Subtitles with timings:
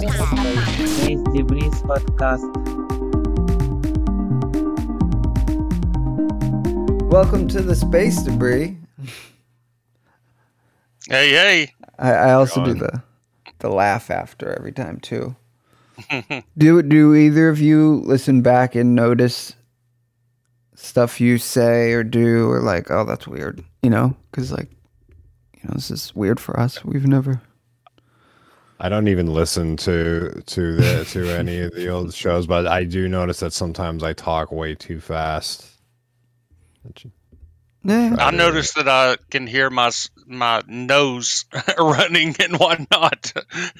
[0.00, 2.48] Space Debris Podcast.
[7.10, 8.78] Welcome to the space debris.
[11.06, 11.74] Hey, hey.
[11.98, 13.02] I, I also do the
[13.58, 15.36] the laugh after every time too.
[16.56, 19.54] do do either of you listen back and notice
[20.76, 24.70] stuff you say or do or like oh that's weird you know because like
[25.56, 27.42] you know this is weird for us we've never
[28.82, 32.84] I don't even listen to to the to any of the old shows, but I
[32.84, 35.66] do notice that sometimes I talk way too fast.
[37.84, 39.90] yeah I noticed that I can hear my
[40.26, 41.44] my nose
[41.78, 43.32] running and whatnot.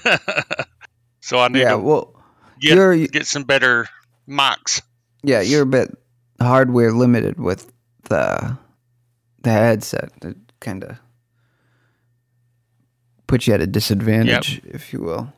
[1.20, 2.14] so I need yeah to well
[2.60, 3.88] get you're get some better
[4.28, 4.82] mics.
[5.22, 5.96] yeah you're a bit
[6.42, 7.72] hardware limited with
[8.04, 8.56] the
[9.42, 10.98] the headset it kind of
[13.30, 15.32] puts you at a disadvantage if you will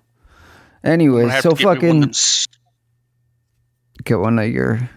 [0.82, 2.10] I'm anyway gonna have so to get one of fucking them,
[4.04, 4.88] get one of your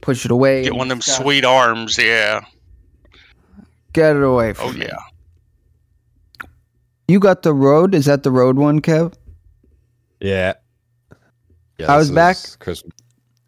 [0.00, 1.22] push it away get one of them stuff.
[1.22, 1.96] sweet arms.
[1.98, 2.40] Yeah.
[3.92, 4.86] get it away from Oh me.
[4.86, 4.98] yeah.
[7.08, 9.14] you got the Rode is that the Rode one kev
[10.20, 10.54] Yeah.
[11.78, 11.92] Yeah.
[11.92, 12.92] I was back- Christmas.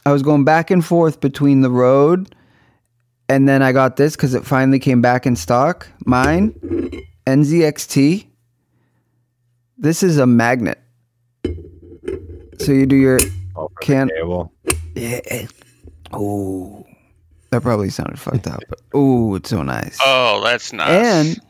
[0.06, 2.34] I was going back and forth between the Rode
[3.28, 5.86] and then I got this because it finally came back in stock.
[6.06, 6.52] Mine,
[7.26, 8.26] NZXT.
[9.78, 10.78] This is a magnet.
[12.58, 13.18] So you do your
[13.56, 14.52] Oh, Can- cable.
[14.94, 15.46] yeah.
[16.12, 16.84] Oh,
[17.50, 19.98] that probably sounded fucked up, but oh, it's so nice.
[20.04, 20.88] Oh, that's nice.
[20.90, 21.40] And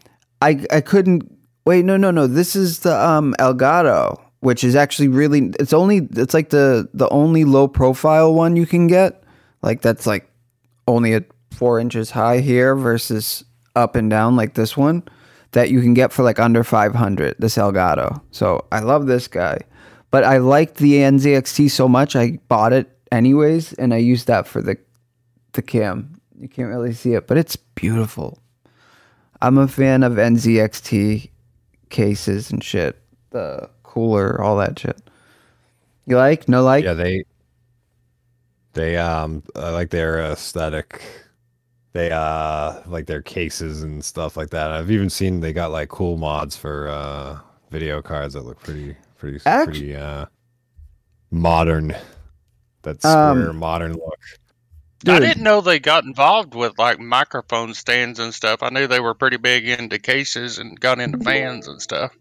[0.41, 1.31] I I couldn't
[1.65, 1.85] wait.
[1.85, 2.27] No, no, no.
[2.27, 5.53] This is the um Elgato, which is actually really.
[5.61, 6.09] It's only.
[6.17, 9.23] It's like the the only low profile one you can get.
[9.63, 10.29] Like that's like
[10.89, 13.45] only at four inches high here versus
[13.77, 15.03] up and down like this one
[15.53, 18.21] that you can get for like under 500 this elgato.
[18.31, 19.59] So i love this guy.
[20.11, 24.47] But i liked the nzxt so much i bought it anyways and i used that
[24.47, 24.77] for the
[25.53, 26.15] the cam.
[26.39, 28.39] You can't really see it but it's beautiful.
[29.41, 31.29] I'm a fan of nzxt
[31.91, 32.99] cases and shit
[33.31, 35.01] the cooler all that shit.
[36.07, 36.49] You like?
[36.49, 36.85] No like?
[36.85, 37.25] Yeah, they
[38.73, 41.03] they um I like their aesthetic.
[41.93, 44.71] They uh like their cases and stuff like that.
[44.71, 47.39] I've even seen they got like cool mods for uh
[47.71, 50.27] video cards that look pretty pretty Act- pretty uh
[51.31, 51.95] modern.
[52.83, 54.19] That Um, square modern look.
[55.07, 58.63] I didn't know they got involved with like microphone stands and stuff.
[58.63, 62.13] I knew they were pretty big into cases and got into fans and stuff.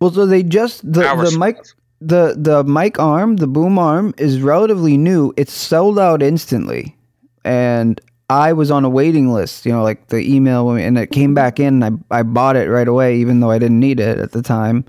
[0.00, 1.58] well so they just the, the mic
[2.00, 5.32] the the mic arm, the boom arm is relatively new.
[5.36, 6.96] It's sold out instantly,
[7.44, 9.66] and I was on a waiting list.
[9.66, 11.82] You know, like the email, and it came back in.
[11.82, 14.86] I I bought it right away, even though I didn't need it at the time.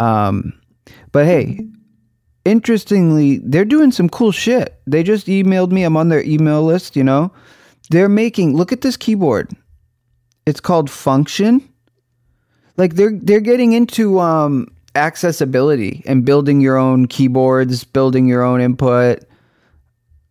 [0.00, 0.58] Um,
[1.12, 1.66] but hey,
[2.44, 4.80] interestingly, they're doing some cool shit.
[4.86, 5.82] They just emailed me.
[5.82, 6.96] I'm on their email list.
[6.96, 7.32] You know,
[7.90, 8.56] they're making.
[8.56, 9.50] Look at this keyboard.
[10.46, 11.68] It's called Function
[12.78, 18.60] like they're they're getting into um accessibility and building your own keyboards building your own
[18.60, 19.22] input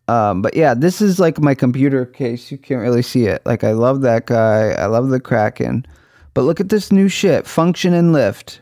[0.08, 2.50] um but yeah this is like my computer case.
[2.50, 3.42] You can't really see it.
[3.44, 4.70] Like i love that guy.
[4.70, 5.86] I love the kraken.
[6.34, 7.46] But look at this new shit.
[7.46, 8.60] Function and lift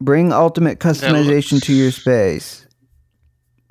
[0.00, 2.66] bring ultimate customization to your space.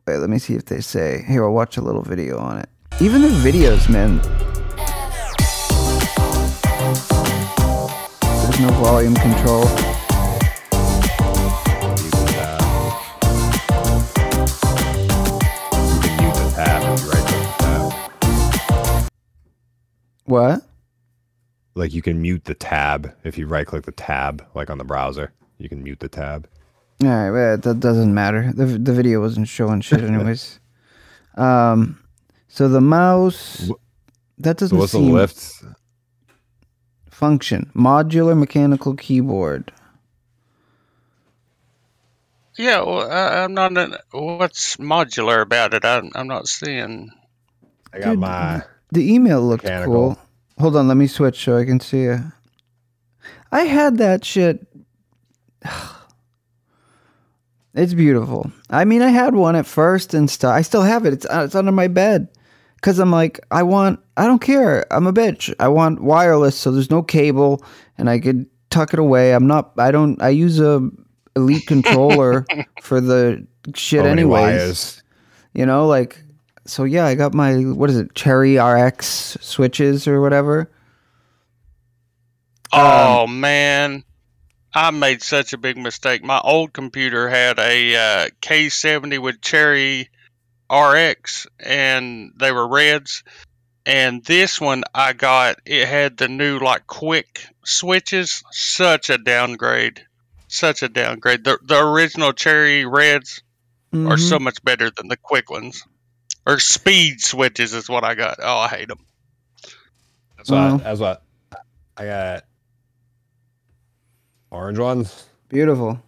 [0.07, 1.23] Wait let me see if they say.
[1.27, 2.69] Here i'll watch a little video on it.
[2.99, 4.21] Even the videos man.
[8.21, 9.92] There's no volume control.
[20.33, 20.63] What?
[21.75, 24.83] Like you can mute the tab if you right click the tab, like on the
[24.83, 25.31] browser.
[25.59, 26.47] You can mute the tab.
[27.03, 28.51] All right, well, that doesn't matter.
[28.51, 30.59] The the video wasn't showing shit anyways.
[31.37, 32.03] um,
[32.47, 33.69] so the mouse
[34.39, 35.63] that doesn't what's the seem lift?
[37.11, 37.69] function.
[37.75, 39.71] Modular mechanical keyboard.
[42.57, 43.77] Yeah, well, I, I'm not.
[43.77, 45.85] An, what's modular about it?
[45.85, 47.11] I'm, I'm not seeing.
[47.93, 48.63] I got Dude, my
[48.93, 49.93] The email looked Mechanical.
[49.93, 50.19] cool.
[50.59, 52.21] Hold on, let me switch so I can see it.
[53.51, 54.65] I had that shit.
[57.75, 58.51] It's beautiful.
[58.69, 60.53] I mean, I had one at first and stuff.
[60.53, 61.13] I still have it.
[61.13, 62.27] It's uh, it's under my bed
[62.75, 63.99] because I'm like, I want.
[64.15, 64.85] I don't care.
[64.93, 65.51] I'm a bitch.
[65.59, 67.65] I want wireless, so there's no cable,
[67.97, 69.33] and I could tuck it away.
[69.33, 69.71] I'm not.
[69.79, 70.21] I don't.
[70.21, 70.87] I use a
[71.35, 72.45] elite controller
[72.83, 75.01] for the shit so anyways.
[75.55, 76.22] You know, like
[76.65, 80.69] so yeah, I got my what is it, Cherry MX switches or whatever.
[82.71, 84.03] Oh man,
[84.73, 86.23] I made such a big mistake.
[86.23, 90.09] My old computer had a uh, K70 with Cherry
[90.69, 93.23] MX, and they were reds.
[93.85, 98.41] And this one I got, it had the new like quick switches.
[98.51, 100.01] Such a downgrade.
[100.47, 101.43] Such a downgrade.
[101.43, 103.43] The the original Cherry reds
[103.93, 104.29] are Mhm.
[104.29, 105.83] so much better than the quick ones.
[106.45, 108.37] Or speed switches is what I got.
[108.41, 108.99] Oh, I hate them.
[110.37, 110.57] That's what.
[110.57, 110.77] Wow.
[110.77, 111.23] That's what.
[111.95, 112.43] I got
[114.51, 115.27] orange ones.
[115.47, 116.01] beautiful.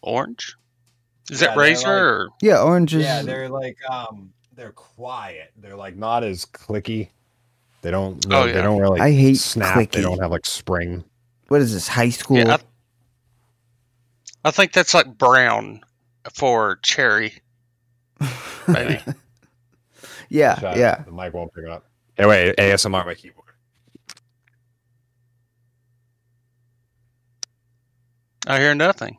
[0.00, 0.56] Orange.
[1.30, 3.02] Is Yeah, that they're like- or Yeah, orange is.
[3.04, 5.52] Yeah, they're like um, they're quiet.
[5.56, 7.08] They're like not as clicky.
[7.82, 8.24] They don't.
[8.32, 8.62] Oh, They yeah.
[8.62, 9.00] don't really.
[9.00, 9.76] I hate snap.
[9.76, 9.90] clicky.
[9.92, 11.04] They don't have like spring.
[11.48, 11.88] what is this?
[11.88, 12.38] High school.
[12.38, 12.56] Yeah,
[14.44, 15.80] I think that's like brown
[16.34, 17.34] for cherry.
[18.68, 19.00] Maybe.
[20.28, 21.02] yeah, Shut- yeah.
[21.02, 21.84] The mic won't pick up.
[22.16, 22.56] Hey, wait.
[22.56, 23.46] ASMR my keyboard.
[28.46, 29.18] I hear nothing.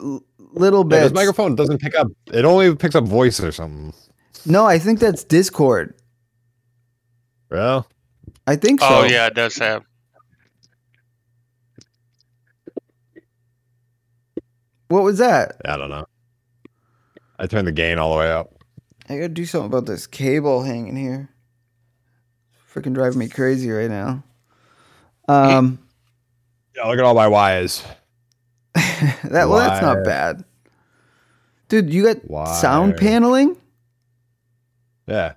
[0.00, 1.02] L- little Yeah, bit.
[1.02, 2.08] this microphone doesn't pick up.
[2.32, 3.92] It only picks up voice or something.
[4.46, 5.94] No, I think that's Discord.
[7.50, 7.86] Well,
[8.46, 8.86] I think so.
[8.88, 9.84] Oh yeah, it does have.
[14.88, 15.56] What was that?
[15.64, 16.06] I don't know.
[17.42, 18.54] I turned the gain all the way up.
[19.08, 21.28] I gotta do something about this cable hanging here.
[22.72, 24.22] Freaking driving me crazy right now.
[25.26, 25.80] Um,
[26.76, 27.82] Yeah, look at all my wires.
[28.74, 30.44] that well, that's not bad,
[31.68, 31.92] dude.
[31.92, 33.56] You got sound paneling?
[35.08, 35.34] Yeah.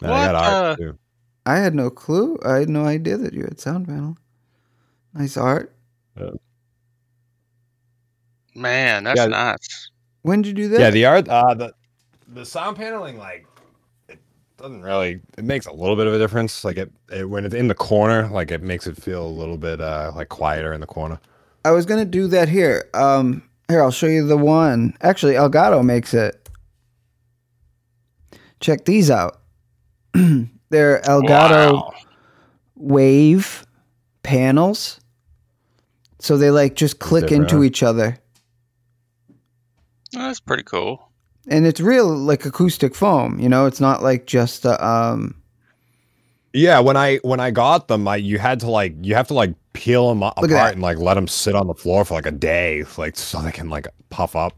[0.00, 0.98] And What, I got art uh, too.
[1.44, 2.38] I had no clue.
[2.46, 4.16] I had no idea that you had sound panel.
[5.12, 5.74] Nice art.
[8.54, 9.26] Man, that's Yeah.
[9.26, 9.90] nice.
[10.22, 10.80] When did you do that?
[10.80, 11.28] Yeah, the art.
[11.28, 11.74] Uh, the
[12.28, 13.46] the sound paneling like
[14.08, 14.18] it
[14.56, 15.20] doesn't really.
[15.36, 16.64] It makes a little bit of a difference.
[16.64, 19.56] Like it, it when it's in the corner, like it makes it feel a little
[19.58, 21.20] bit uh like quieter in the corner.
[21.64, 22.88] I was gonna do that here.
[22.94, 24.96] Um, here I'll show you the one.
[25.00, 26.48] Actually, Elgato makes it.
[28.60, 29.40] Check these out.
[30.14, 31.92] They're Elgato Wow.
[32.76, 33.66] Wave
[34.22, 35.00] panels.
[36.20, 38.16] So they like just click into each other,
[40.12, 41.08] That's pretty cool.
[41.48, 43.38] and it's real like acoustic foam.
[43.40, 45.34] You know, it's not like just a, um.
[46.54, 49.34] Yeah, when I when I got them, I you had to like you have to
[49.34, 52.26] like peel them at apart and like let them sit on the floor for like
[52.26, 54.52] a day, like so they can like puff up.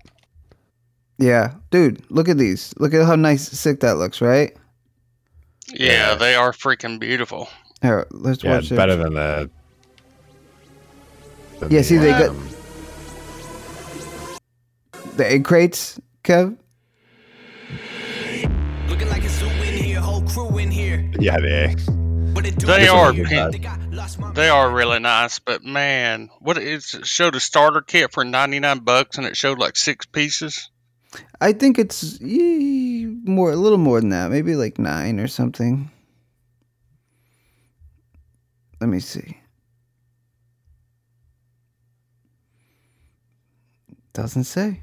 [1.18, 2.74] Yeah, dude, look at these.
[2.78, 4.56] Look at how nice, sick that looks, right?
[5.72, 6.14] Yeah, Yeah.
[6.16, 7.48] they are freaking beautiful.
[7.80, 8.74] Here, let's Yeah, watch it.
[8.76, 9.48] better than the.
[11.60, 12.34] than Yeah, the, see, they got-
[15.16, 16.56] The egg crates, Kev.
[18.88, 21.08] Looking like a zoo in here, whole crew in here.
[21.20, 21.74] Yeah, they.
[22.32, 22.66] What it do?
[22.66, 23.52] They are a good pink.
[23.52, 27.80] Think I lost my They are really nice, but man, what it showed a starter
[27.80, 30.68] kit for ninety nine bucks, and it showed like six pieces.
[31.40, 34.32] I think it's more, a little more than that.
[34.32, 35.92] Maybe like nine or something.
[38.80, 39.38] Let me see.
[44.12, 44.80] Doesn't say.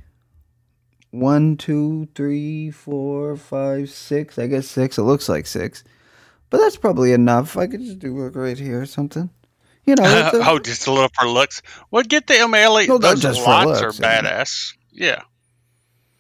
[1.12, 4.40] One, two, three, four, five, six.
[4.40, 4.98] I guess six.
[4.98, 5.84] It looks like six,
[6.50, 7.58] but that's probably enough.
[7.58, 9.30] I could just do work right here or something.
[9.86, 10.04] You know.
[10.34, 11.62] a- oh, just a little for looks.
[11.92, 12.88] Well, get the MLE.
[12.88, 14.74] No, Those just lights looks, are badass.
[14.92, 15.22] Yeah.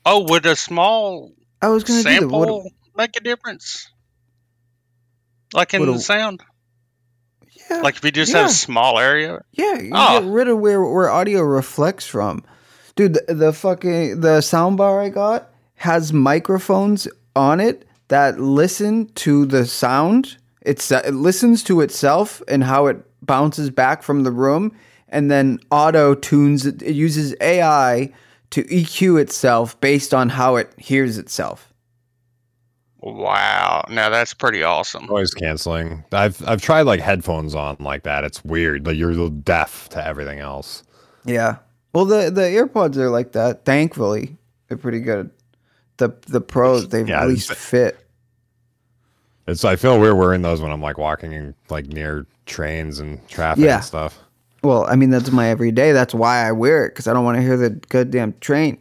[0.05, 1.31] Oh, would a small
[1.61, 3.89] I was gonna do sample What, make a difference?
[5.53, 6.41] Like in the sound?
[7.69, 8.39] yeah, Like if you just yeah.
[8.41, 9.41] have a small area?
[9.51, 10.19] Yeah, you Oh.
[10.21, 12.43] get rid of where where audio reflects from.
[12.95, 19.45] Dude, the, the fucking the soundbar I got has microphones on it that listen to
[19.45, 20.37] the sound.
[20.61, 24.75] It's it listens to itself and how it bounces back from the room,
[25.09, 26.81] and then auto tunes it.
[26.81, 28.11] It uses AI
[28.51, 31.71] to EQ itself based on how it hears itself.
[33.01, 33.83] Wow.
[33.89, 35.07] Now that's pretty awesome.
[35.07, 36.03] Noise canceling.
[36.11, 38.23] I've I've tried like headphones on like that.
[38.23, 38.85] It's weird.
[38.85, 40.83] Like you're deaf to everything else.
[41.25, 41.57] Yeah.
[41.93, 43.65] Well, the the AirPods are like that.
[43.65, 45.29] Thankfully, they're pretty good.
[45.97, 47.97] The the pros they've Yeah, at least fit.
[49.47, 53.27] It's I feel weird wearing those when I'm like walking in like near trains and
[53.27, 53.75] traffic Yeah.
[53.77, 54.19] and stuff.
[54.63, 55.91] Well, I mean that's my everyday.
[55.91, 58.77] That's why I wear it because I don't want to hear the goddamn train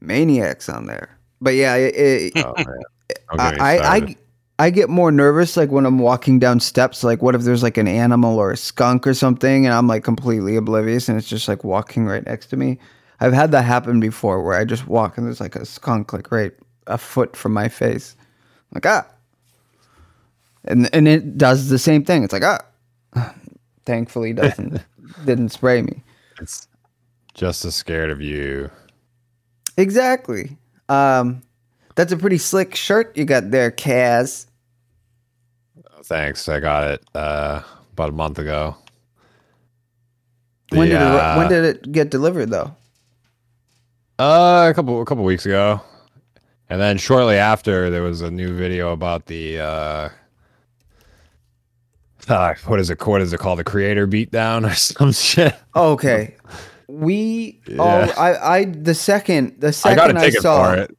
[0.00, 1.16] maniacs on there.
[1.40, 2.66] But yeah, it, it, Oh man.
[3.30, 3.96] Don't get me I, I.
[3.96, 4.16] I
[4.58, 7.04] I get more nervous like when I'm walking down steps.
[7.04, 10.02] Like, what if there's like an animal or a skunk or something, and I'm like
[10.02, 12.78] completely oblivious, and it's just like walking right next to me.
[13.20, 16.30] I've had that happen before, where I just walk and there's like a skunk like
[16.30, 16.52] right
[16.86, 18.16] a foot from my face.
[18.72, 19.06] like ah,
[20.64, 22.24] and and it does the same thing.
[22.24, 22.64] It's like ah,
[23.84, 24.82] thankfully doesn't
[25.24, 26.02] didn't spray me.
[26.40, 26.66] It's
[27.34, 28.70] just as scared of you.
[29.76, 30.56] Exactly.
[30.88, 31.42] Um,
[31.96, 34.46] that's a pretty slick shirt you got there, Kaz.
[36.04, 36.48] Thanks.
[36.48, 37.62] I got it uh,
[37.94, 38.76] about a month ago.
[40.70, 42.74] When did it, The, when uh, did it get delivered though?
[44.18, 45.80] Uh, a couple a couple weeks ago,
[46.68, 50.08] and then shortly after, there was a new video about the uh,
[52.28, 53.04] uh what is it?
[53.04, 53.58] What is it called?
[53.58, 55.54] The creator beatdown or some shit.
[55.74, 56.36] Oh, okay.
[56.88, 57.76] We Yeah.
[57.80, 60.96] oh I I the second the I second got a I, saw it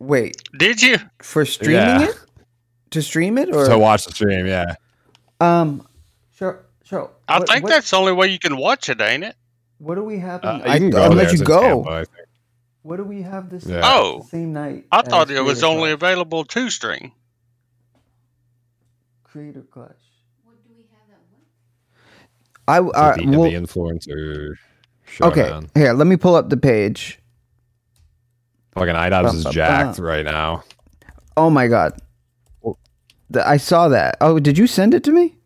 [0.00, 0.98] wait Did you?
[1.22, 2.08] for streaming Yeah.
[2.08, 2.16] it
[2.90, 4.46] to stream it or to watch the stream.
[4.46, 4.74] Yeah,
[5.40, 5.86] um
[6.34, 9.24] sure sure I what, think what, that's the only way you can watch it, ain't
[9.24, 9.36] it?
[9.78, 12.06] what do we have uh, I, can go I'll let you go Tampa,
[12.82, 13.82] what do we have this Yeah.
[13.84, 14.26] Oh.
[14.30, 15.94] same night I thought it was Creator only Clash?
[15.94, 17.12] available two string.
[19.24, 19.90] Creator Clash
[20.44, 21.42] What do we have that one?
[22.66, 24.54] I It's uh, the, well, the influencer
[25.22, 27.19] okay here let me pull up the page
[28.74, 29.52] Fucking iDubbbz oh, is Ba-ba-ba.
[29.54, 30.62] jacked right now.
[31.36, 31.92] oh my god
[33.44, 35.36] I saw that oh did you send it to me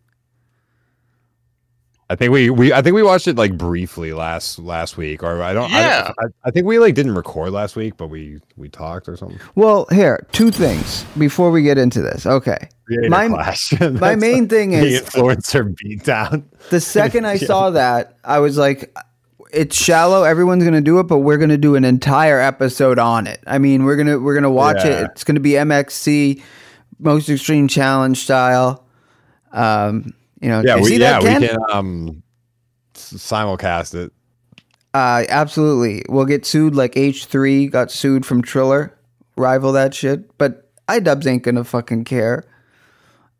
[2.10, 5.42] I think we, we I think we watched it like briefly last last week, or
[5.42, 5.70] I don't.
[5.70, 6.12] Yeah.
[6.18, 9.16] I, I, I think we like didn't record last week, but we we talked or
[9.16, 9.40] something.
[9.54, 14.48] well here two things before we get into this okay Creator My- my That's main
[14.48, 16.44] thing is the is influencer beatdown.
[16.68, 17.46] the second I Yeah.
[17.46, 18.94] saw that, I was like,
[19.54, 20.24] it's shallow.
[20.24, 23.40] Everyone's gonna do it, but we're gonna do an entire episode on it.
[23.46, 25.00] I mean, we're gonna we're gonna watch Yeah.
[25.02, 25.10] it.
[25.12, 26.42] It's gonna be MXC,
[26.98, 28.84] most extreme challenge style.
[29.52, 32.22] Um, you know, Yeah, you we see yeah that, we can um
[32.94, 34.12] simulcast it.
[34.92, 36.04] Uh, absolutely.
[36.08, 38.96] We'll get sued like H3 got sued from Triller.
[39.36, 40.36] Rival that shit.
[40.38, 42.44] But iDubbbz ain't gonna fucking care.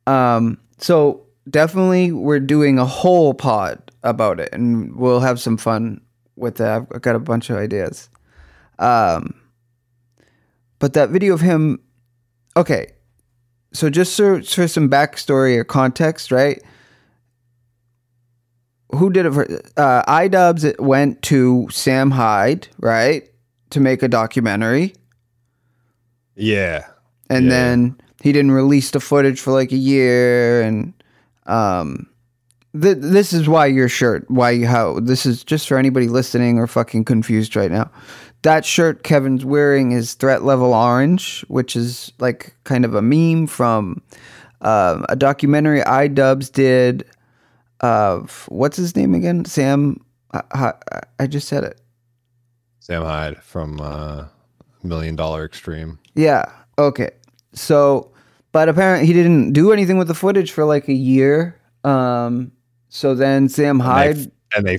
[0.07, 6.01] Um, so definitely we're doing a whole pod about it and we'll have some fun
[6.37, 6.87] with that.
[6.95, 8.09] I've got a bunch of ideas.
[8.79, 9.35] Um,
[10.79, 11.81] but that video of him,
[12.57, 12.93] okay.
[13.73, 16.63] So just for, for some backstory or context, right?
[18.93, 19.43] who did it for
[19.77, 23.29] uh iDubbbz it went to Sam Hyde, right?
[23.71, 24.95] To make a documentary.
[26.37, 26.85] Yeah,
[27.29, 27.51] And Yeah.
[27.51, 30.93] then he didn't release the footage for like a year and
[31.47, 32.07] um
[32.81, 36.59] th- this is why your shirt, why you how this is just for anybody listening
[36.59, 37.91] or fucking confused right now.
[38.43, 43.47] That shirt Kevin's wearing is threat level orange, which is like kind of a meme
[43.47, 44.03] from
[44.61, 47.07] um, a documentary iDubbbz did
[47.81, 49.45] of what's his name again?
[49.45, 50.05] Sam.
[50.33, 51.81] I, I, I just said it.
[52.81, 54.27] Sam Hyde from uh,
[54.83, 55.99] Million Dollar Extreme.
[56.15, 56.45] Yeah.
[56.77, 57.11] Okay.
[57.55, 58.11] So,
[58.53, 61.59] but apparently he didn't do anything with the footage for like a year.
[61.83, 62.53] Um.
[62.95, 64.31] So then Sam And they- Hyde.
[64.57, 64.79] and they,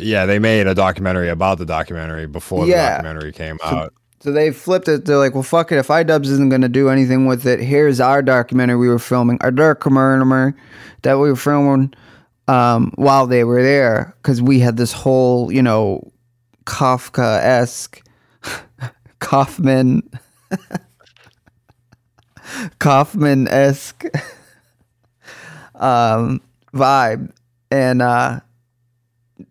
[0.00, 2.96] yeah, they made a documentary about the documentary before the Yeah.
[2.96, 3.94] documentary came So- out.
[4.20, 5.04] So they flipped it.
[5.04, 5.78] They're like, well, fuck it.
[5.78, 9.38] If iDubbbz isn't going to do anything with it, here's our documentary we were filming,
[9.42, 10.54] our documentary
[11.02, 11.94] that we were filming
[12.48, 16.02] um, while they were there, because we had this whole, you know,
[16.66, 18.02] Kafka esque,
[19.20, 20.02] Kaufman,
[22.80, 24.04] Kaufman esque
[25.76, 26.40] um,
[26.72, 27.30] vibe,
[27.70, 28.40] and uh,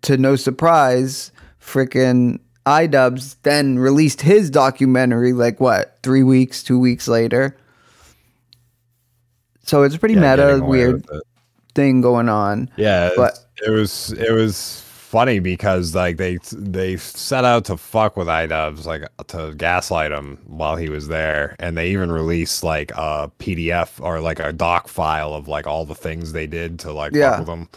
[0.04, 1.32] to no surprise,
[1.62, 7.56] freaking iDubbbz then released his documentary like what three weeks, two weeks later.
[9.64, 11.06] So it's a pretty Yeah, meta, weird
[11.76, 12.70] thing going on.
[12.78, 18.18] Yeah, But- it was it was funny because like they they set out to fuck
[18.18, 22.92] with iDubbbz like to gaslight him while he was there, and they even released like
[22.92, 26.92] a PDF or like a doc file of like all the things they did to
[26.92, 27.32] like Yeah.
[27.38, 27.70] fuck with him.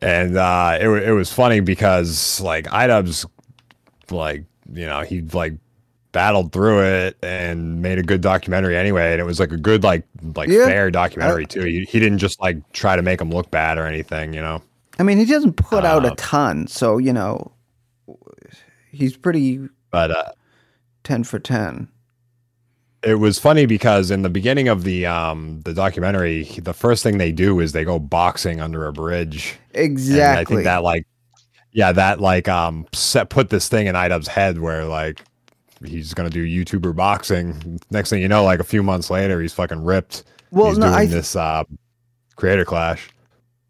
[0.00, 3.24] And uh, it it was funny because like iDubbbz
[4.10, 5.54] like you know he like
[6.12, 9.82] battled through it and made a good documentary anyway and it was like a good
[9.82, 10.66] like like Yeah.
[10.66, 13.86] fair documentary too he, he didn't just like try to make him look bad or
[13.86, 14.60] anything you know
[14.98, 17.52] I mean, he doesn't put out a Uh, ton, so you know,
[18.90, 20.32] he's pretty but uh
[21.04, 21.88] ten for ten.
[23.02, 27.18] it was funny because in the beginning of the um the documentary the first thing
[27.18, 30.40] they do is they go boxing under a bridge And Exactly.
[30.40, 31.06] i think that like
[31.72, 35.22] yeah that like um set put this thing in idub's head where like
[35.84, 39.52] he's gonna do youtuber boxing next thing you know like a few months later he's
[39.54, 41.64] fucking ripped well, he's no, doing I this uh
[42.36, 43.11] creator clash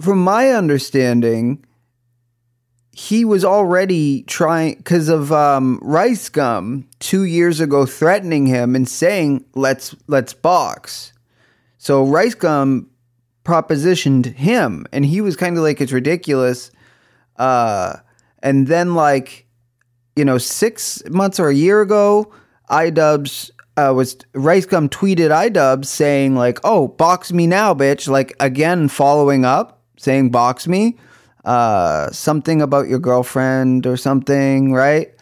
[0.02, 1.64] from my understanding,
[2.92, 8.88] he was already trying because of um, Rice Gum two years ago threatening him and
[8.88, 11.12] saying let's let's box.
[11.78, 12.90] So Rice Gum
[13.44, 16.70] propositioned him, and he was kind of like, "It's ridiculous."
[17.36, 17.96] Uh,
[18.42, 19.46] and then like,
[20.14, 22.30] you know, six months or a year ago,
[22.70, 28.34] iDubbbz uh, was Rice Gum tweeted iDubbbz saying like, "Oh, box me now, bitch!" Like
[28.38, 30.98] again, following up saying, "Box me."
[31.44, 35.12] Uh, something about your girlfriend or something, right?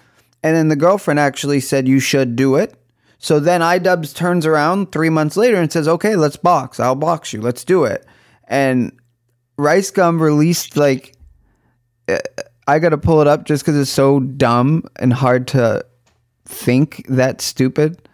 [0.43, 2.75] And then the girlfriend actually said you should do it.
[3.19, 6.81] So then iDubbbz turns around three months later and says, "Okay, let's box.
[6.81, 7.41] I'll box you.
[7.41, 8.07] Let's do it."
[8.49, 8.93] And
[9.57, 11.15] Rice Gum released like
[12.09, 12.19] uh,
[12.67, 15.85] I got to pull it up just because it's so dumb and hard to
[16.45, 18.09] think that stupid.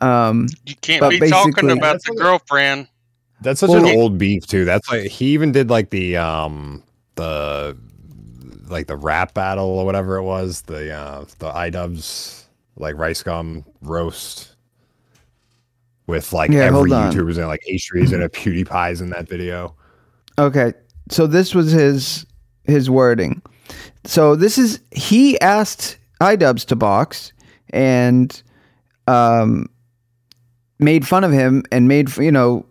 [0.00, 2.88] Um, You can't be talking about the girlfriend.
[3.40, 4.64] That's such Well- an old beef too.
[4.64, 6.82] That's like he even did like the um
[7.16, 7.76] the
[8.68, 10.62] like the rap battle or whatever it was.
[10.62, 12.44] The uh the iDubbbz
[12.76, 14.54] like rice gum roast
[16.06, 16.90] with like Yeah, every.
[16.90, 19.74] YouTuber's in like H3's and a PewDiePie's in that video.
[20.38, 20.72] Okay,
[21.10, 22.26] so this was his
[22.64, 23.42] his wording.
[24.04, 27.32] So this is he asked iDubbbz to box
[27.70, 28.42] and
[29.06, 29.68] um
[30.78, 32.64] made fun of him and made you know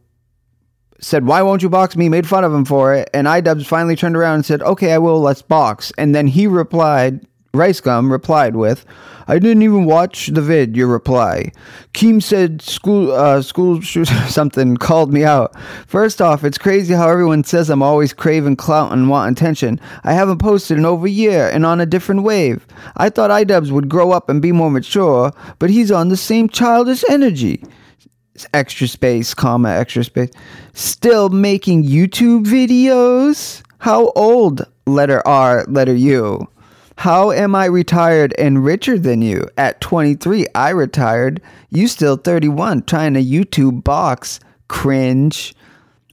[1.00, 2.10] said why won't you box me?
[2.10, 3.10] Made fun of him for it.
[3.14, 5.20] And iDubbbz finally turned around and said okay I will.
[5.20, 5.92] Let's box.
[5.98, 8.86] And then he replied Rice Gum replied with
[9.28, 11.52] I didn't even watch the vid your reply.
[11.94, 15.60] Keem said school uh school something called me out.
[15.88, 19.80] First off it's crazy how everyone says I'm always craving clout and want attention.
[20.04, 22.68] I haven't posted in over a year and on a different wave.
[22.98, 26.50] I thought iDubbbz would grow up and be more mature but he's on the same
[26.50, 27.64] childish energy
[28.54, 30.30] extra space, comma, extra space.
[30.74, 33.62] Still making YouTube videos?
[33.80, 34.66] How old?
[34.88, 36.48] Letter R, letter U.
[36.98, 39.48] How am I retired and richer than you?
[39.58, 41.42] At 23, I retired.
[41.70, 44.40] You still 31, trying to YouTube box.
[44.68, 45.54] Cringe.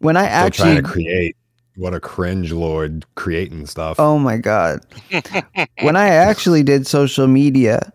[0.00, 1.36] When I Still actually trying to create.
[1.76, 3.98] What a cringe lord creating stuff.
[3.98, 4.80] Oh my god.
[5.80, 7.92] when I actually did social media.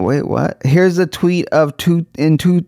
[0.00, 0.60] Wait, what?
[0.64, 2.64] Here's a tweet of two in two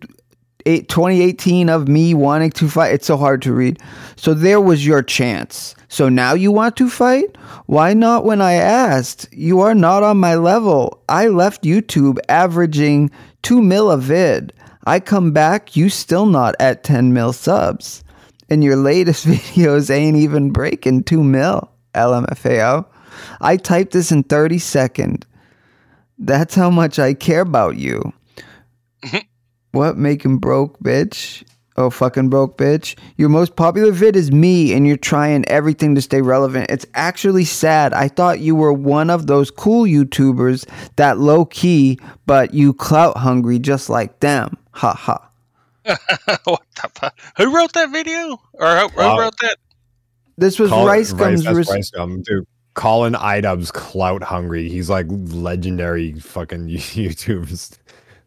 [0.65, 2.93] eight, 2018 of me wanting to fight.
[2.93, 3.79] It's so hard to read.
[4.15, 5.75] So there was your chance.
[5.87, 7.35] So now you want to fight?
[7.65, 9.27] Why not when I asked?
[9.31, 11.01] You are not on my level.
[11.09, 13.11] I left YouTube averaging
[13.43, 14.53] 2 mil a vid.
[14.85, 18.03] I come back, you still not at 10 mil subs.
[18.49, 21.69] And your latest videos ain't even breaking 2 mil.
[21.93, 22.85] LMFAO.
[23.41, 25.25] I typed this in 30 seconds.
[26.17, 28.13] That's how much I care about you.
[29.71, 31.43] what making broke, bitch?
[31.77, 32.97] Oh, fucking broke, bitch.
[33.17, 36.69] Your most popular vid is me, and you're trying everything to stay relevant.
[36.69, 37.93] It's actually sad.
[37.93, 43.15] I thought you were one of those cool YouTubers that low key, but you clout
[43.17, 44.57] hungry just like them.
[44.71, 45.25] Ha ha.
[46.43, 47.17] what the fuck?
[47.37, 48.37] Who wrote that video?
[48.53, 49.19] Or who, who Wow.
[49.19, 49.55] wrote that?
[50.37, 51.43] This was Call- Rice Gum's.
[51.43, 52.45] that's res- rice gum, dude.
[52.73, 54.67] Colin iDubbbz clout hungry.
[54.69, 57.77] He's like legendary fucking YouTubers.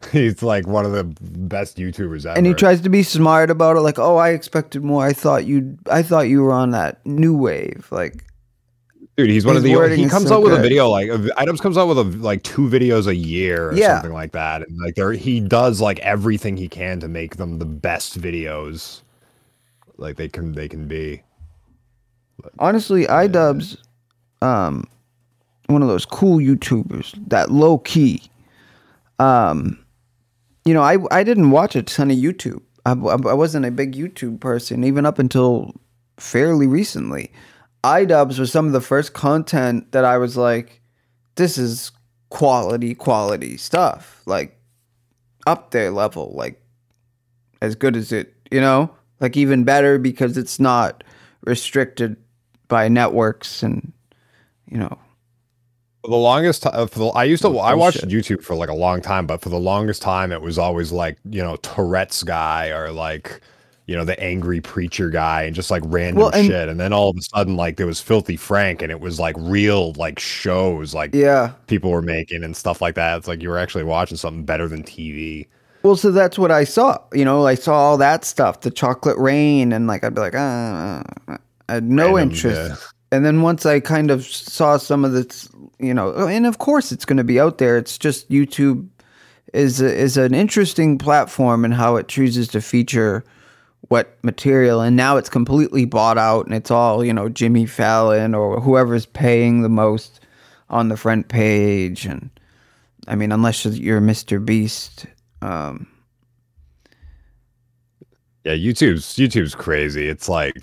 [0.11, 2.37] He's like one of the best YouTubers ever.
[2.37, 5.05] and he tries to be smart about it, like, "Oh, I expected more.
[5.05, 8.25] I thought you, I thought you were on that new wave." Like,
[9.15, 9.69] Dude, he's one of the.
[9.95, 12.67] He comes so out with a video like Items comes out with a, like two
[12.67, 13.95] videos a year or Yeah.
[13.95, 17.59] something like that, and like there he does like everything he can to make them
[17.59, 19.01] the best videos,
[19.97, 21.21] like they can they can be.
[22.59, 23.77] honestly, iDubbbz,
[24.41, 24.87] um,
[25.67, 28.23] one of those cool YouTubers that low key.
[29.19, 29.77] Um,
[30.65, 32.61] you know, I I didn't watch a ton of YouTube.
[32.85, 35.73] I, I wasn't a big YouTube person even up until
[36.17, 37.31] fairly recently.
[37.83, 40.81] iDubbbz was some of the first content that I was like,
[41.35, 41.91] this is
[42.29, 44.21] quality, quality stuff.
[44.25, 44.59] Like
[45.47, 46.61] up there level, like
[47.61, 51.03] as good as it, you know, like even better because it's not
[51.45, 52.17] restricted
[52.67, 53.91] by networks and
[54.67, 54.97] you know
[56.03, 58.09] For the longest time, for the, I used to I watched Bullshit.
[58.39, 61.17] YouTube for like a long time, but for the longest time, it was always like
[61.29, 63.39] you know Tourette's guy or like
[63.85, 66.67] you know the angry preacher guy and just like random Well, and- shit.
[66.69, 69.35] And then all of a sudden, like there was Filthy Frank, and it was like
[69.39, 73.17] real like shows like yeah people were making and stuff like that.
[73.19, 75.47] It's like you were actually watching something better than TV.
[75.83, 79.17] well so that's what i saw you know i saw all that stuff the chocolate
[79.17, 81.37] rain and like i'd be like ah, ah,
[81.67, 82.92] i had no Random, interest.
[83.13, 85.47] And then once i kind of saw some of this
[85.79, 87.77] you know and of course it's going to be out there.
[87.77, 88.87] It's just youtube
[89.53, 93.23] is a, is an interesting platform and how it chooses to feature
[93.89, 94.81] what material.
[94.81, 99.05] And now it's completely bought out and it's all you know jimmy fallon or whoever's
[99.05, 100.19] paying the most
[100.69, 102.05] on the front page.
[102.05, 102.29] And
[103.07, 105.05] i mean unless you're mr beast
[105.41, 105.87] um
[108.43, 110.07] Yeah, YouTube's YouTube's crazy.
[110.07, 110.55] It's like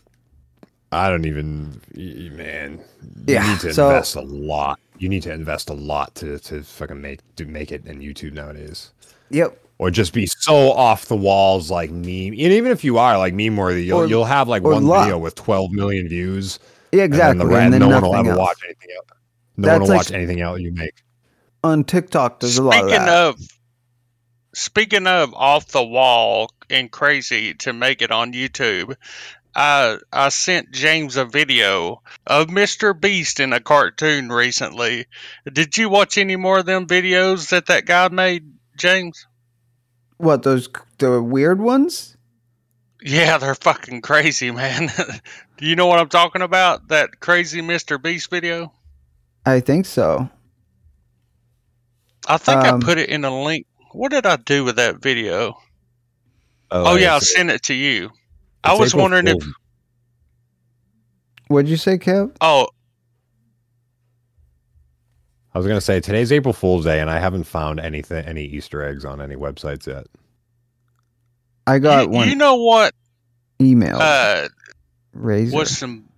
[0.93, 2.81] I don't even y- y- man.
[3.27, 4.79] You Yeah, need to so- invest a lot.
[4.99, 8.33] You need to invest a lot to to fucking make to make it in YouTube
[8.33, 8.91] nowadays.
[9.31, 9.57] Yep.
[9.79, 12.05] Or just be so off the walls like meme.
[12.05, 15.01] And even if you are like meme worthy, you'll Or- you'll have like one lo-
[15.01, 16.59] video with 12 million views.
[16.93, 17.39] Yeah, and exactly.
[17.39, 18.39] then the And then no one will ever else.
[18.39, 19.07] watch anything else.
[19.57, 21.03] No That's one will like- watch anything else you make.
[21.65, 23.37] On TikTok, there's a lot of Speaking of
[24.55, 28.97] speaking of off the wall and crazy to make it on YouTube,
[29.55, 32.99] I I sent James a video of Mr.
[32.99, 35.07] Beast in a cartoon recently.
[35.53, 39.27] Did you watch any more of them videos that that guy made, James?
[40.19, 42.17] what those the weird ones?
[43.03, 44.91] Yeah, they're fucking crazy, man.
[45.57, 46.89] Do you know what I'm talking about?
[46.89, 48.01] That crazy Mr.
[48.01, 48.71] Beast video?
[49.47, 50.29] I think so.
[52.29, 53.67] I think Um, I put it in a link.
[53.93, 55.57] What did I do with that video?
[56.71, 58.11] Oh yeah, I it's- sent it to you.
[58.65, 59.45] I was April wondering if
[61.49, 62.35] What'd you say, Kev?
[62.41, 62.69] oh
[65.53, 68.83] I was gonna say today's April Fool's Day, and I haven't found anything, any Easter
[68.83, 70.07] eggs on any websites yet.
[71.67, 72.95] I got you, one you know what
[73.61, 73.97] email.
[74.01, 74.49] uh
[75.17, 75.53] Razer.
[75.53, 76.09] was some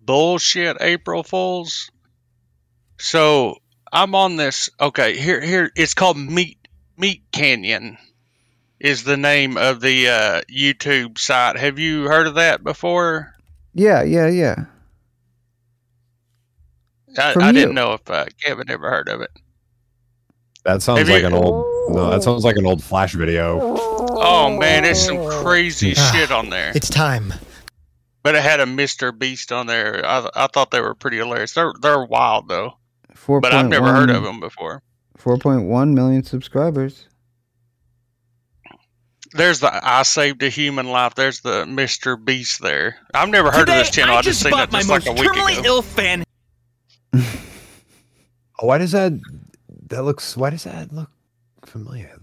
[0.00, 1.90] bullshit April Fools.
[2.98, 3.56] So
[3.92, 4.70] I'm on this.
[4.80, 5.70] Okay, here, here.
[5.74, 6.58] It's called Meat
[6.96, 7.98] Meat Canyon.
[8.80, 11.56] Is the name of the uh, YouTube site?
[11.56, 13.32] Have you heard of that before?
[13.74, 14.64] yeah, yeah, yeah.
[17.18, 19.30] I, I didn't know if uh, Kevin ever heard of it.
[20.64, 21.64] That sounds Have like you- an old.
[21.88, 23.76] No, that sounds like an old Flash video.
[23.78, 26.72] Oh man, there's some crazy shit on there.
[26.74, 27.32] It's time.
[28.24, 29.16] But it had a Mr.
[29.16, 30.04] Beast on there.
[30.04, 31.54] I, I thought they were pretty hilarious.
[31.54, 32.72] They're they're wild though.
[33.14, 34.82] Four But I've never heard of them before.
[35.16, 37.06] Four point one million subscribers.
[39.36, 41.14] There's the I saved a human life.
[41.14, 42.22] There's the Mr.
[42.22, 42.96] Beast there.
[43.14, 44.14] I've never heard of this channel.
[44.14, 45.66] I, I just just seen bought it my just like a week terminally ago.
[45.68, 46.24] ill fan
[47.14, 47.22] Oh,
[48.66, 49.12] why does that?
[49.88, 50.36] That looks.
[50.36, 51.10] Why does that look
[51.64, 52.18] familiar?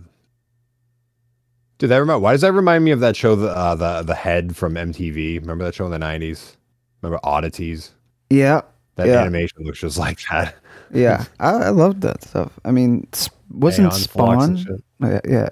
[1.80, 2.21] Did that remind.
[2.21, 5.39] Why does that remind me of that show, the uh, the the head from MTV?
[5.41, 6.58] Remember that show in the nineties?
[7.02, 7.91] Remember Oddities?
[8.30, 8.62] Yeah,
[8.95, 9.19] That Yeah.
[9.21, 10.56] animation looks just like that.
[10.93, 11.26] yeah.
[11.39, 12.58] I, I loved that stuff.
[12.63, 14.82] I mean, s- wasn't Aeon Spawn?
[15.02, 15.49] Yeah, yeah,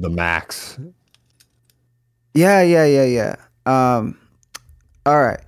[0.00, 0.78] The Max.
[2.34, 3.36] yeah, yeah, yeah, yeah.
[3.64, 4.18] Um,
[5.04, 5.40] all right.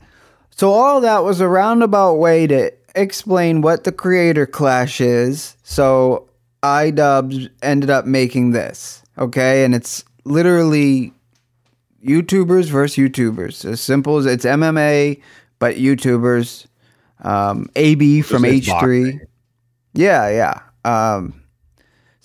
[0.51, 5.57] So all that was a roundabout way to explain what the creator clash is.
[5.63, 6.29] So
[6.63, 11.13] iDubbbz ended up making this, okay, and it's literally
[12.05, 13.65] YouTubers versus YouTubers.
[13.65, 15.21] As simple as it's MMA,
[15.59, 16.67] but YouTubers.
[17.21, 18.67] Um, AB from H3.
[18.69, 19.21] boxing.
[19.95, 20.61] Yeah, yeah.
[20.85, 21.43] Um,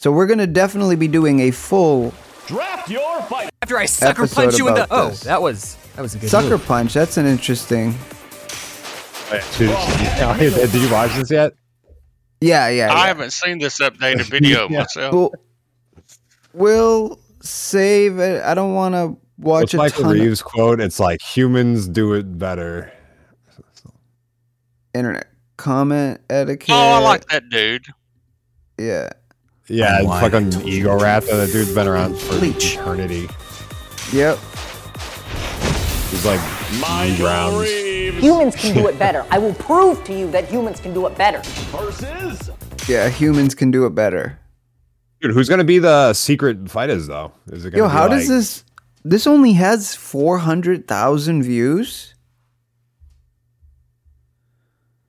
[0.03, 2.13] so we're gonna definitely be doing a full
[2.45, 4.85] draft your fight After I sucker punch you in the.
[4.91, 5.21] Oh, this.
[5.21, 6.65] that was that was a good sucker move.
[6.65, 6.93] punch.
[6.93, 7.95] That's an interesting.
[9.57, 11.53] Did uh, did you watch this yet?
[12.41, 12.93] Yeah, yeah.
[12.93, 14.79] I haven't seen this updated video Yeah.
[14.79, 15.13] myself.
[15.13, 15.31] Well,
[16.51, 18.43] we'll save it.
[18.43, 20.81] I don't want to watch It's a Michael ton of Reeves quote.
[20.81, 22.91] It's like humans do it better.
[24.93, 26.71] internet comment etiquette.
[26.71, 27.85] Oh, I like that dude.
[28.77, 29.07] Yeah.
[29.67, 30.21] Yeah, it's Why?
[30.21, 31.25] fucking ego rat.
[31.25, 33.27] That dude's been around for eternity.
[34.11, 34.37] Yep.
[36.09, 36.41] He's like
[36.81, 38.19] Mind Newgrounds.
[38.19, 39.25] Humans can do it better.
[39.31, 41.41] I will prove to you that humans can do it better.
[41.71, 42.51] Versus.
[42.87, 43.09] Yeah.
[43.09, 44.37] Humans can do it better.
[45.21, 47.31] Dude, who's gonna be the secret fighters though?
[47.47, 48.63] Is it gonna Yo, be how like, does this?
[49.05, 52.13] This only has four hundred thousand views.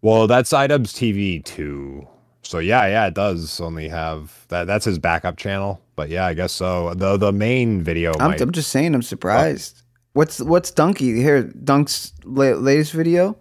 [0.00, 2.06] Well, that's iDubbbz TV too.
[2.54, 4.68] So yeah, yeah, it does only have that.
[4.68, 5.80] That's his backup channel.
[5.96, 6.94] But yeah, I guess so.
[6.94, 8.12] The the main video.
[8.20, 8.94] I'm, might- I'm just saying.
[8.94, 9.82] I'm surprised.
[10.12, 11.42] What's What's Dunky here?
[11.42, 13.36] Dunk's la- latest video.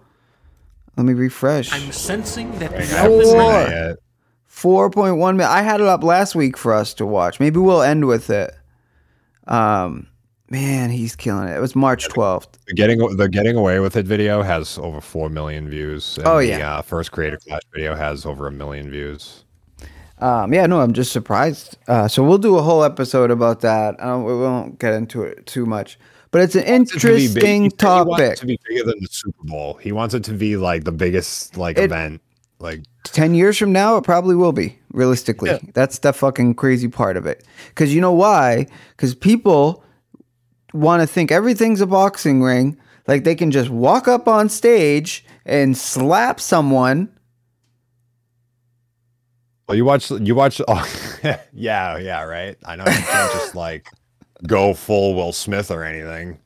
[0.97, 1.71] Let me refresh.
[1.71, 3.51] I'm sensing that I the Four.
[3.51, 3.97] that yet.
[4.47, 5.55] Four point one million.
[5.55, 7.39] I had it up last week for us to watch.
[7.39, 8.55] Maybe we'll end with it.
[9.45, 10.07] Um,
[10.53, 11.55] man, he's killing it.
[11.55, 12.57] It was March twelfth.
[12.67, 16.17] The getting the getting away with it video has over four million views.
[16.19, 16.77] And Oh, the, yeah.
[16.77, 19.43] uh, first Creator Clash video has over a million views.
[20.19, 21.77] Um, yeah, no, I'm just surprised.
[21.87, 24.01] Uh, so we'll do a whole episode about that.
[24.01, 25.97] I we won't get into it too much,
[26.31, 28.35] but it's an It to big- interesting he wants it topic.
[28.37, 29.73] to be bigger than the Super Bowl.
[29.81, 32.21] He wants it to be like the biggest like It- event.
[32.59, 34.77] Like Ten years from now, it probably will be.
[34.93, 37.43] Realistically, that's the fucking crazy part of it.
[37.69, 38.67] Because you know why?
[38.95, 39.82] Because people
[40.73, 42.77] want to think everything's a boxing ring.
[43.07, 47.09] Like they can just walk up on stage and slap someone.
[49.67, 50.61] Well, you watch, you watch.
[50.67, 50.85] Oh,
[51.53, 52.57] yeah, yeah, right.
[52.65, 53.87] I know you can't just like
[54.47, 56.39] go full Will Smith or anything.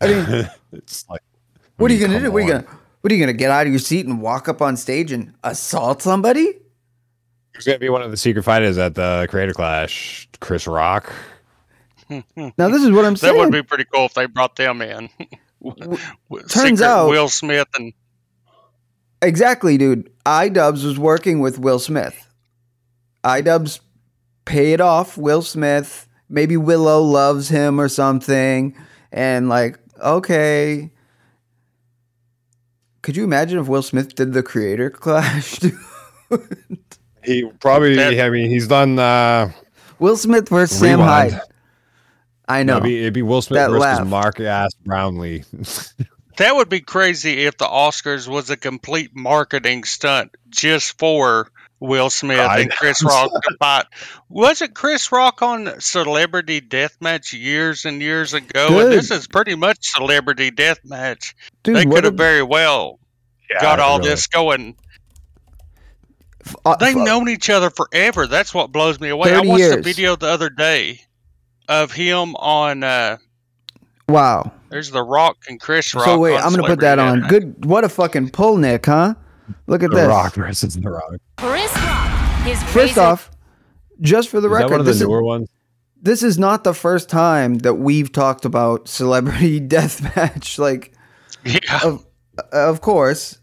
[0.00, 1.22] I mean, it's like,
[1.76, 2.30] what are you gonna do?
[2.30, 2.66] What are you gonna
[3.00, 5.34] What are you gonna get out of your seat and walk up on stage and
[5.44, 6.58] assault somebody?
[7.54, 10.28] Who's gonna be one of the secret fighters at the Creator Clash?
[10.40, 11.12] Chris Rock.
[12.58, 13.34] Now this is what I'm saying.
[13.34, 15.08] That would be pretty cool if they brought them in.
[15.62, 15.98] W-
[16.48, 17.92] turns Secret out- Will Smith and
[19.22, 20.10] Exactly, dude.
[20.24, 22.26] iDubbbz was working with Will Smith.
[23.22, 23.80] iDubbbz
[24.46, 26.08] paid off Will Smith.
[26.28, 28.74] Maybe Willow loves him or something.
[29.12, 30.90] And like, okay.
[33.02, 35.60] Could you imagine if Will Smith did the creator clash?
[37.24, 37.96] He probably.
[37.96, 38.98] That- I mean, he's done.
[38.98, 39.52] uh
[39.98, 41.32] Will Smith versus Sam Rewind.
[41.34, 41.40] Hyde.
[42.50, 42.74] I know.
[42.78, 44.06] it'd be, it'd be Will Smith That versus laugh.
[44.06, 45.44] Mark Ass Brownlee.
[46.38, 52.10] that would be crazy if the Oscars was a complete marketing stunt just for Will
[52.10, 53.86] Smith I and Chris Rock to fight.
[54.28, 58.80] Wasn't Chris Rock on Celebrity Deathmatch years and years ago?
[58.80, 61.32] And this is pretty much Celebrity Deathmatch.
[61.62, 62.98] Dude, they could have a- very well
[63.50, 64.10] Yeah, got all really.
[64.10, 64.76] this going.
[66.64, 68.26] uh, They've f- known each other forever.
[68.26, 69.30] That's what blows me away.
[69.32, 71.00] I 30 watched a video the other day
[71.70, 72.82] of him on.
[72.84, 73.16] Uh,
[74.08, 74.50] Wow.
[74.70, 76.04] there's The Rock and Chris Rock.
[76.04, 77.20] So wait, I'm gonna put that on.
[77.28, 77.64] Good.
[77.64, 79.14] What a fucking pull, Nick, huh?
[79.68, 80.08] Look at The this.
[80.08, 81.14] Rock versus The Rock.
[81.38, 82.40] Chris Rock.
[82.44, 83.30] His First razor- off,
[84.00, 85.48] just for the Is that record, one of the this is, ones?
[86.02, 90.58] this is not the first time that we've talked about celebrity death match.
[90.58, 90.92] Like,
[91.44, 91.60] Yeah.
[91.84, 92.04] of
[92.52, 93.38] of course,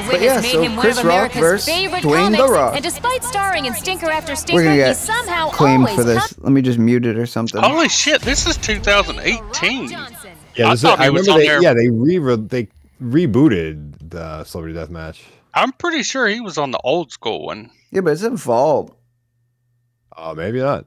[0.00, 2.50] Witness yeah, made so him one Chris of Rock America's versus favorite Dwayne The comics,
[2.52, 2.74] Rock.
[2.76, 6.04] and despite starring in Stinker after we're Stinker, gonna he get somehow claimed always for
[6.04, 6.38] this.
[6.38, 7.60] Let me just mute it or something.
[7.60, 8.22] Holy shit!
[8.22, 9.90] This is 2018.
[9.90, 11.46] Yeah, I this is, thought I he was remember on they.
[11.48, 12.68] there- Yeah, they re they
[13.02, 15.20] rebooted the Celebrity Deathmatch.
[15.54, 17.70] I'm pretty sure he was on the old school one.
[17.90, 18.94] Yeah, but it's involved.
[20.16, 20.86] Oh, uh, maybe not.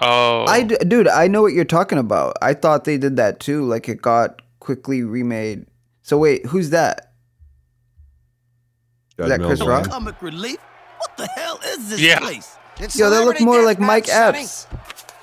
[0.00, 2.36] Oh, I, d- dude, I know what you're talking about.
[2.40, 3.64] I thought they did that too.
[3.66, 5.66] Like it got quickly remade.
[6.02, 7.09] So wait, who's that?
[9.24, 9.88] Is that Chris Rock?
[9.88, 10.58] Comic relief?
[10.98, 12.18] What the hell is this Yeah.
[12.20, 12.56] place?
[12.94, 14.66] Yo, they look more like Mike Epps.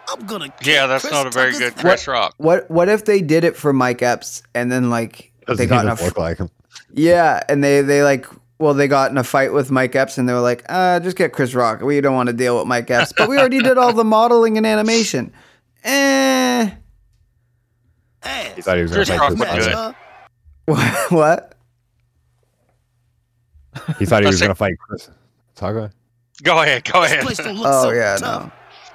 [0.10, 2.34] I'm gonna yeah, that's Chris not a very good Chris Rock.
[2.38, 5.86] What what if they did it for Mike Epps and then like Doesn't they got
[5.86, 6.50] in a look like him.
[6.94, 8.26] yeah, and they they like
[8.60, 11.18] well they got in a fight with Mike Epps and they were like, uh, just
[11.18, 11.82] get Chris Rock.
[11.82, 14.58] We don't want to deal with Mike Epps, but we already did all the modeling
[14.58, 15.34] and animation.
[15.84, 16.70] Eh,
[18.24, 18.56] ass.
[18.56, 19.96] He thought he was going Chris to Rock would
[20.68, 21.12] do it.
[21.12, 21.57] what?
[23.86, 23.98] What?
[23.98, 25.10] He thought he was going to fight Chris
[25.56, 25.92] Tucker.
[26.44, 27.24] Go ahead, go This ahead.
[27.26, 28.46] place don't look Oh so yeah, tough.
[28.46, 28.52] no.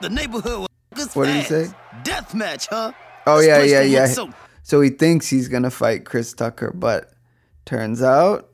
[0.09, 1.68] The neighborhood was good What did he say?
[2.05, 2.92] Death match, huh?
[3.27, 4.07] Oh This yeah, yeah, yeah.
[4.07, 4.31] so-
[4.62, 7.11] So he thinks he's gonna fight Chris Tucker, but
[7.64, 8.49] turns out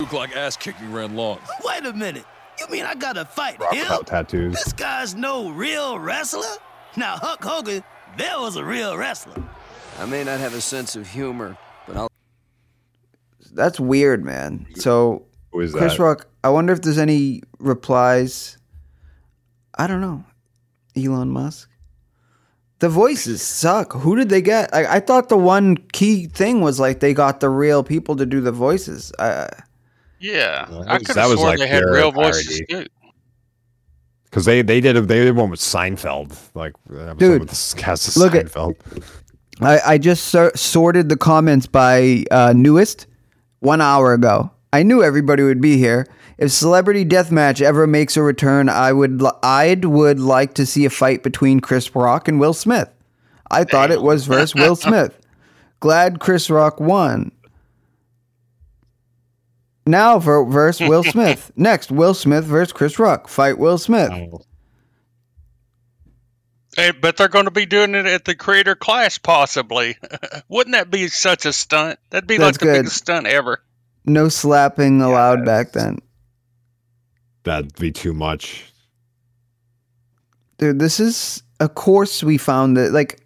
[0.00, 1.40] Look like ass kicking ran long.
[1.64, 2.24] Wait a minute.
[2.60, 3.82] You mean I gotta fight Rock him?
[3.82, 4.54] without tattoos.
[4.54, 6.46] This guy's no real wrestler?
[6.96, 7.82] Now Hulk Hogan,
[8.16, 9.42] there was a real wrestler.
[9.98, 12.08] I may not have a sense of humor, but I'll
[13.58, 14.66] that's weird, man.
[14.76, 16.02] So Who is Chris that?
[16.02, 16.26] Rock.
[16.42, 18.56] I wonder if there's any replies.
[19.76, 20.24] I don't know.
[20.96, 21.68] Elon Musk.
[22.78, 23.92] The voices suck.
[23.92, 24.72] Who did they get?
[24.72, 28.24] I, I thought the one key thing was like they got the real people to
[28.24, 29.12] do the voices.
[29.18, 29.48] Uh,
[30.20, 32.86] Yeah, Well, I could have sworn like they had pure real voices too.
[34.24, 36.74] Because they, they did a, they did one with Seinfeld, like
[37.18, 38.76] Dude, with the cast of look at- Seinfeld.
[39.60, 43.06] I, I just sor- sorted the comments by uh, newest
[43.60, 44.50] one hour ago.
[44.72, 46.06] I knew everybody would be here.
[46.36, 50.84] If Celebrity Deathmatch ever makes a return, I would li- I'd would like to see
[50.84, 52.88] a fight between Chris Rock and Will Smith.
[53.50, 55.18] I thought it was versus Will Smith.
[55.80, 57.32] Glad Chris Rock won.
[59.86, 61.50] Now for versus Will Smith.
[61.56, 63.26] Next, Will Smith versus Chris Rock.
[63.26, 64.10] Fight Will Smith.
[64.12, 64.42] Oh.
[66.76, 69.96] Eh, but they're going to be doing it at the Creator Clash, possibly.
[70.48, 71.98] Wouldn't that be such a stunt?
[72.10, 72.72] That'd be That's like the good.
[72.80, 73.62] biggest stunt ever.
[74.04, 75.98] No slapping allowed back then.
[77.44, 78.64] That'd be too much.
[80.58, 83.20] dude this is of course we found that like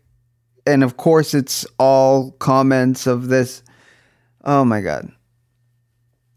[0.66, 3.62] and of course it's all comments of this
[4.44, 5.11] oh my god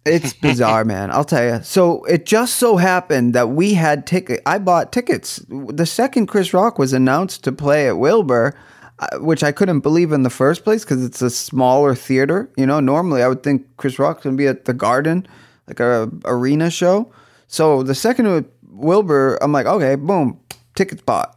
[0.05, 1.11] it's bizarre man.
[1.11, 5.43] I'll tell you so it just so happened that we had ticket i bought tickets.
[5.49, 8.57] The second chris rock was announced to play at wilbur
[8.99, 12.49] uh, which i couldn't believe in the first place because it's a smaller theater.
[12.57, 15.27] You know normally i would think chris rock's gonna be at the garden
[15.67, 17.11] like a arena show.
[17.47, 20.39] So the second it- wilbur i'm like okay boom
[20.75, 21.31] tickets bought.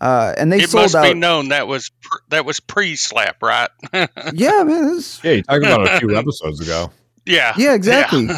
[0.00, 1.02] Uh, and they it sold must out.
[1.02, 3.68] be known that was pr- that was pre-slap, right?
[4.32, 6.92] yeah man this, Yeah, you talked about a few episodes ago.
[7.28, 8.28] Yeah, Yeah, exactly.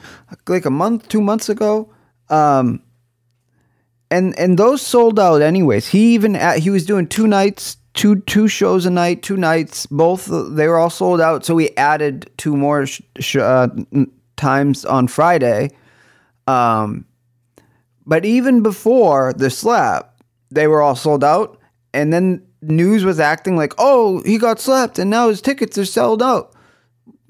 [0.48, 1.92] like a month, two months ago.
[2.28, 2.82] Um,
[4.10, 5.86] and and those sold out anyways.
[5.88, 9.86] He even at, he was doing two nights, two two shows a night, two nights.
[9.86, 11.44] Both they were all sold out.
[11.44, 13.68] So we added two more sh- sh- uh,
[14.36, 15.70] times on Friday.
[16.46, 17.04] Um,
[18.04, 21.58] but even before the slap, they were all sold out.
[21.94, 25.84] And then news was acting like, oh, he got slapped, and now his tickets are
[25.84, 26.54] sold out.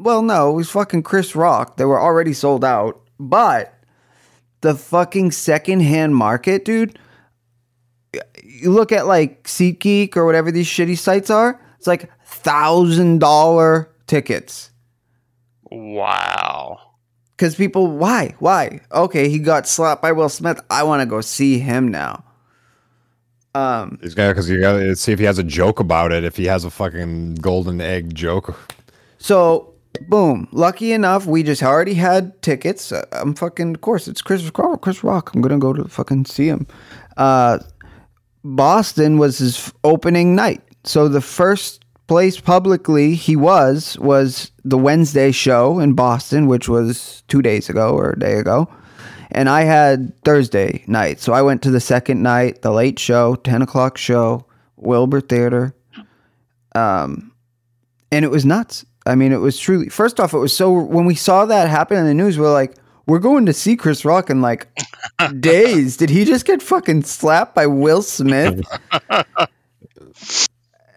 [0.02, 1.76] Well, no, it was fucking Chris Rock.
[1.76, 3.74] They were already sold out, but
[4.62, 6.98] the fucking secondhand market, dude.
[8.42, 11.60] You look at like SeatGeek or whatever these shitty sites are.
[11.78, 14.70] It's like thousand dollar tickets
[15.70, 16.78] Wow.
[17.36, 17.86] because people.
[17.86, 18.34] Why?
[18.38, 18.80] Why?
[18.92, 20.60] Okay, he got slapped by Will Smith.
[20.68, 22.24] I want to go see him now.
[23.54, 23.98] Um.
[24.02, 26.24] He's got because you got to see if he has a joke about it.
[26.24, 28.58] If he has a fucking golden egg joke.
[29.18, 29.69] So,
[30.09, 30.48] boom.
[30.53, 32.92] Lucky enough, we just already had tickets.
[32.92, 34.83] Uh, I'm fucking, of course, it's Chris Rock.
[34.83, 35.35] Chris Rock.
[35.35, 36.66] I'm gonna go to fucking see him.
[37.16, 37.59] Uh,
[38.44, 40.62] Boston was his opening night.
[40.85, 47.22] So the first place publicly he was was the Wednesday show in Boston, which was
[47.29, 48.68] two days ago or a day ago.
[49.33, 51.20] And I had Thursday night.
[51.20, 54.44] So I went to the second night, the late show, 10 o'clock show,
[54.76, 55.72] Wilbur Theater.
[56.74, 57.33] Um,
[58.11, 58.85] and it was nuts.
[59.06, 59.88] I mean, it was truly.
[59.88, 60.72] First off, it was so.
[60.72, 62.74] When we saw that happen in the news, we're like,
[63.06, 64.68] we're going to see Chris Rock in like
[65.40, 65.96] days.
[65.96, 68.60] Did he just get fucking slapped by Will Smith?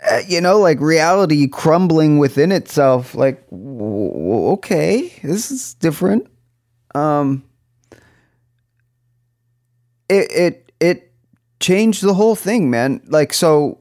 [0.10, 3.16] Uh, you know, like reality crumbling within itself.
[3.16, 6.28] Like, w- w- okay, this is different.
[6.94, 7.46] Um,
[10.10, 11.12] it it it
[11.62, 13.02] changed the whole thing, man.
[13.06, 13.80] Like, so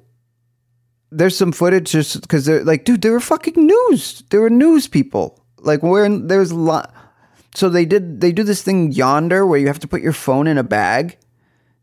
[1.12, 4.22] there's some footage just because they're like, dude, they were fucking news.
[4.31, 5.44] They were news people.
[5.59, 6.94] Like, where there's a lot.
[7.55, 8.20] So they did.
[8.20, 11.18] They do this thing Yondr where you have to put your phone in a bag,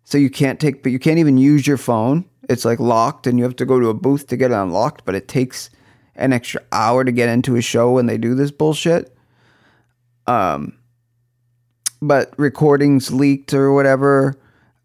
[0.03, 2.25] so you can't take, but you can't even use your phone.
[2.49, 5.05] It's like locked, and you have to go to a booth to get it unlocked.
[5.05, 5.69] But it takes
[6.15, 9.15] an extra hour to get into a show when they do this bullshit.
[10.25, 10.79] Um,
[12.01, 14.39] but recordings leaked or whatever.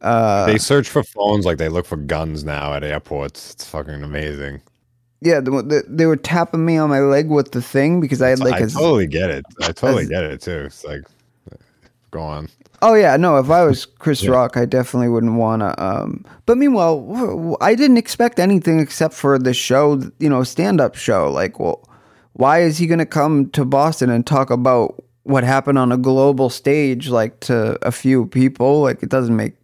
[0.04, 3.52] Uh, they search for phones like they look for guns now at airports.
[3.52, 4.60] It's fucking amazing.
[5.20, 8.28] Yeah, the, the, they were tapping me on my leg with the thing because I
[8.28, 8.68] had like I a.
[8.68, 9.44] totally get it.
[9.62, 10.64] I totally as- get it too.
[10.66, 11.02] It's like,
[12.10, 12.48] go on.
[12.82, 13.38] Oh yeah, no.
[13.38, 14.32] If I was Chris Yeah.
[14.32, 15.82] Rock, I definitely wouldn't want to.
[15.82, 20.02] Um, but meanwhile, I didn't expect anything except for the show.
[20.18, 21.30] You know, stand-up show.
[21.32, 21.88] Like, well,
[22.34, 25.96] why is he going to come to Boston and talk about what happened on a
[25.96, 28.82] global stage, like to a few people?
[28.82, 29.54] Like, it doesn't make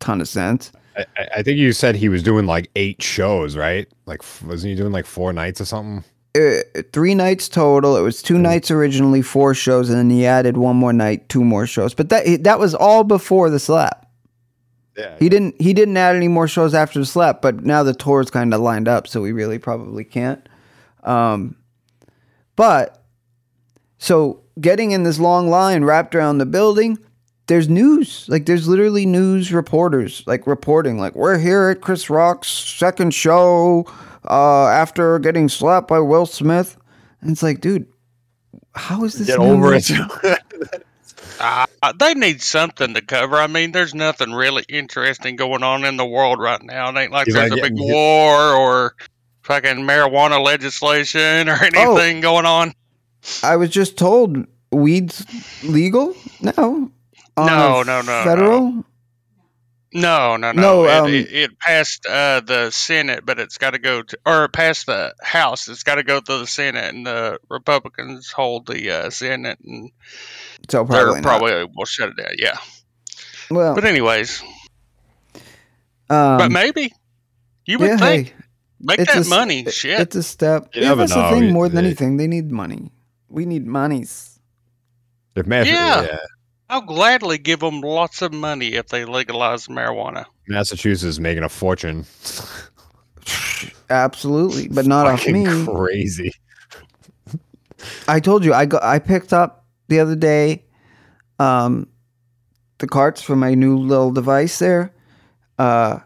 [0.00, 0.72] ton of sense.
[0.96, 1.04] I,
[1.36, 3.86] I- think you said he was doing like eight shows, right?
[4.06, 6.04] Like, wasn't he doing like four nights or something?
[6.36, 6.60] uh,
[6.92, 7.96] three nights total.
[7.96, 11.42] It was two nights originally, four shows, and then he added one more night, two
[11.44, 11.92] more shows.
[11.94, 14.06] But that that was all before the slap.
[14.96, 15.16] Yeah.
[15.18, 18.30] He didn't he didn't add any more shows after the slap, but now the tour's
[18.30, 20.46] kind of lined up, so we really probably can't.
[21.02, 21.56] Um,
[22.56, 23.02] but
[23.98, 26.98] so getting in this long line wrapped around the building,
[27.50, 28.26] there's news.
[28.28, 33.86] Like there's literally news reporters like reporting like we're here at Chris Rock's second show
[34.24, 36.76] uh, after getting slapped by Will Smith.
[37.20, 37.88] And it's like, dude,
[38.76, 39.26] how is this?
[39.26, 39.90] Get over it.
[41.42, 41.64] Uh,
[41.98, 43.36] they need something to cover.
[43.36, 46.90] I mean, there's nothing really interesting going on in the world right now.
[46.90, 47.92] It ain't like He's there's like, a big yeah, yeah.
[47.94, 48.94] war or
[49.44, 51.96] fucking marijuana legislation or Oh.
[51.96, 52.74] anything going on.
[53.42, 55.24] I was just told weed's
[55.64, 56.90] legal now.
[57.40, 58.84] On No, no, no, Federal.
[59.92, 60.62] No, no, no.
[60.62, 64.18] No, it, um, it, it passed uh, the Senate, but it's got to go to,
[64.24, 65.66] or it passed the House.
[65.68, 69.90] It's got to go to the Senate, and the Republicans hold the uh, Senate, and
[70.70, 71.22] So they're probably not.
[71.24, 72.30] probably will shut it down.
[72.38, 72.56] Yeah.
[73.50, 74.40] Well, But anyways,
[76.08, 76.92] um, but maybe
[77.66, 78.34] you would yeah, think hey,
[78.80, 79.60] make that a s- money.
[79.66, 79.98] it- Shit.
[79.98, 80.68] It's a step.
[80.74, 81.52] You yeah, never that's the thing.
[81.52, 82.92] More than they- anything, they need money.
[83.28, 84.38] We need monies.
[85.34, 86.02] If Mass- Yeah.
[86.02, 86.18] yeah.
[86.70, 90.26] I'll gladly give them lots of money if they legalize marijuana.
[90.46, 92.06] Massachusetts is making a fortune.
[93.90, 95.66] Absolutely, but not off Fucking me.
[95.66, 96.32] Crazy.
[98.06, 100.64] I told you I got I picked up the other day
[101.40, 101.88] um
[102.78, 104.92] the carts for my new little device there.
[105.58, 105.98] Uh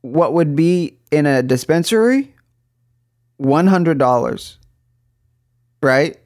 [0.00, 2.34] what would be in a dispensary?
[3.42, 4.56] $100.
[5.82, 6.16] Right?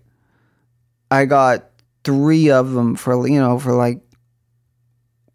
[1.11, 1.70] I got
[2.05, 4.01] 3 of them for you know for like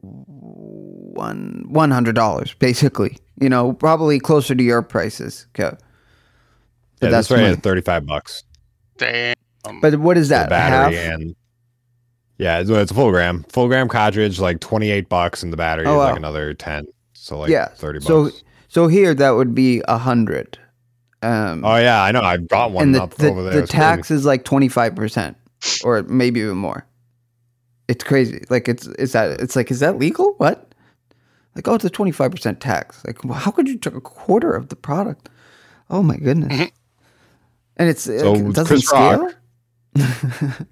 [0.01, 3.17] one $100 basically.
[3.39, 5.47] You know, probably closer to your prices.
[5.57, 5.75] Okay.
[6.99, 8.43] But Yeah, that's that's right my- at thirty-five bucks.
[8.97, 9.35] Damn.
[9.81, 10.43] But what is that?
[10.45, 11.13] The battery half?
[11.19, 11.35] and
[12.37, 15.57] Yeah, it's, it's a full gram, full gram cartridge, like twenty eight bucks, and the
[15.57, 16.05] battery Oh, is wow.
[16.07, 16.85] like another ten.
[17.13, 17.67] So like yeah.
[17.67, 18.07] thirty bucks.
[18.07, 18.29] So
[18.69, 20.57] so here that would be a hundred.
[21.21, 22.21] Um, oh yeah, I know.
[22.21, 23.61] I've got one and the, up the, over there.
[23.61, 25.35] the tax is like 25%
[25.83, 26.85] or maybe even more.
[27.87, 28.43] It's crazy.
[28.49, 30.33] Like it's is that it's like is that legal?
[30.37, 30.73] What?
[31.55, 33.03] Like oh it's a 25% tax.
[33.05, 35.29] Like well, how could you take a quarter of the product?
[35.89, 36.53] Oh my goodness.
[36.53, 36.75] Mm-hmm.
[37.77, 39.31] And it's So like, it doesn't Chris scale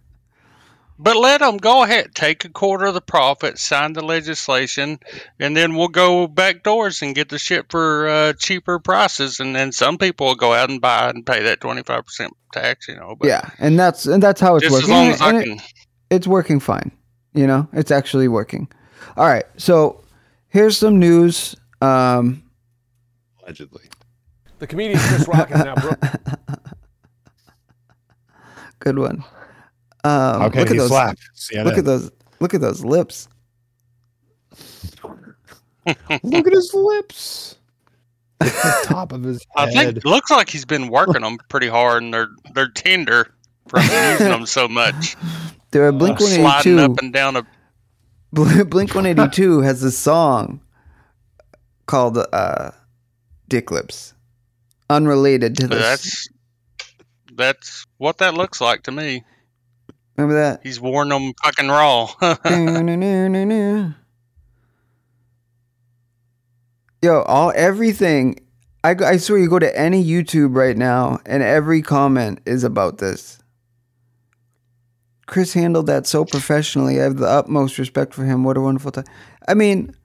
[1.00, 5.00] But let them go ahead, take a quarter of the profit, sign the legislation,
[5.40, 9.40] and then we'll go back doors and get the shit for uh, cheaper prices.
[9.40, 12.34] And then some people will go out and buy and pay that twenty five percent
[12.54, 12.88] tax.
[12.88, 15.14] You know, but yeah and that's and that's how it's just as working long And-
[15.16, 15.62] as I and it- can.
[16.12, 16.92] it's working fine.
[17.34, 18.68] You know, it's actually working.
[19.18, 20.04] All right, so
[20.50, 21.56] here's some news.
[21.82, 22.44] Um,
[23.42, 23.84] allegedly.
[24.60, 26.00] The comedian Chris Rock is now broke.
[28.80, 29.24] good one.
[30.04, 30.90] Um, How can look at those.
[30.90, 31.18] slap?
[31.36, 31.66] CNN.
[31.66, 32.12] Look at those.
[32.40, 33.28] Look at those lips.
[36.24, 37.56] Look at his lips.
[38.40, 39.74] The top of his I head.
[39.74, 43.34] think it looks like he's been working them pretty hard, and they're they're tender
[43.68, 45.16] from using them so much.
[45.72, 47.46] There are Blink One Eighty Sliding up and down a
[48.34, 50.60] Blink One Eighty Two has a song
[51.86, 52.72] called uh,
[53.48, 54.14] "Dick Lips,"
[54.90, 55.80] unrelated to this.
[55.82, 56.28] That's
[57.36, 59.24] that's what that looks like to me.
[60.18, 60.62] Remember that?
[60.64, 62.10] He's worn them fucking raw.
[67.02, 68.40] Yo, all everything.
[68.84, 72.98] I, I swear, you go to any YouTube right now, and every comment is about
[72.98, 73.40] this.
[75.26, 77.00] Chris handled that so professionally.
[77.00, 78.44] I have the utmost respect for him.
[78.44, 79.06] What a wonderful time.
[79.48, 79.96] I mean,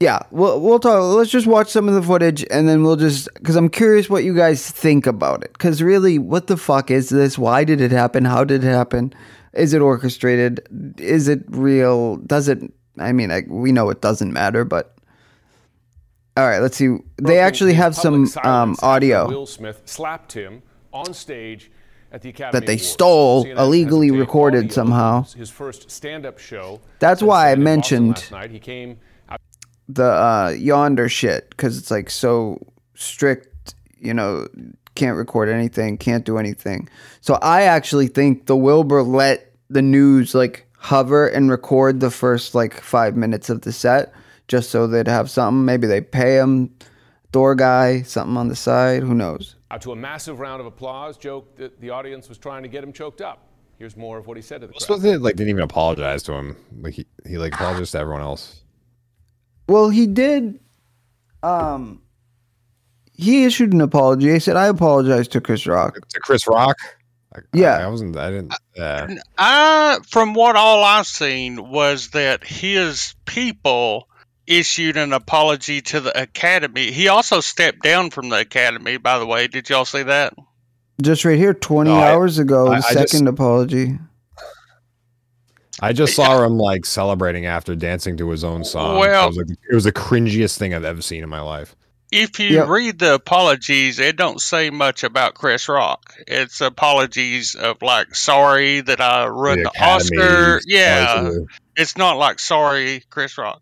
[0.00, 1.02] yeah, we'll we'll talk.
[1.14, 4.24] Let's just watch some of the footage, and then we'll just because I'm curious what
[4.24, 5.52] you guys think about it.
[5.52, 7.38] Because really, what the fuck is this?
[7.38, 8.24] Why did it happen?
[8.24, 9.12] How did it happen?
[9.52, 10.66] Is it orchestrated?
[10.98, 12.16] Is it real?
[12.16, 12.62] Does it?
[12.98, 14.96] I mean, I, we know it doesn't matter, but
[16.34, 16.60] all right.
[16.60, 16.96] Let's see.
[17.20, 19.28] They actually have some um, audio.
[19.28, 20.62] Will Smith slapped him
[20.94, 21.70] on stage
[22.10, 22.88] at the Academy that they Awards.
[22.88, 25.24] stole, CNN illegally recorded somehow.
[25.24, 26.80] His first stand-up show.
[27.00, 28.50] That's why I mentioned last night.
[28.50, 28.98] He came
[29.94, 32.58] the uh, Yondr shit because it's like so
[32.94, 33.74] strict.
[33.98, 34.48] You know,
[34.94, 36.88] can't record anything, can't do anything.
[37.20, 42.54] So I actually think the Wilbur let the news like hover and record the first
[42.54, 44.12] like five minutes of the set
[44.48, 45.64] just so they'd have something.
[45.64, 46.74] Maybe they pay him,
[47.30, 49.02] door guy, something on the side.
[49.02, 49.54] Who knows?
[49.70, 51.16] out to a massive round of applause.
[51.16, 53.46] Joked that the audience was trying to get him choked up.
[53.78, 54.82] Here's more of what he said to the crowd.
[54.82, 56.56] So they like didn't even apologize to him.
[56.80, 58.62] Like he, he like apologized to everyone else.
[59.70, 60.58] Well, he did.
[61.44, 62.02] Um,
[63.14, 64.32] he issued an apology.
[64.32, 66.76] He said, "I apologize to Chris Rock." To Chris Rock.
[67.34, 67.76] I, Yeah.
[67.78, 68.16] I, I wasn't.
[68.16, 68.54] I didn't.
[68.76, 69.14] Yeah.
[69.38, 74.08] I, from what all I've seen, was that his people
[74.48, 76.90] issued an apology to the academy.
[76.90, 78.96] He also stepped down from the academy.
[78.96, 80.34] By the way, did y'all see that?
[81.00, 83.98] Just right here, twenty No, I- hours ago, I- the I just- second apology.
[85.82, 88.98] I just saw him like celebrating after dancing to his own song.
[88.98, 91.74] Well- it was, like, it was the cringiest thing I've ever seen in my life.
[92.12, 92.68] If you Yep.
[92.68, 96.12] read the apologies, it don't say much about Chris Rock.
[96.26, 100.60] It's apologies of like sorry that I ruined the, Academy, Oscar.
[100.66, 103.60] Yeah, to- it's not like sorry, Chris Rock.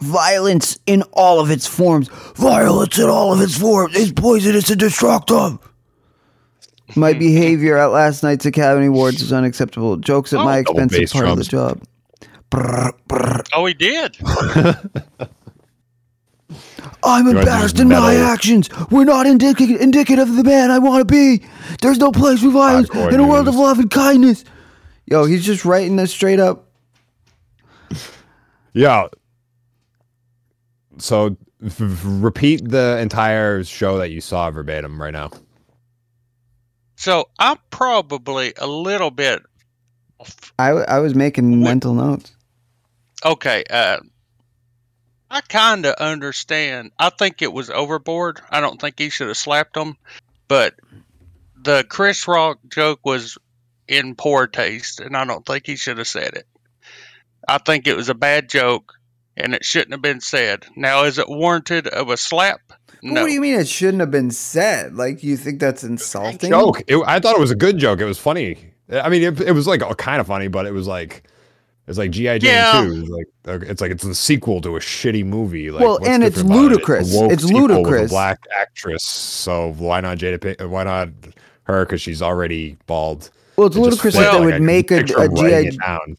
[0.00, 2.08] Violence in all of its forms.
[2.36, 5.58] Violence in all of its forms is poisonous and destructive.
[6.94, 7.18] My hmm.
[7.18, 9.96] behavior at last night's Academy Awards is unacceptable.
[9.96, 10.44] Jokes at Oh.
[10.44, 11.82] my expense is bass part of the job.
[12.50, 13.42] Brr, brr.
[13.54, 14.16] Oh, he did.
[17.02, 18.68] I'm You wanna embarrassed in my actions.
[18.90, 21.44] We're not indic- indicative of the man I want to be.
[21.82, 24.44] There's no place for violence Hardcore in a world of love and kindness.
[25.06, 26.68] Yo, he's just writing this straight up.
[28.72, 29.08] Yeah.
[30.98, 35.30] So f- f- repeat the entire show that you saw verbatim right now.
[36.96, 39.42] So I'm probably a little bit
[40.58, 42.34] I, I was making mental notes.
[43.24, 43.64] okay.
[43.68, 43.98] Uh,
[45.30, 46.92] I kind of understand.
[46.98, 48.40] I think it was overboard.
[48.50, 49.96] I don't think he should have slapped him,
[50.48, 50.74] but
[51.60, 53.36] the Chris Rock joke was
[53.88, 56.46] in poor taste, and I don't think he should have said it.
[57.48, 58.94] I think it was a bad joke,
[59.36, 60.66] and it shouldn't have been said.
[60.76, 62.60] Now, is it warranted of a slap?
[63.02, 63.20] No.
[63.22, 64.94] What do you mean it shouldn't have been said?
[64.94, 66.50] Like, you think that's insulting?
[66.50, 66.82] Joke.
[66.88, 68.00] It, I thought it was a good joke.
[68.00, 68.58] It was funny.
[68.90, 71.24] I mean, it, it was like kind of funny, but it was like
[71.88, 72.82] it's like GI Jane Yeah.
[72.84, 73.00] two.
[73.00, 75.70] It's like uh, it's like it's the sequel to a shitty movie.
[75.70, 76.62] Like, Well, and it's different about it?
[76.70, 77.08] ludicrous.
[77.14, 78.10] It's sequel with a ludicrous.
[78.10, 79.04] black actress.
[79.04, 80.40] So why not Jada?
[80.40, 81.08] Pink, why not
[81.64, 81.84] her?
[81.84, 83.30] Because she's already bald.
[83.56, 85.68] Well, it's It ludicrous felt that they like would I make a, picture a GI
[85.68, 86.16] it down.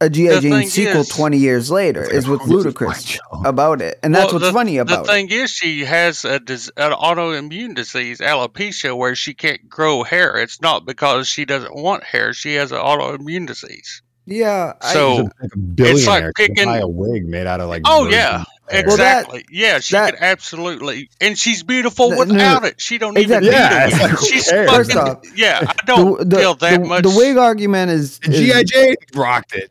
[0.00, 0.40] A G.I.
[0.40, 4.34] Jane sequel is- 20 years later is what's who's ludicrous about it, and that's Well,
[4.34, 5.06] what's the, funny about it.
[5.06, 10.02] the thing is, she has a dis- an autoimmune disease, alopecia, where she can't grow
[10.04, 10.36] hair.
[10.36, 14.02] It's not because she doesn't want hair; she has an autoimmune disease.
[14.26, 17.82] Yeah, I- So Like a billionaire could picking- buy a wig made out of like.
[17.86, 18.84] Oh yeah, hair.
[18.86, 19.46] Well, that- exactly.
[19.50, 22.80] yeah, she that- could absolutely, and she's beautiful Th- no, without it.
[22.80, 23.48] She don't exactly.
[23.48, 24.02] even Yeah, need it's it.
[24.02, 24.70] like, she's cares?
[24.70, 25.12] First fucking.
[25.30, 27.02] off, yeah, I don't the, feel that the, much.
[27.04, 29.70] the wig argument is, is GI Jane rocked it.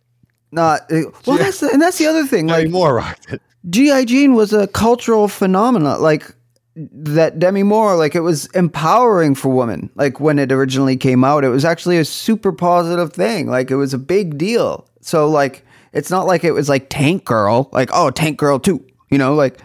[0.52, 1.38] Not uh, well.
[1.38, 2.48] That's the, and that's the other thing.
[2.48, 3.42] Demi Like Moore rocked it.
[3.70, 6.02] GI Jane was a cultural phenomenon.
[6.02, 6.34] Like
[6.76, 9.90] that Demi Moore, like it was empowering for women.
[9.96, 13.48] Like when it originally came out, it was actually a super positive thing.
[13.50, 14.88] Like it was a big deal.
[15.02, 18.86] So like it's not like it was like Tank Girl, like oh Tank Girl too.
[19.10, 19.60] You know, like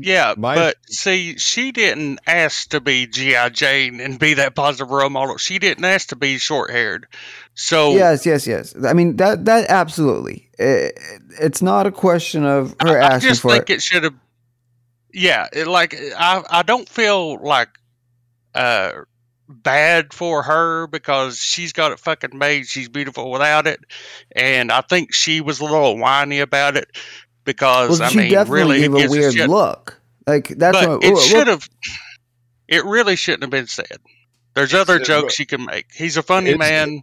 [0.00, 4.90] Yeah, My- but see, she didn't ask to be GI Jane and be that positive
[4.90, 5.36] role model.
[5.36, 7.06] She didn't ask to be short haired.
[7.54, 8.74] So yes, yes, yes.
[8.84, 10.48] I mean that that absolutely.
[10.58, 10.98] It,
[11.40, 13.74] it's not a question of her I, I asking just for think it.
[13.74, 14.14] it, should have.
[15.12, 17.68] Yeah, it, like I, I don't feel like
[18.54, 18.92] uh
[19.48, 22.66] bad for her because she's got it fucking made.
[22.68, 23.80] She's beautiful without it,
[24.34, 26.96] and I think she was a little whiny about it
[27.44, 29.50] because Well, I she mean, definitely really, gave it a weird shit.
[29.50, 30.00] look.
[30.26, 31.68] Like that's but what it should have.
[32.68, 33.98] It really shouldn't have been said.
[34.54, 35.86] There's other jokes you can make.
[35.92, 37.02] He's a funny It's- man.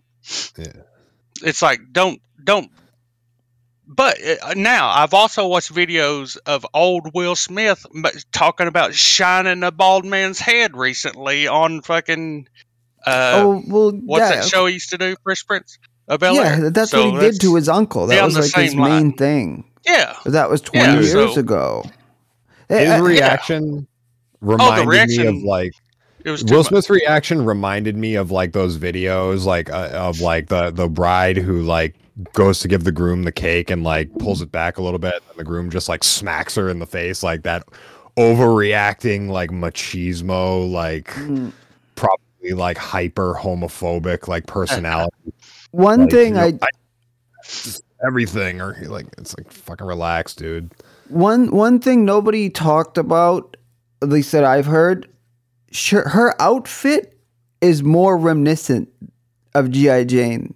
[0.58, 0.72] Yeah.
[1.44, 2.72] It's like don't don't.
[3.92, 7.86] But uh, now I've also watched videos of old Will Smith
[8.32, 12.48] talking about shining a bald man's head recently on fucking.
[13.06, 15.16] Uh, oh well, what's yeah, that show he used to do?
[15.24, 16.70] Fresh Prince of Bel Yeah, Air.
[16.70, 18.08] that's So what he did to his uncle.
[18.08, 19.14] That was like his same main line.
[19.14, 19.64] thing.
[19.88, 20.16] Yeah.
[20.26, 21.84] That was twenty Yeah, years so- ago.
[22.70, 23.88] Eh, His eh, reaction
[24.42, 25.72] reminded me reaction- of like
[26.26, 26.68] It was too Will much.
[26.70, 31.38] Smith's reaction reminded me of like those videos like uh, of like the the bride
[31.38, 31.96] who like
[32.34, 35.14] goes to give the groom the cake and like pulls it back a little bit
[35.30, 37.64] and the groom just like smacks her in the face like that
[38.18, 41.54] overreacting like machismo like Mm.
[41.96, 45.16] probably like hyper homophobic like personality
[45.72, 46.68] One Like, thing you know, I
[47.44, 50.72] just everything or like it's like fucking relax dude
[51.10, 53.56] one one thing nobody talked about,
[54.02, 55.08] at least that I've heard,
[55.72, 57.18] sh- her outfit
[57.62, 58.90] is more reminiscent
[59.54, 60.54] of GI Jane.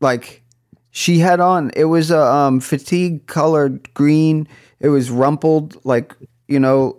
[0.00, 0.42] Like
[0.90, 4.48] she had on, it was a um, fatigue colored green.
[4.80, 6.14] It was rumpled, like
[6.46, 6.96] you know,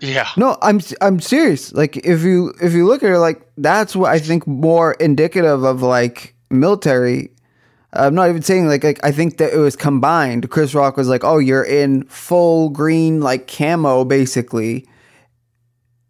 [0.00, 0.28] Yeah.
[0.36, 1.72] No, I'm I'm serious.
[1.72, 5.64] Like if you if you look at her, like that's what I think more indicative
[5.64, 7.30] of like military.
[7.92, 10.50] I'm not even saying like like I think that it was combined.
[10.50, 14.86] Chris Rock was like, "Oh, you're in full green like camo, basically."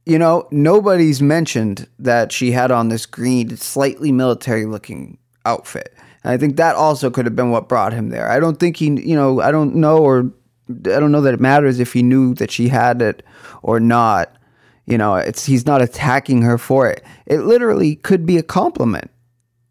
[0.07, 5.93] You know, nobody's mentioned that she had on this green, slightly military looking outfit.
[6.23, 8.31] And I think that also could have been what brought him there.
[8.31, 10.31] I don't think he, you know, I don't know or
[10.71, 13.25] I don't know that it matters if he knew that she had it
[13.63, 14.33] or not.
[14.87, 17.05] You know, it's he's not attacking her for it.
[17.27, 19.11] It literally could be a compliment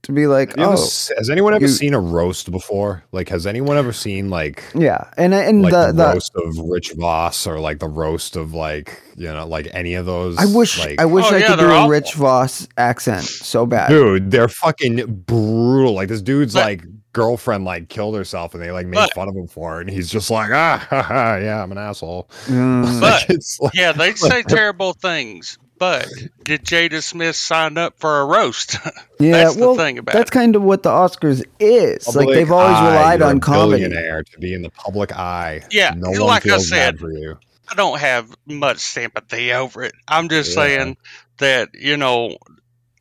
[0.05, 3.03] to be like, Have you ever "Oh, has anyone ever you- seen a roast before
[3.11, 6.57] like has anyone ever seen like yeah." And and like the, the, the roast of
[6.59, 10.37] Rich Voss or like the roast of like you know like any of those.
[10.37, 11.87] I wish like, I wish Oh, I yeah, could do they're a.
[11.89, 13.89] Rich Voss accent so bad.
[13.89, 15.93] dude, they're fucking brutal.
[15.93, 16.83] Like this dude's But- like
[17.13, 19.89] girlfriend like killed herself and they like made But- fun of him for it, and
[19.89, 22.29] he's just like ah ha, ha, yeah I'm an asshole.
[22.47, 23.01] Mm.
[23.01, 26.07] Like, it's like, Yeah, they say terrible things, but
[26.43, 28.77] did Jada Smith sign up for a roast?
[29.19, 30.33] yeah, That's the well, thing about that's it.
[30.33, 32.15] kind of what the Oscars is.
[32.15, 33.83] Like they've always eye, relied on a comedy.
[33.83, 35.61] billionaire to be in the public eye.
[35.71, 37.37] Yeah, no one like I said, bad for you.
[37.69, 39.93] I don't have much sympathy over it.
[40.07, 40.55] I'm just Yeah.
[40.63, 40.97] saying
[41.39, 42.37] that you know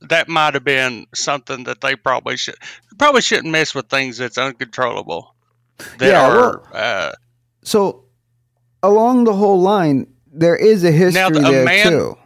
[0.08, 2.56] that might have been something that they probably should
[2.98, 5.34] probably shouldn't mess with things that's uncontrollable.
[5.98, 7.12] That Yeah, are well- uh,
[7.62, 8.04] So
[8.82, 12.18] along the whole line, there is a history the- a there man- too.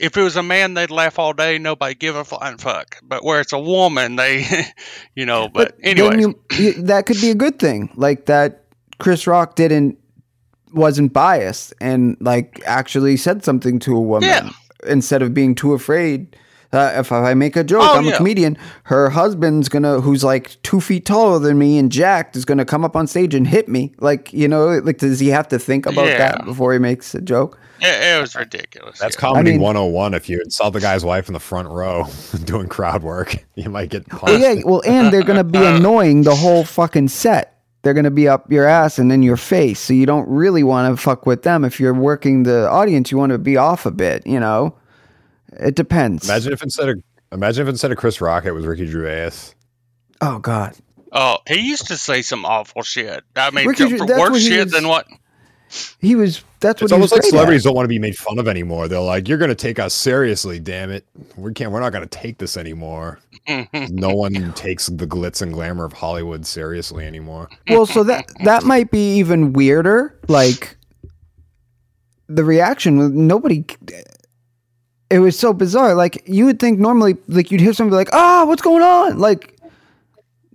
[0.00, 1.58] If it was a man, they'd laugh all day.
[1.58, 2.96] Nobody give a flying fuck.
[3.02, 4.44] But where it's a woman, they,
[5.14, 5.48] you know.
[5.48, 6.34] But, then anyway,
[6.78, 7.90] that could be a good thing.
[7.94, 8.64] Like that,
[8.98, 9.98] Chris Rock didn't
[10.72, 14.50] wasn't biased and like actually said something to a woman Yeah.
[14.86, 16.36] instead of being too afraid.
[16.72, 18.56] Uh, if I make a joke, Oh, I'm a comedian.
[18.84, 22.84] Her husband's gonna, who's like two feet taller than me and jacked, is gonna come
[22.84, 23.92] up on stage and hit me.
[23.98, 26.18] Like you know, like does he have to think about Yeah.
[26.18, 27.58] that before he makes a joke?
[27.80, 28.98] It, it was ridiculous.
[28.98, 29.20] That's yeah.
[29.20, 30.14] comedy mean- 101.
[30.14, 32.06] If you saw the guy's wife in the front row
[32.44, 34.24] doing crowd work, you might get punched.
[34.24, 37.58] Well, yeah, well, and they're gonna be uh, annoying the whole fucking set.
[37.82, 40.94] They're gonna be up your ass and in your face, so you don't really want
[40.94, 41.64] to fuck with them.
[41.64, 44.26] If you're working the audience, you want to be off a bit.
[44.26, 44.76] You know,
[45.52, 46.28] it depends.
[46.28, 47.02] Imagine if instead of
[47.32, 49.30] Imagine if instead of Chris Rock, it was Ricky Gervais.
[50.20, 50.76] Oh God.
[51.12, 53.24] Oh, he used to say some awful shit.
[53.36, 55.06] I mean, Ricky for Gervais- that's what worse shit was- than what?
[56.00, 56.42] He was.
[56.60, 57.30] That's what It's he almost was like great at.
[57.30, 58.88] celebrities don't want to be made fun of anymore.
[58.88, 61.04] They're like, "You're going to take us seriously, damn it.
[61.36, 61.70] We can't.
[61.72, 65.92] We're not going to take this anymore." no one takes the glitz and glamour of
[65.92, 67.48] Hollywood seriously anymore.
[67.68, 70.18] well, so that that might be even weirder.
[70.28, 70.76] Like
[72.28, 73.64] the reaction, nobody.
[75.08, 75.94] It was so bizarre.
[75.94, 79.56] Like you would think normally, like you'd hear somebody like, "Ah, what's going on?" Like,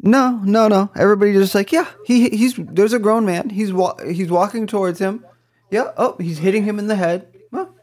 [0.06, 0.89] no, no, no.
[0.95, 3.49] Everybody just like, yeah, he he's there's a grown man.
[3.49, 5.26] He's wa- he's walking towards him.
[5.72, 5.91] Yeah.
[5.97, 7.28] Oh, he's hitting him in the head.
[7.51, 7.74] Well,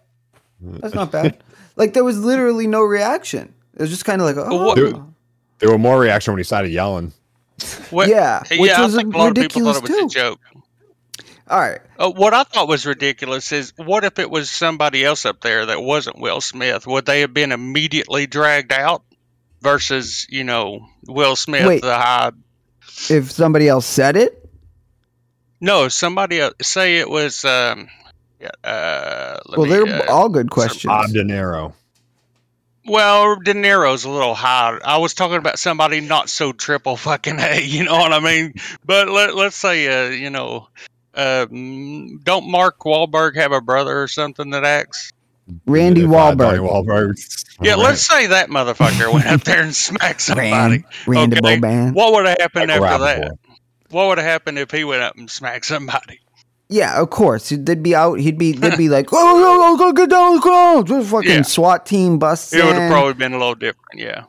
[0.61, 1.43] that's not bad.
[1.77, 3.53] like there was literally no reaction.
[3.75, 4.93] It was just kind of like, oh, There,
[5.59, 7.13] there were more reaction when he started yelling.
[7.91, 10.13] What- Yeah, which yeah, was I think a lot of people ridiculous thought it was
[10.15, 10.19] too.
[10.19, 10.41] a joke.
[11.49, 11.81] all right.
[11.99, 15.67] Uh, what I thought was ridiculous is what if it was somebody else up there
[15.67, 16.87] that wasn't Will Smith?
[16.87, 19.03] Would they have been immediately dragged out
[19.63, 21.83] versus, you know, Will Smith, Wait.
[21.83, 22.33] the high?
[23.09, 24.49] If somebody else said it,
[25.61, 27.45] No, somebody else, say it was.
[27.45, 27.89] Um,
[28.41, 30.85] yeah, uh, let well, me, they're uh, all good questions.
[30.85, 31.73] Bob De Niro.
[32.85, 34.77] Well, De Niro's a little high.
[34.85, 37.61] I was talking about somebody not so triple fucking A.
[37.65, 38.55] You know what I mean?
[38.85, 40.69] But let let's say, uh, you know,
[41.15, 45.13] um, don't Mark Wahlberg have a brother or something that acts?
[45.67, 46.59] Randy If, Wahlberg.
[46.61, 47.57] Wahlberg.
[47.61, 50.51] Yeah, let's say that motherfucker went up there and smacked somebody.
[50.51, 51.59] Ran, Randy okay?
[51.59, 51.95] Boban.
[51.95, 53.21] What would have happened Like after Rappaport.
[53.21, 53.39] that?
[53.91, 56.21] What would have happened if he went up and smacked somebody?
[56.69, 57.51] Yeah, of course.
[57.51, 58.15] They'd be out.
[58.21, 58.53] He'd be.
[58.53, 61.43] They'd be like, "Oh, oh, oh, go get down on the ground!" Just fucking Yeah.
[61.43, 64.25] SWAT team busts It would have probably been a little different, yeah.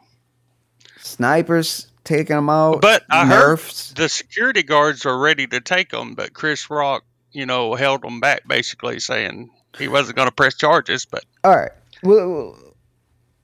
[0.99, 2.81] snipers taking them out.
[2.81, 3.59] But I heard
[3.95, 8.19] the security guards are ready to take them, but Chris Rock, you know, held them
[8.19, 11.05] back, basically saying he wasn't going to press charges.
[11.05, 11.71] But All right.
[12.03, 12.57] Well,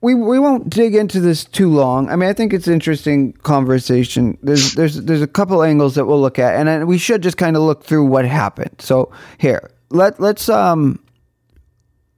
[0.02, 2.10] we we won't dig into this too long.
[2.10, 4.38] I mean, I think it's interesting conversation.
[4.42, 7.38] There's there's there's a couple angles that we'll look at, and then we should just
[7.38, 8.76] kind of look through what happened.
[8.80, 11.04] So here, let let's um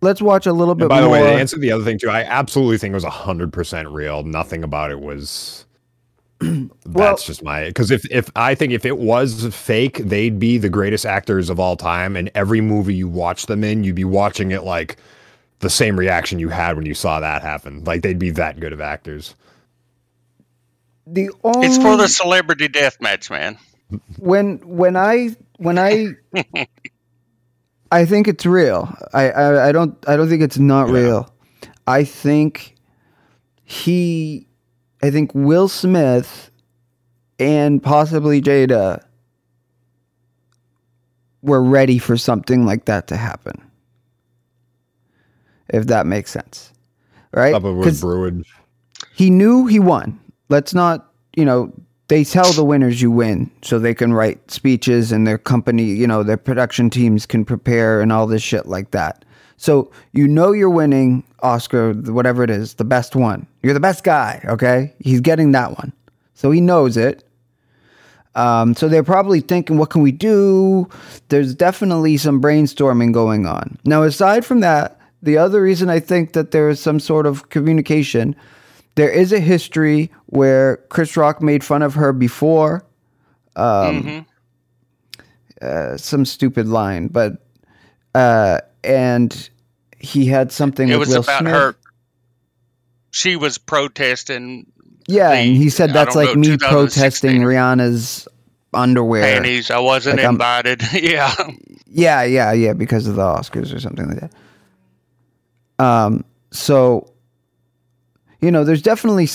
[0.02, 2.10] let's watch a little bit And by the way, to answer the other thing too,
[2.10, 4.24] I absolutely think it was hundred percent real.
[4.24, 5.66] Nothing about it was.
[6.86, 10.70] That's just my because if if I think if it was fake, they'd be the
[10.70, 14.52] greatest actors of all time, and every movie you watch them in, you'd be watching
[14.52, 14.98] it like
[15.60, 17.84] the same reaction you had when you saw that happen.
[17.84, 19.36] Like they'd be that good of actors.
[21.06, 23.58] the only it's for the celebrity death match, man.
[24.18, 26.10] when when I when I
[27.92, 28.94] I think it's real.
[29.14, 31.34] I, I I don't I don't think it's not real.
[31.88, 32.76] I think
[33.64, 34.48] he
[35.04, 36.52] I think Will Smith
[37.40, 39.04] and possibly Jada
[41.42, 43.60] were ready for something like that to happen.
[45.70, 46.72] If that makes sense.
[47.34, 47.54] Right?
[47.56, 48.54] Up with 'Cause- Brewage.
[49.16, 50.20] he knew he won.
[50.50, 51.72] Let's not, you know,
[52.10, 56.06] they tell the winners you win so they can write speeches and their company, you
[56.06, 59.24] know, their production teams can prepare and all this shit like that.
[59.62, 63.46] So you know you're winning Oscar, whatever it is, the best one.
[63.62, 64.92] You're the best guy, okay?
[65.00, 65.94] He's getting that one.
[66.34, 67.24] So he knows it.
[68.34, 70.90] Um, so they're probably thinking, what can we do?
[71.30, 73.78] There's definitely some brainstorming going on.
[73.86, 77.50] Now, aside from that, the other reason I think that there is some sort of
[77.50, 78.36] communication,
[78.96, 82.84] there is a history where Chris Rock made fun of her before.
[83.56, 84.26] Um,
[85.62, 87.46] uh, some stupid line, but
[88.16, 89.50] uh, and
[90.00, 90.90] he had something.
[90.90, 91.54] It with was Will about Smith.
[91.54, 91.76] her.
[93.12, 94.66] She was protesting
[95.08, 98.28] Yeah, and he said that's like know, me protesting Rihanna's
[98.74, 99.22] underwear.
[99.22, 99.70] panties.
[99.70, 100.82] I wasn't Like, invited.
[100.94, 101.34] yeah.
[101.88, 104.32] Yeah, yeah, yeah, because of the Oscars or something like that.
[105.84, 107.12] Um, so
[108.40, 109.28] you know, there's definitely,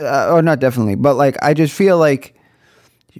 [0.00, 2.33] uh, or not definitely, but like I just feel like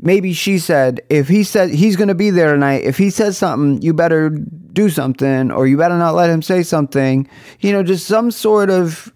[0.00, 3.82] maybe she said if he said he's gonna be there tonight, if he says something,
[3.82, 7.28] you better do something, or you better not let him say something.
[7.60, 9.12] You know, just some sort of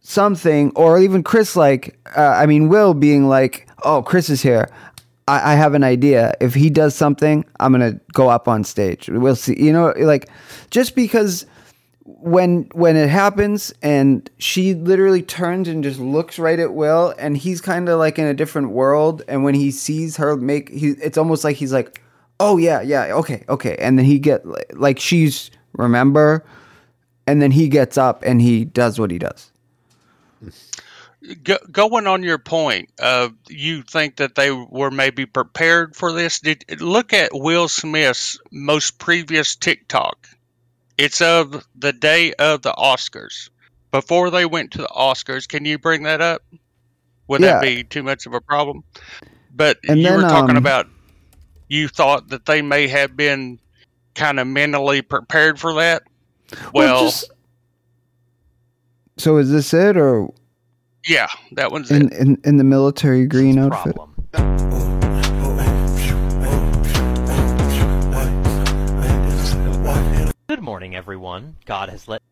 [0.00, 4.68] something, or even Chris, like, uh, I mean, Will being like, "Oh, Chris is here."
[5.28, 6.34] I, I have an idea.
[6.40, 9.08] If he does something, I'm gonna go up on stage.
[9.08, 9.62] We'll see.
[9.62, 10.28] You know, like
[10.70, 11.46] just because
[12.10, 17.36] when when it happens and she literally turns and just looks right at Will and
[17.36, 20.92] he's kind of like in a different world and when he sees her make he
[21.02, 22.00] it's almost like he's like
[22.40, 24.42] oh yeah yeah okay okay and then he get
[24.74, 26.42] like she's remember
[27.26, 29.52] and then he gets up and he does what he does
[31.42, 36.38] Go, going on your point, uh, you think that they were maybe prepared for this?
[36.40, 40.28] Did look at Will Smith's most previous TikTok.
[40.98, 43.48] It's of the day of the Oscars,
[43.92, 45.46] before they went to the Oscars.
[45.48, 46.42] Can you bring that up?
[47.28, 47.54] Would Yeah.
[47.54, 48.82] that be too much of a problem?
[49.54, 50.86] But And you then, were talking um, about
[51.68, 53.58] you thought that they may have been
[54.14, 56.02] kind of mentally prepared for that.
[56.74, 57.30] Well, just-
[59.18, 60.28] so is this it or
[61.06, 62.18] yeah, that one's in, it.
[62.18, 63.96] in in the military green outfit?
[70.48, 71.56] Good morning, everyone.
[71.66, 72.22] God has let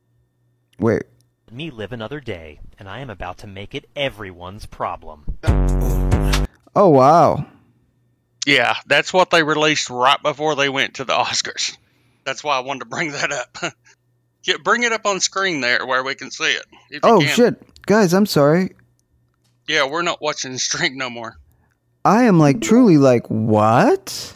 [0.79, 1.03] Wait.
[1.51, 5.37] me live another day, and I am about to make it everyone's problem.
[6.75, 7.45] Oh wow.
[8.47, 11.77] Yeah, that's what they released right before they went to the Oscars.
[12.25, 13.75] That's why I wanted to bring that up.
[14.43, 16.65] Get, bring it up on screen there where we can see it.
[16.89, 17.29] if you Oh can.
[17.29, 18.75] shit, guys, I'm sorry.
[19.69, 21.37] Yeah, we're not watching the stream no more.
[22.03, 24.35] I am like truly like what?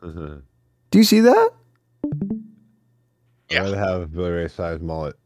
[0.00, 0.42] Mhm.
[0.92, 1.50] Do you see that?
[3.50, 5.16] I'd rather have a Billy Ray size mullet.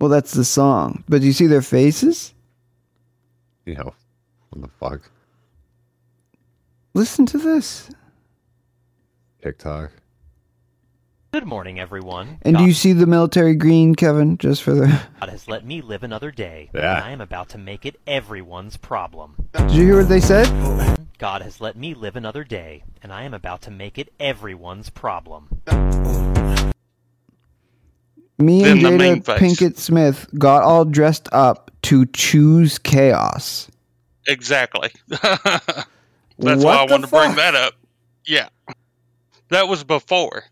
[0.00, 1.02] Well, that's the song.
[1.08, 2.34] But do you see their faces?
[3.66, 3.94] You know,
[4.50, 5.10] what the fuck?
[6.94, 7.90] Listen to this.
[9.42, 9.90] TikTok.
[11.32, 12.38] Good morning, everyone.
[12.42, 14.38] And do you see the military green, Kevin?
[14.38, 14.86] Just for the.
[15.20, 16.96] God has let me live another day, Yeah.
[16.96, 19.34] and I am about to make it everyone's problem.
[19.52, 20.46] Did you hear what they said?
[21.18, 24.88] God has let me live another day, and I am about to make it everyone's
[24.88, 25.48] problem.
[28.40, 29.40] Me and Then the main Jada face.
[29.60, 33.68] Pinkett Smith got all dressed up to choose chaos.
[34.28, 34.90] Exactly.
[35.08, 35.86] That's
[36.36, 37.36] What why I the wanted to bring fuck?
[37.36, 37.74] that up.
[38.24, 38.48] Yeah.
[39.48, 40.44] That was before.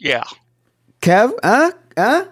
[0.00, 0.24] Yeah.
[1.00, 1.70] Kev, huh?
[1.96, 2.24] Huh?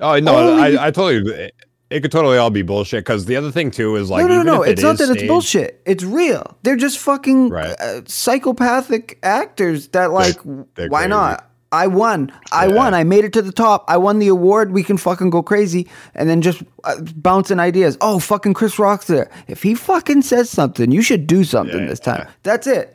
[0.00, 1.52] Oh no, Only- I, I totally.
[1.92, 3.04] It, it could totally all be bullshit.
[3.04, 4.62] Because the other thing too is like, no, no, even no.
[4.62, 5.82] if it It's not is that it's bullshit.
[5.84, 6.56] It's real.
[6.62, 10.36] They're just fucking uh, psychopathic actors that, like,
[10.74, 11.08] they're why crazy.
[11.08, 11.48] not?
[11.70, 12.30] I won.
[12.52, 12.92] I won.
[12.92, 13.86] I made it to the top.
[13.88, 14.72] I won the award.
[14.72, 17.96] We can fucking go crazy and then just uh, bouncing ideas.
[18.02, 19.30] Oh, fucking Chris Rock's there.
[19.48, 22.28] If he fucking says something, you should do something this time.
[22.42, 22.94] That's it.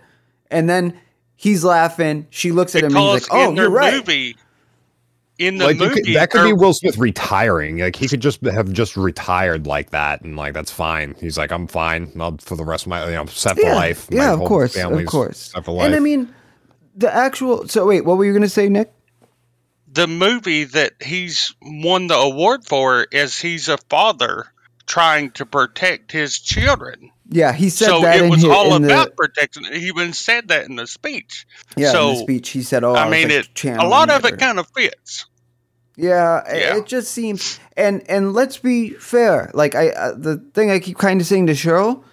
[0.51, 0.93] And then
[1.35, 2.27] he's laughing.
[2.29, 3.95] She looks at him and he's like, oh, in you're right.
[3.95, 4.37] movie,
[5.39, 7.79] in the Like movie, could, that could be Will Smith retiring.
[7.79, 11.15] Like he could just have just retired like that, and like that's fine.
[11.19, 12.11] He's like, I'm fine.
[12.19, 14.09] I'll, for the rest of my, you know, I'm set for Yeah, life.
[14.11, 15.51] My yeah, of course, of course.
[15.53, 15.85] set for life.
[15.87, 16.33] And I mean,
[16.95, 17.67] the actual.
[17.67, 18.91] So wait, what were you gonna say, Nick?
[19.89, 24.45] the movie that he's won the award for is he's a father
[24.85, 27.09] trying to protect his children.
[27.29, 29.65] Yeah, he said so that it was his, all about the protection.
[29.65, 31.45] He even said that in the speech.
[31.75, 32.49] yeah so in the speech.
[32.49, 34.67] He said, "Oh, I was, mean, like, it a lot of or- it kind of
[34.69, 35.25] fits.
[35.97, 39.51] Yeah, i- it just seems and and let's be fair.
[39.53, 42.03] Like I, uh, the thing I keep kind of saying to Cheryl,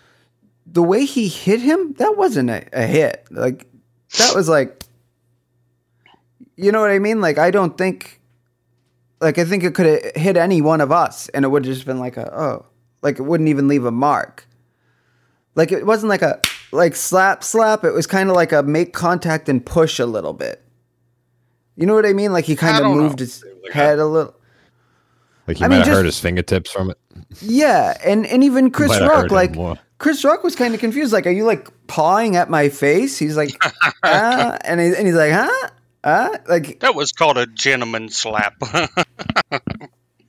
[0.66, 3.26] the way he hit him, that wasn't a, a hit.
[3.30, 3.66] Like
[4.18, 4.82] that was like,
[6.56, 7.20] you know what I mean?
[7.20, 8.20] Like I don't think,
[9.20, 11.74] like I think it could have hit any one of us, and it would have
[11.74, 12.66] just been like a oh,
[13.02, 14.46] like it wouldn't even leave a mark.
[15.54, 16.40] Like it wasn't like a
[16.72, 17.84] like slap slap.
[17.84, 20.62] It was kind of like a make contact and push a little bit.
[21.76, 22.32] You know what I mean?
[22.32, 23.02] Like he kind of don't know.
[23.04, 24.34] moved his head a little.
[25.46, 26.98] like he I might mean, have just- hurt his fingertips from it.
[27.40, 29.56] Yeah, and and even Chris Rock, like.
[29.98, 31.12] Chris Rock was kind of confused.
[31.12, 33.16] Like, are you like pawing at my face?
[33.16, 33.50] He's like,
[34.02, 35.68] ah, and, he, and he's like, huh,
[36.04, 38.54] huh, like, That was called a gentleman slap.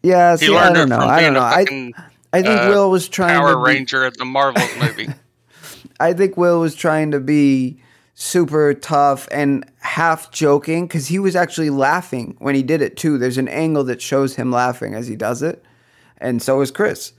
[0.03, 0.38] yeah.
[0.38, 0.99] he See, I learned don't it know.
[0.99, 1.39] from I don't know.
[1.41, 1.93] a I fucking,
[2.36, 5.07] I think uh, Will was trying Power to be, Ranger at the Marvels movie.
[6.01, 7.79] I think Will was trying to be
[8.13, 13.17] super tough and half joking because he was actually laughing when he did it too.
[13.17, 15.63] There's an angle that shows him laughing as he does it,
[16.17, 17.13] and so is Chris.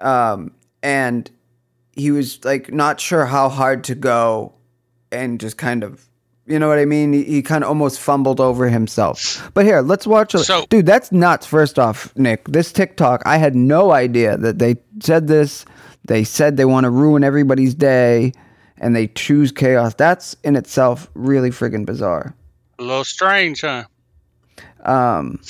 [0.00, 0.52] Um,
[0.82, 1.30] and
[1.92, 4.52] he was like not sure how hard to go,
[5.10, 6.07] and just kind of,
[6.48, 7.12] you know what I mean.
[7.12, 9.50] He, he kind of almost fumbled over himself.
[9.54, 10.34] But here, let's watch.
[10.34, 11.46] A, So- dude, that's nuts.
[11.46, 15.64] First off, Nick, this TikTok, I had no idea that they said this.
[16.06, 18.32] They said they want to ruin everybody's day
[18.78, 19.94] and they choose chaos.
[19.94, 22.34] That's in itself really friggin' bizarre.
[22.78, 23.84] A little strange, huh?
[24.84, 25.40] Um,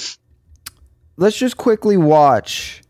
[1.16, 2.82] let's just quickly watch.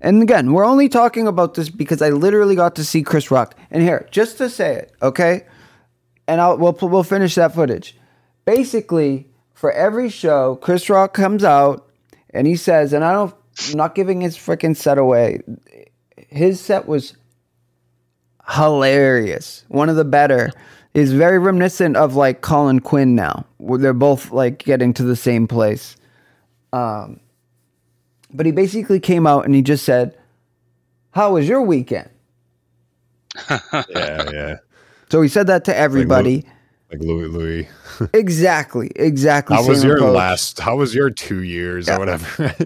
[0.00, 3.54] And again, we're only talking about this because I literally got to see Chris Rock.
[3.70, 5.46] And here, just to say it, okay?
[6.28, 7.96] And I'll we'll we'll finish that footage.
[8.44, 11.88] Basically, for every show, Chris Rock comes out
[12.30, 13.34] and he says, and I don't,
[13.68, 15.40] I'm not giving his freaking set away.
[16.28, 17.16] His set was
[18.48, 19.64] hilarious.
[19.68, 20.50] One of the better.
[20.94, 23.44] Is very reminiscent of like Colin Quinn now.
[23.58, 25.94] Where they're both like getting to the same place.
[26.72, 27.20] Um,
[28.32, 30.16] but he basically came out and he just said,
[31.10, 32.08] "How was your weekend?"
[33.50, 34.56] yeah, yeah.
[35.10, 36.44] So he said that to everybody.
[36.90, 37.68] Like Louis Louis.
[38.14, 39.56] exactly, exactly.
[39.56, 40.14] How was your approach.
[40.14, 40.60] last?
[40.60, 41.96] How was your two years Yeah.
[41.96, 42.54] or whatever?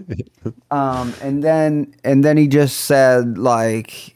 [0.71, 4.15] Um, and then and then he just said like,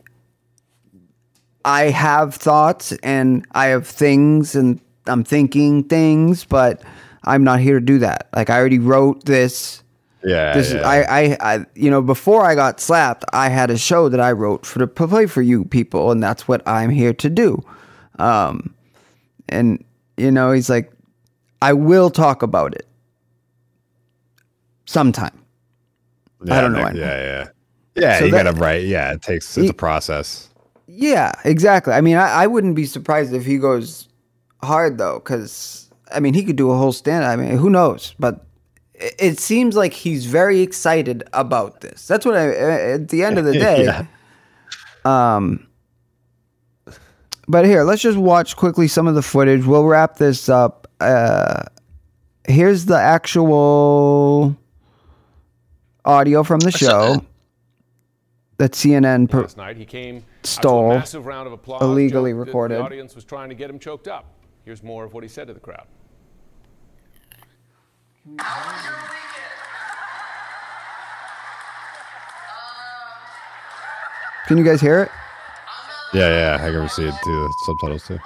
[1.66, 6.82] I have thoughts and I have things and I'm thinking things, but
[7.24, 8.30] I'm not here to do that.
[8.36, 9.84] Like I already wrote this.
[10.24, 10.88] yeah, This yeah.
[10.88, 14.32] I, I I you know before I got slapped, I had a show that I
[14.32, 17.64] wrote for to play for you people, and that's what I'm here to do.
[18.20, 18.74] Um,
[19.50, 19.84] and
[20.18, 20.92] you know he's like,
[21.62, 22.88] I will talk about it
[24.86, 25.38] sometime.
[26.50, 27.48] I don't know Yeah, yeah, yeah.
[27.96, 28.84] Yeah, So you that- gotta write.
[28.86, 30.50] Yeah, it takes it's a process.
[30.88, 31.94] Yeah, exactly.
[31.94, 34.08] I mean, I, I wouldn't be surprised if he goes
[34.62, 37.26] hard though, because I mean, he could do a whole stand.
[37.26, 38.14] I mean, who knows?
[38.20, 38.46] But
[38.94, 42.06] it, it seems like he's very excited about this.
[42.08, 42.54] That's what I.
[42.54, 44.06] At the end of the day, Yeah.
[45.06, 45.68] um.
[47.48, 49.66] But here, let's just watch quickly some of the footage.
[49.66, 50.88] We'll wrap this up.
[51.00, 51.64] Uh,
[52.48, 54.56] here's the actual
[56.04, 57.24] audio from the show
[58.58, 61.82] that CNN per- Last night, he came to a stole, massive round of applause.
[61.82, 62.80] illegally that recorded.
[62.80, 64.26] The audience was trying to get him choked up.
[64.64, 65.86] Here's more of what he said to the crowd.
[74.48, 75.10] Can you guys hear it?
[76.16, 76.66] Yeah, yeah.
[76.66, 77.52] I can see it too.
[77.66, 78.20] Subtitles too.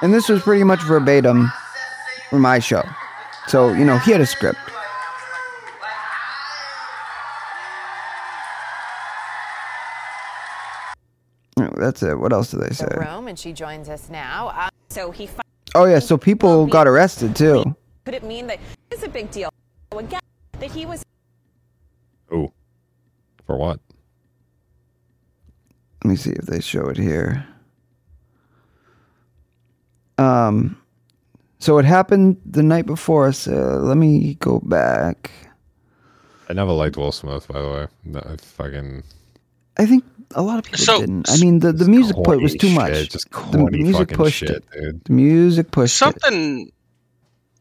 [0.00, 1.50] And this was pretty much verbatim
[2.30, 2.84] for my show.
[3.48, 4.60] So, you know, he had a script.
[11.78, 12.18] That's it.
[12.18, 12.88] What else did they say?
[12.96, 14.48] room, and she joins us now.
[14.48, 15.42] Uh, so he fi-
[15.74, 15.98] Oh, yeah.
[16.00, 17.76] So people got arrested too.
[18.04, 18.58] could it mean that
[18.90, 19.50] it's a big deal?
[19.92, 20.20] So again,
[20.58, 21.04] that he was
[22.32, 22.52] Ooh.
[23.46, 23.80] For what?
[26.04, 27.46] Let me see if they show it here.
[30.18, 30.80] Um,
[31.58, 33.32] so it happened the night before.
[33.32, 35.30] So let me go back.
[36.48, 37.86] I never liked Will Smith, by the way.
[38.04, 39.02] No, I fucking
[39.76, 40.04] I think
[40.34, 41.30] a lot of people So- didn't.
[41.30, 42.94] I mean, the, the music put was too much.
[42.94, 44.64] shit, just the music fucking pushed shit, it.
[44.72, 45.04] dude.
[45.04, 45.98] The music pushed it.
[45.98, 46.72] Something.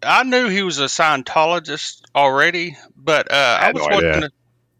[0.03, 4.09] I knew he was a Scientologist already, but uh, I, had was no idea.
[4.09, 4.23] watching.
[4.25, 4.29] A,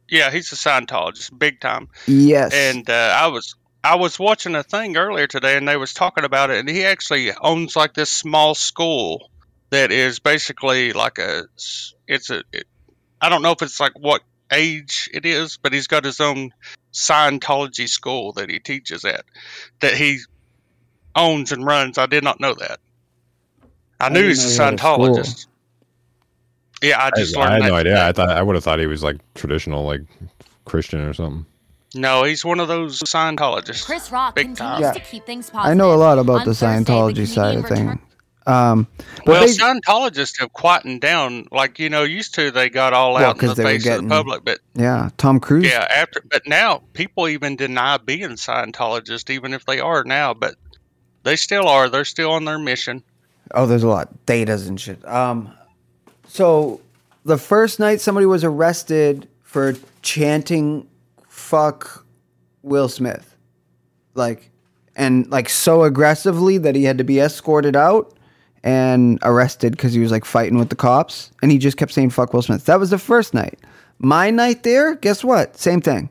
[0.09, 1.89] yeah, he's a Scientologist, big time.
[2.05, 2.53] Yes.
[2.53, 6.23] And uh, I was I was watching a thing earlier today, and they was talking
[6.23, 9.31] about it, and he actually owns like this small school
[9.69, 11.45] that is basically like a
[12.07, 12.43] It's a.
[12.51, 12.65] It,
[13.19, 14.21] I don't know if it's like what
[14.51, 16.51] age it is, but he's got his own
[16.97, 19.23] Scientology school that he teaches at,
[19.81, 20.17] that he
[21.15, 21.97] owns and runs.
[21.99, 22.79] I did not know that.
[23.99, 24.97] I, knew he's a know he had a school.
[25.17, 25.47] Scientologist.
[26.81, 27.91] Yeah, I I, just I learned I had that no idea.
[27.93, 28.07] today.
[28.07, 30.01] I thought I would have thought he was like traditional, like
[30.65, 31.45] Christian or something.
[31.95, 33.85] No, he's one of those Scientologists.
[33.85, 34.93] Chris Rock Big continues time.
[34.95, 35.71] to keep things positive.
[35.71, 38.01] I know a lot about On the Thursday, Scientology side of returned- things.
[38.47, 38.87] Um,
[39.25, 41.47] well, they, Scientologists have quietened down.
[41.51, 44.07] Like you know, used to they got all Well, out in the face of getting-
[44.07, 45.65] the public, but yeah, Tom Cruise.
[45.65, 50.33] yeah, after but now people even deny being Scientologists, even if they are now.
[50.33, 50.55] But
[51.23, 51.89] they still are.
[51.89, 53.03] They're still on their mission.
[53.53, 55.05] Oh, there's a lot datas and shit.
[55.07, 55.51] Um,
[56.27, 56.79] so
[57.25, 60.87] the first night somebody was arrested for chanting
[61.27, 62.05] "fuck
[62.61, 63.35] Will Smith,"
[64.15, 64.49] like,
[64.95, 68.13] and like so aggressively that he had to be escorted out
[68.67, 72.09] and arrested because he was like fighting with the cops, and he just kept saying
[72.09, 73.57] "fuck Will Smith." That was the first night.
[73.97, 75.55] My night there, guess what?
[75.55, 76.09] Same thing.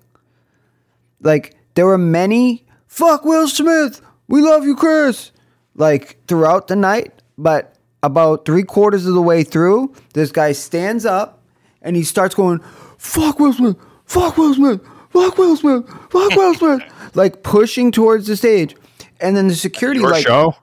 [1.21, 5.33] Like there were many "fuck Will Smith," "we love you, Chris,"
[5.75, 11.05] like throughout the night, but about three quarters of the way through, this guy stands
[11.05, 11.43] up
[11.83, 12.61] and he starts going,
[12.97, 13.77] "Fuck Will Smith,
[14.07, 14.81] fuck Will Smith,
[15.11, 16.83] fuck Will Smith, fuck Will Smith,"
[17.15, 18.75] like pushing towards the stage,
[19.21, 20.55] and then the security Your like show?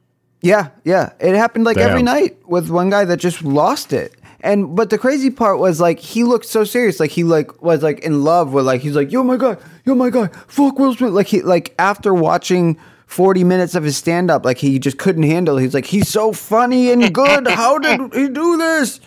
[0.44, 1.14] Yeah, yeah.
[1.20, 4.14] It happened like every night with one guy that just lost it.
[4.42, 7.82] And but the crazy part was like he looked so serious, like he like was
[7.82, 10.94] like in love with like he's like, You're my guy, you're my guy, fuck Will
[10.94, 11.14] Smith.
[11.14, 12.78] Like he like after watching
[13.08, 15.62] 40 minutes of his stand up, like he just couldn't handle it.
[15.62, 17.48] He's like, He's so funny and good.
[17.48, 19.00] How did he do this?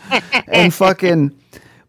[0.49, 1.39] And fucking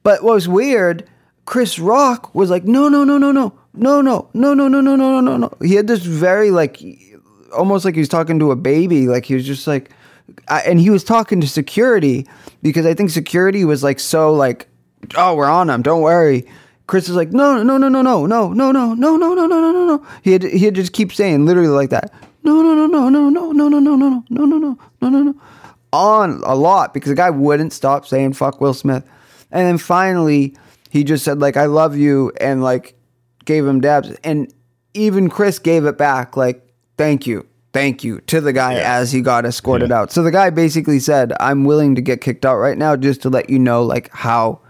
[0.03, 1.07] but what was weird,
[1.45, 4.81] Chris Rock was like, No, no, no, no, no, no, no, no, no, no, no,
[4.81, 5.53] no, no, no, no.
[5.61, 6.81] He had this very like
[7.55, 9.07] almost like he was talking to a baby.
[9.07, 9.91] Like he was just like,
[10.47, 12.27] I, and he was talking to security
[12.61, 14.67] because I think security was like so like,
[15.15, 15.81] oh, we're on him.
[15.81, 16.47] Don't worry.
[16.87, 19.47] Chris is like, no, no, no, no, no, no, no, no, no, no, no, no,
[19.47, 20.07] no, no, no.
[20.23, 22.13] He had he had just keep saying literally like that.
[22.43, 25.09] No, no, no, no, no, no, no, no, no, no, no, no, no, no, no,
[25.09, 25.35] no, no.
[25.91, 29.03] on a lot because the guy wouldn't stop saying fuck Will Smith.
[29.51, 30.55] And then finally,
[30.89, 32.95] he just said like I love you and like
[33.43, 34.53] gave him dabs and
[34.93, 36.66] even Chris gave it back like
[36.97, 37.47] thank you.
[37.73, 39.99] Thank you to the guy as he got escorted mm-hmm.
[39.99, 40.11] out.
[40.11, 43.29] So the guy basically said, "I'm willing to get kicked out right now just to
[43.29, 44.61] let you know like how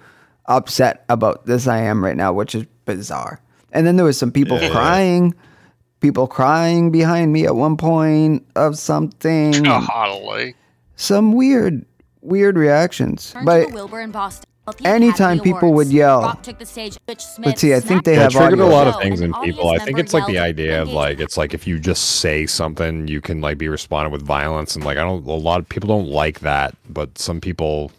[0.48, 3.40] upset about this I am right now, which is bizarre."
[3.72, 4.72] And then there was some people Yeah.
[4.72, 5.36] crying,
[6.00, 9.52] people crying behind me at one point of something.
[9.64, 10.56] Golly.
[10.96, 11.86] Some weird
[12.22, 13.32] weird reactions.
[13.32, 14.47] Turn But to Wilbur in Boston.
[14.76, 16.98] The anytime people would yell- Rock took the stage.
[17.06, 19.22] Butch Smith Let's see, I think they Yeah, have it triggered a lot of things
[19.22, 19.70] in people.
[19.70, 23.08] I think it's like the idea of like it's like if you just say something,
[23.08, 25.26] you can like be responded with violence, and like I don't.
[25.26, 27.94] A lot of people don't like that, but some people,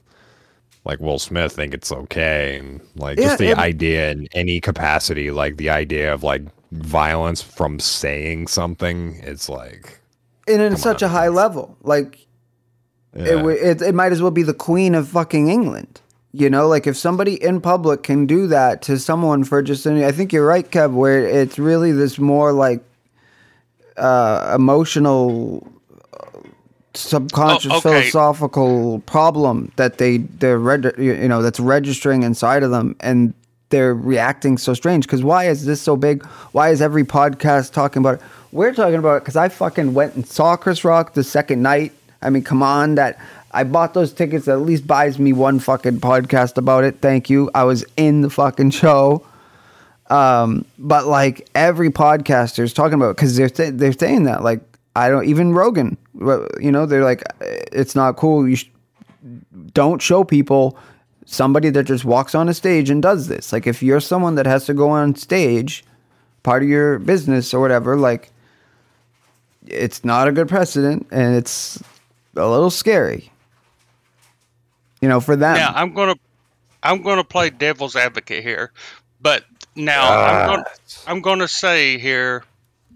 [0.84, 4.60] like Will Smith, think it's okay, and like Yeah, just the it- idea in any
[4.60, 6.42] capacity, like the idea of like
[6.72, 10.00] violence from saying something, it's like
[10.46, 11.78] and in such a high level.
[11.82, 12.26] Like
[13.16, 13.40] Yeah.
[13.48, 16.02] it, it it might as well be the queen of fucking England.
[16.32, 20.04] You know, like if somebody in public can do that to someone for just, any,
[20.04, 20.92] I think you're right, Kev.
[20.92, 22.82] Where it's really this more like
[23.96, 25.66] uh, emotional,
[26.12, 26.40] uh,
[26.94, 27.88] subconscious, Oh, okay.
[28.10, 33.32] philosophical problem that they they're reg- you know that's registering inside of them, and
[33.70, 35.04] they're reacting so strange.
[35.06, 36.24] Because why is this so big?
[36.52, 38.20] Why is every podcast talking about it?
[38.52, 41.92] We're talking about it because I fucking went and saw Chris Rock the second night.
[42.20, 43.18] I mean, come on, that
[43.50, 44.46] I bought those tickets.
[44.46, 47.00] That at least buys me one fucking podcast about it.
[47.00, 47.50] Thank you.
[47.54, 49.24] I was in the fucking show.
[50.10, 54.60] Um, but like every podcaster is talking about because they're th- they're saying that like
[54.96, 55.98] I don't even Rogan,
[56.60, 58.48] you know, they're like it's not cool.
[58.48, 58.70] You sh-
[59.74, 60.78] don't show people
[61.26, 63.52] somebody that just walks on a stage and does this.
[63.52, 65.84] Like if you're someone that has to go on stage,
[66.42, 68.30] part of your business or whatever, like
[69.66, 71.82] it's not a good precedent and it's
[72.34, 73.30] a little scary.
[75.00, 75.54] You know, for them.
[75.56, 76.16] Now I'm gonna
[76.82, 78.72] I'm gonna play devil's advocate here,
[79.20, 79.44] but
[79.76, 80.26] now Ah.
[80.26, 80.64] I'm gonna
[81.06, 82.44] I'm gonna say here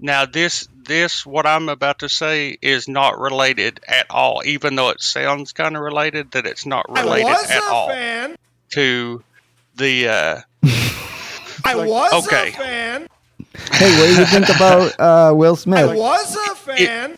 [0.00, 4.88] now this this what I'm about to say is not related at all, even though
[4.88, 6.32] it sounds kind of related.
[6.32, 8.36] That it's not related at all fan.
[8.70, 9.22] to
[9.76, 10.06] the.
[10.64, 10.68] Uh,
[11.64, 12.48] I was Okay.
[12.48, 13.06] a fan.
[13.72, 15.88] Hey, what do you think about uh, Will Smith?
[15.90, 17.16] I was a fan.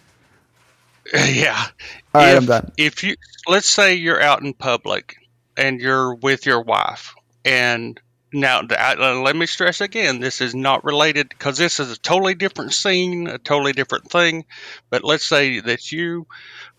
[1.14, 1.66] yeah.
[2.14, 2.72] All right, if, I'm done.
[2.76, 3.16] If you
[3.46, 5.16] let's say you're out in public
[5.56, 7.14] and you're with your wife,
[7.44, 8.00] and
[8.32, 12.34] now uh, let me stress again, this is not related because this is a totally
[12.34, 14.44] different scene, a totally different thing.
[14.90, 16.26] But let's say that you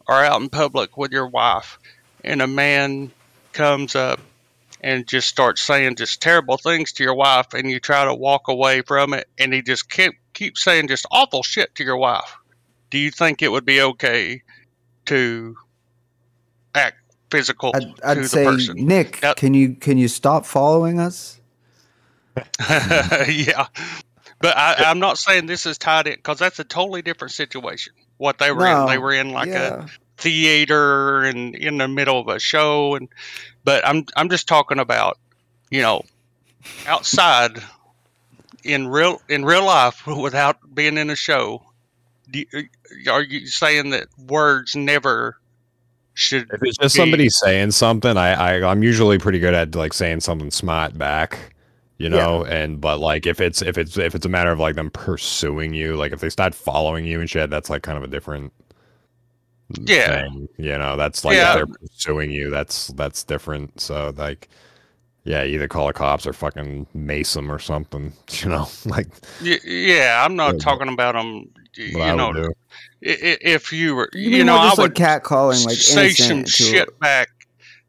[0.08, 1.80] are out in public with your wife,
[2.24, 3.12] and a man
[3.54, 4.20] comes up
[4.82, 8.50] and just starts saying just terrible things to your wife, and you try to walk
[8.50, 12.36] away from it, and he just keep keep saying just awful shit to your wife.
[12.90, 14.44] Do you think it would be okay
[15.06, 15.56] to
[17.32, 18.86] physical I'd, to I'd the say, person?
[18.86, 21.40] Nick, can you can you stop following us?
[22.70, 23.68] yeah,
[24.40, 27.94] but I, I'm not saying this is tied in because that's a totally different situation.
[28.18, 29.86] What they were No, in, they were in like yeah.
[29.86, 33.08] a theater and in the middle of a show, and
[33.64, 35.18] but I'm I'm just talking about
[35.72, 36.02] you know
[36.88, 37.60] outside
[38.64, 41.64] in real in real life without being in a show.
[42.32, 42.46] You,
[43.10, 45.38] are you saying that words never
[46.16, 46.50] should?
[46.52, 49.94] If it's just be- somebody saying something, I, I I'm usually pretty good at like
[49.94, 51.54] saying something smart back,
[52.00, 52.44] you know.
[52.46, 55.74] And but like if it's if it's if it's a matter of like them pursuing
[55.74, 58.52] you, like if they start following you and shit, that's like kind of a different
[59.82, 60.22] Yeah.
[60.24, 60.96] thing, you know.
[60.96, 61.52] That's like Yeah.
[61.52, 63.80] if they're pursuing you, that's that's different.
[63.82, 64.48] So like,
[65.24, 68.68] yeah, either call the cops or fucking mace them or something, you know.
[68.86, 69.08] Like
[69.42, 71.50] Yeah, I'm not Yeah, talking about them.
[71.78, 72.54] You what I know, would do.
[73.06, 75.66] i- i- if you were, You you, mean know, more I just like would catcalling,
[75.66, 77.30] like say some innocent to- shit back,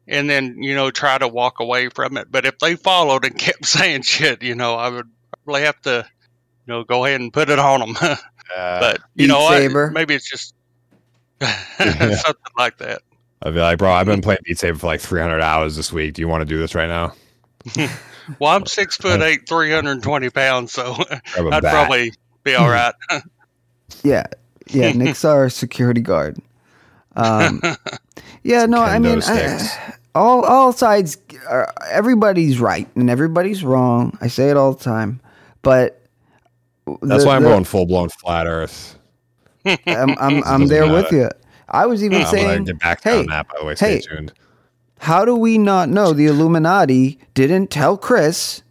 [0.07, 2.31] and then you know try to walk away from it.
[2.31, 5.07] But if they followed and kept saying shit, you know, I would
[5.45, 6.05] probably have to,
[6.65, 7.95] you know, go ahead and put it on them.
[8.55, 9.57] Uh, but you know, what?
[9.57, 9.91] Saber.
[9.91, 10.55] maybe it's just
[11.41, 13.01] something like that.
[13.41, 16.13] I'd be like, bro, I've been playing Beat Saber for like 300 hours this week.
[16.13, 17.13] Do you want to do this right now?
[18.39, 20.95] Well, I'm six uh, foot eight, three hundred and twenty pounds, so
[21.33, 21.73] Grab a I'd bat.
[21.73, 22.13] probably
[22.43, 22.93] be all right.
[24.03, 24.27] Yeah,
[24.67, 24.91] yeah.
[24.91, 26.37] Nick's our security guard.
[27.15, 27.61] Um,
[28.43, 29.21] yeah, no, I mean.
[29.23, 31.17] I, all all sides,
[31.47, 34.17] are, everybody's right and everybody's wrong.
[34.19, 35.21] I say it all the time,
[35.61, 36.01] but
[37.03, 38.97] That's the- why I'm the- going full blown flat Earth.
[39.65, 41.29] I'm I'm, I'm there with you.
[41.69, 43.47] I was even I'm saying, get back hey, on that.
[43.47, 44.33] By the way, stay hey, tuned.
[44.99, 48.63] how do we not know the Illuminati didn't tell Chris?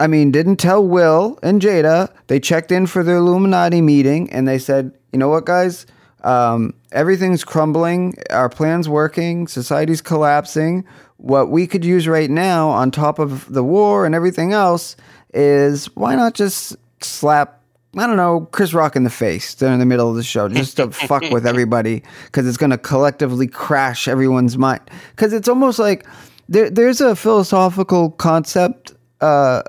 [0.00, 2.10] I mean, didn't tell Will and Jada.
[2.28, 5.86] They checked in for their Illuminati meeting and they said, you know what, guys?
[6.22, 8.14] Um, everything's crumbling.
[8.30, 9.48] Our plan's working.
[9.48, 10.84] Society's collapsing.
[11.16, 14.96] What we could use right now, on top of the war and everything else,
[15.34, 17.58] is why not just slap
[17.96, 20.76] I don't know, Chris Rock in the face during the middle of the show just
[20.76, 24.82] to fuck with everybody because it's going to collectively crash everyone's mind.
[25.10, 26.06] Because it's almost like
[26.48, 28.92] there, there's a philosophical concept
[29.22, 29.62] uh,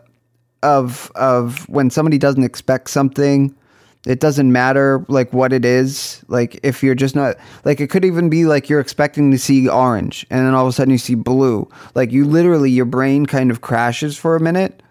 [0.63, 3.55] of of when somebody doesn't expect something,
[4.05, 6.23] it doesn't matter like what it is.
[6.27, 7.35] Like if you're just not
[7.65, 10.69] like it could even be like you're expecting to see orange and then all of
[10.69, 11.67] a sudden you see blue.
[11.95, 14.81] Like you literally your brain kind of crashes for a minute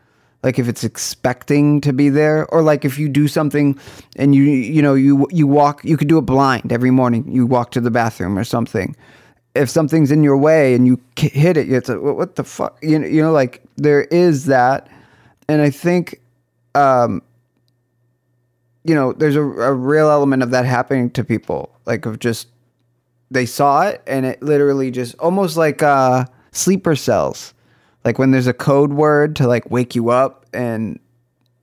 [0.43, 2.47] like if it's expecting to be there.
[2.53, 3.79] Or like if you do something
[4.17, 7.31] and you you know you you walk you could do it blind every morning.
[7.31, 8.95] You walk to the bathroom or something.
[9.55, 12.79] If something's in your way and you hit it it's like, what the fuck?
[12.83, 14.89] You know, you know like there is that
[15.49, 16.21] and i think
[16.75, 17.23] um
[18.85, 22.49] you know there's a, a real element of that happening to people like of just
[23.31, 27.55] they saw it and it literally just almost like uh sleeper cells.
[28.05, 30.99] Like when there's a code word to like wake you up and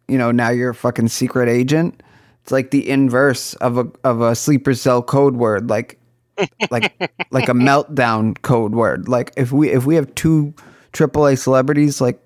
[0.07, 2.03] you know now you're a fucking secret agent
[2.43, 5.99] it's like the inverse of a of a sleeper cell code word like
[6.69, 6.93] like
[7.31, 9.07] like a meltdown code word.
[9.07, 10.53] Like if we if we have two
[10.93, 12.21] AAA celebrities like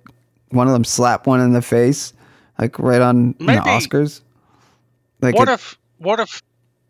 [0.49, 2.13] one of them slap one in the face
[2.59, 4.21] like right on the Oscars
[5.21, 6.41] like what if what if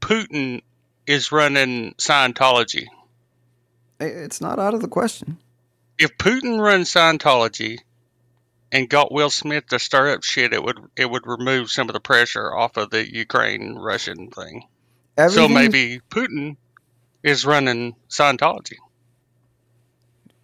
[0.02, 0.62] Putin
[1.08, 2.86] is running Scientology?
[4.00, 5.38] it's not out of the question
[5.98, 7.80] If Putin runs Scientology
[8.72, 11.94] and got Will Smith to stir up shit, it would it would remove some of
[11.94, 14.64] the pressure off of the Ukraine Russian thing.
[15.30, 16.56] so maybe Putin
[17.24, 18.78] is running Scientology.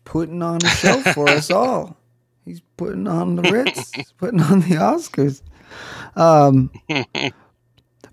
[0.04, 1.95] putting on a show for us all.
[2.46, 5.42] He's putting on the Ritz, he's putting on the Oscars.
[6.16, 6.72] Um,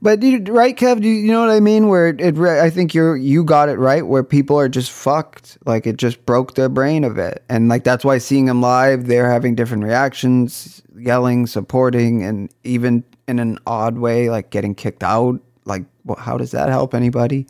[0.03, 1.03] but you, right, Kev?
[1.05, 1.89] You, you know what I mean?
[1.89, 4.07] Where it, it, I think you're you got it right.
[4.07, 5.59] Where people are just fucked.
[5.67, 9.07] Like it just broke their brain a bit, and like that's why seeing them live,
[9.07, 15.05] they're having different reactions, yelling, supporting, and even in an odd way, like getting kicked
[15.05, 15.41] out.
[15.65, 17.47] Like, wh- how does that help anybody?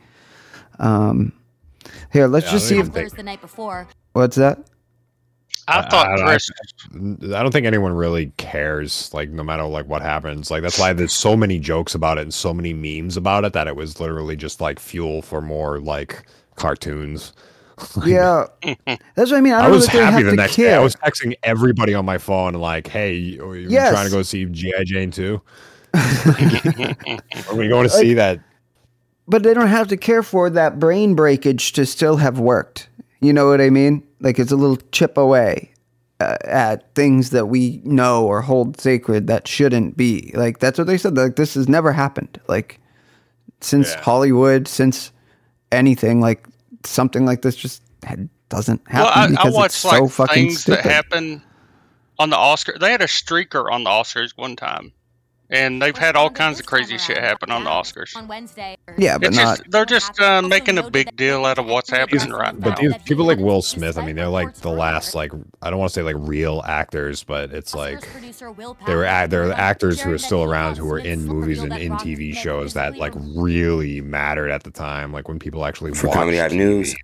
[0.79, 1.33] Um,
[2.13, 3.89] here, let's Yeah, just see if even think- Thursday night before.
[4.13, 4.67] what's that.
[5.69, 6.51] I thought I, Chris.
[6.95, 9.13] I don't think anyone really cares.
[9.15, 10.51] Like no matter like what happens.
[10.51, 13.53] Like that's why there's so many jokes about it and so many memes about it
[13.53, 16.25] that it was literally just like fuel for more like
[16.57, 17.33] cartoons.
[18.05, 18.47] Yeah,
[19.17, 19.55] that's what I mean.
[19.55, 20.71] I, I, was happy the next care.
[20.71, 20.75] day.
[20.75, 23.91] I was texting everybody on my phone like, "Hey, oh, you, are you Yes.
[23.91, 25.43] trying to go see GI Jane too?
[25.95, 28.39] are we going to see that?"
[29.27, 32.89] but they don't have to care for that brain breakage to still have worked.
[33.21, 34.03] You know what I mean?
[34.23, 35.75] Like it's a little chip away
[36.21, 40.33] uh, at things that we know or hold sacred that shouldn't be.
[40.35, 41.17] Like that's what they said.
[41.17, 42.41] Like this has never happened.
[42.49, 42.81] Like
[43.61, 44.03] since Yeah.
[44.03, 45.13] Hollywood, since
[45.73, 46.47] anything like
[46.85, 50.11] something like this just had, doesn't happen Well, I, I because watched it's so like
[50.13, 50.85] fucking things stupid.
[50.85, 51.43] that happen
[52.19, 52.77] on the Oscar.
[52.79, 54.93] They had a streaker on the Oscars one time,
[55.53, 58.17] and they've had all kinds of crazy shit happen on the Oscars.
[58.17, 58.77] On Wednesday.
[58.99, 59.59] Yeah, but It's not.
[59.59, 62.71] just they're just uh, making a big deal out of what's happening right now.
[62.71, 65.31] But these people like Will Smith, I mean, they're like the last like
[65.61, 68.01] I don't want to say like real actors, but it's like
[68.87, 71.93] they were act- they're actors who are still around who were in movies and in
[71.93, 76.19] TV shows that like really mattered at the time, like when people actually For watched
[76.19, 76.95] Comedy Hive News.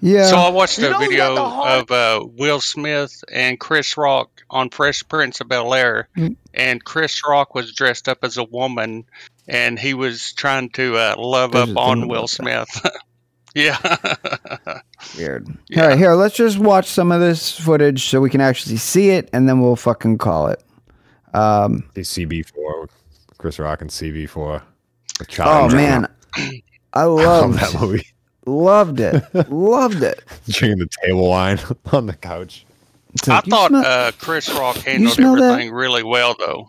[0.00, 0.26] Yeah.
[0.26, 1.82] So I watched You a know video the heart?
[1.82, 6.36] of uh, Will Smith and Chris Rock on Fresh Prince of Bel Air, Mm.
[6.54, 9.04] and Chris Rock was dressed up as a woman,
[9.48, 12.28] and he was trying to uh, love There's up on Will.
[12.28, 12.68] Smith.
[13.54, 13.78] yeah.
[15.16, 15.46] Weird.
[15.68, 15.82] Yeah.
[15.82, 19.10] All right, here, let's just watch some of this footage so we can actually see
[19.10, 20.62] it, and then we'll fucking call it.
[21.34, 22.88] Um, the CB4,
[23.38, 24.62] Chris Rock and CB4.
[25.18, 28.06] The oh child man, I I love that movie.
[28.46, 29.22] Loved it.
[29.50, 30.22] loved it.
[30.48, 31.58] Drinking the table wine
[31.92, 32.64] on the couch.
[33.14, 35.52] It's I thought smell- uh, Chris Rock handled smell that?
[35.52, 36.68] everything really well, though.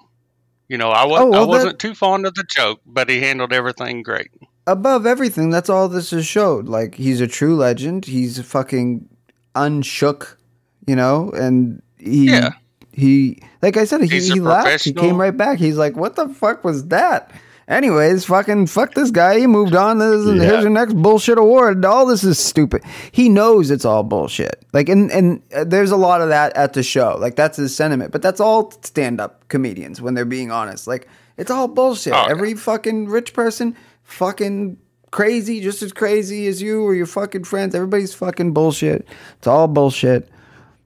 [0.69, 3.21] You know, I, was, oh, well, I wasn't too fond of the joke, but he
[3.21, 4.29] handled everything great.
[4.65, 6.67] above everything, that's all this has showed.
[6.67, 8.05] Like he's a true legend.
[8.05, 9.07] He's fucking
[9.55, 10.37] unshook,
[10.85, 12.49] you know, and he Yeah.
[12.91, 14.83] he like I said, he, He's he laughed.
[14.83, 15.57] He came right back.
[15.57, 17.31] He's like, "What the fuck was that?"
[17.67, 19.39] Anyways, fucking fuck this guy.
[19.39, 19.97] He moved on.
[19.97, 20.43] This is, Yeah.
[20.45, 21.83] Here's your next bullshit award.
[21.83, 22.81] All this is stupid.
[23.11, 24.63] He knows it's all bullshit.
[24.71, 27.17] Like, and and uh, there's a lot of that at the show.
[27.19, 28.11] Like, that's his sentiment.
[28.13, 30.87] But that's all stand up comedians when they're being honest.
[30.87, 32.13] Like, it's all bullshit.
[32.13, 32.31] Oh, yeah.
[32.31, 34.77] Every fucking rich person, fucking
[35.11, 37.75] crazy, just as crazy as you or your fucking friends.
[37.75, 39.05] Everybody's fucking bullshit.
[39.39, 40.29] It's all bullshit.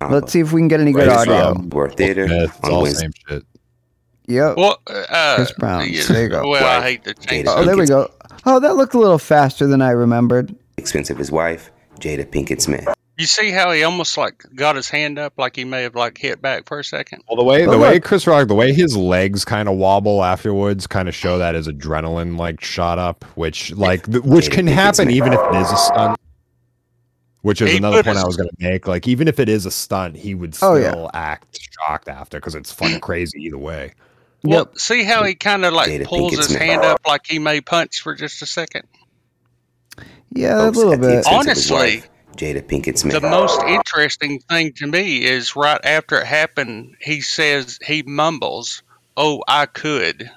[0.10, 1.52] Let's see if we can get any good Right, audio.
[1.52, 3.44] um, Or theater Yeah, it's all the same shit.
[4.32, 4.58] Yep.
[4.58, 5.88] Well, uh, Chris Brown.
[5.90, 6.48] yeah, There you go.
[6.48, 7.48] Well, I hate to change.
[7.50, 8.10] Oh, there we go.
[8.46, 10.56] Oh, that looked a little faster than I remembered.
[10.78, 12.88] Expensive his wife, Jada Pinkett Smith.
[13.18, 16.18] You see how he almost like got his hand up, like he may have like
[16.18, 17.22] hit back for a second.
[17.30, 20.24] Well, the way But the way Chris Rock, the way his legs kind of wobble
[20.24, 24.52] afterwards, kind of show that his adrenaline like shot up, which like th- which Jada
[24.54, 25.16] can Pinkett happen Smith.
[25.16, 26.18] even if it is a stunt.
[27.44, 28.88] Which is He another put point I was going to make.
[28.88, 31.20] Like even if it is a stunt, he would Oh, still yeah.
[31.20, 33.94] act shocked after because it's fucking crazy either way.
[34.44, 37.62] Well, see how he kind of like Jada pulls his hand up like he may
[37.62, 38.88] punch for just a second.
[40.34, 41.20] Yeah, a little bit.
[41.20, 42.04] expense of his Honestly,
[42.36, 43.14] Jada Pinkett Smith.
[43.14, 48.82] The most interesting thing to me is right after it happened, he says he mumbles,
[49.16, 50.32] "Oh, I could."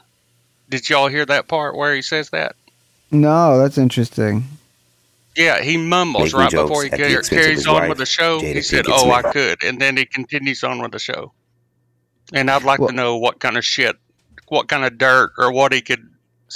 [0.68, 2.56] Did y'all hear that part where he says that?
[3.10, 4.44] No, that's interesting.
[5.36, 7.89] Yeah, he mumbles Making right before he at the car- expense of carries on wife,
[7.90, 8.40] with the show.
[8.40, 11.32] Jada he said, Pinkett "Oh, I could," and then he continues on with the show.
[12.32, 13.96] And I'd like Well- to know what kind of shit,
[14.48, 16.09] what kind of dirt, or what he could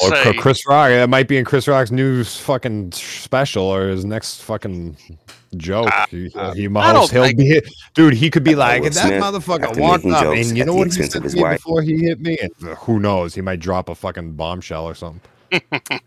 [0.02, 0.32] Or say.
[0.34, 4.96] Chris Rock, that might be in Chris Rock's new fucking special or his next fucking
[5.56, 5.90] joke.
[6.10, 7.60] he, he I must, don't he'll think- be,
[7.94, 8.14] dude.
[8.14, 11.10] He could be like, that Smith, motherfucker walked up, and you know what he said
[11.10, 11.58] to me wife.
[11.58, 12.38] before he hit me?
[12.40, 13.34] And uh, who knows?
[13.34, 15.20] He might drop a fucking bombshell or something.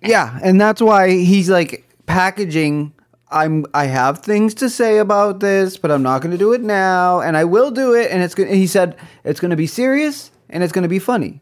[0.03, 2.93] Yeah, and that's why he's like packaging.
[3.31, 6.61] I'm I have things to say about this, but I'm not going to do it
[6.61, 8.11] now, and I will do it.
[8.11, 8.53] And it's going.
[8.53, 11.41] He said it's going to be serious and it's going to be funny.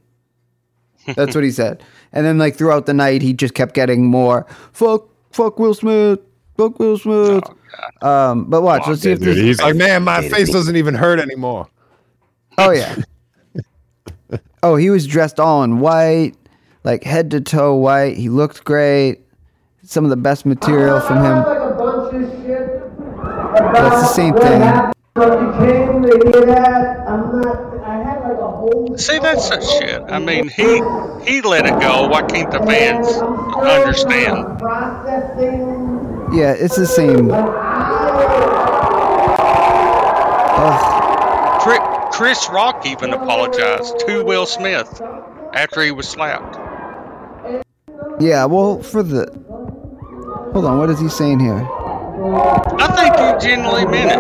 [1.16, 1.84] That's what he said.
[2.14, 6.20] And then like throughout the night, he just kept getting more fuck fuck Will Smith,
[6.58, 7.44] fuck Will Smith.
[8.02, 9.38] um, but watch, let's see if Dude, this.
[9.38, 11.68] he's like, man, my face doesn't even hurt anymore.
[12.58, 12.96] Oh yeah.
[14.64, 16.34] oh, he was dressed all in white,
[16.84, 18.18] like head to toe white.
[18.18, 19.22] He looked great.
[19.84, 21.59] Some of the best material from him.
[23.74, 24.62] That's the same thing.
[28.98, 30.02] See, that's such shit.
[30.10, 30.82] I mean, he
[31.26, 32.08] he let it go.
[32.08, 33.08] Why can't the fans
[33.58, 34.62] understand?
[36.34, 37.32] Yeah, it's the same.
[40.62, 40.90] Ugh.
[42.20, 45.02] Chris Rock even apologized to Will Smith
[45.54, 46.58] after he was slapped.
[48.20, 49.32] Yeah, well, for the.
[50.52, 51.66] Hold on, what is he saying here?
[52.22, 54.18] I think he genuinely meant it.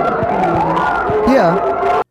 [1.30, 2.02] Yeah.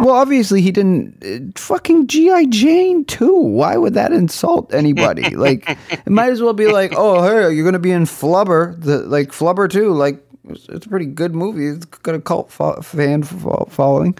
[0.00, 1.24] Well, obviously he didn't.
[1.24, 3.34] Uh, fucking GI Jane too.
[3.34, 5.30] Why would that insult anybody?
[5.36, 8.98] like, it might as well be like, oh, hey, you're gonna be in Flubber, the
[8.98, 9.92] like Flubber too.
[9.92, 11.66] Like, it's, it's a pretty good movie.
[11.66, 14.16] It's got a cult fo- fan fo- following.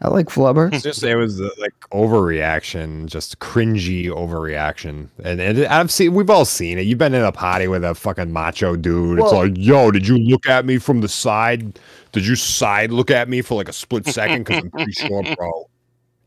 [0.00, 0.70] I like Flubber.
[0.82, 6.44] Just it was uh, like overreaction, just cringy overreaction, and, and I've seen we've all
[6.44, 6.82] seen it.
[6.82, 9.20] You've been in a party with a fucking macho dude.
[9.20, 11.78] it's like, yo, did you look at me from the side?
[12.12, 14.44] Did you side look at me for like a split second?
[14.44, 15.70] Because I'm pretty sure, bro,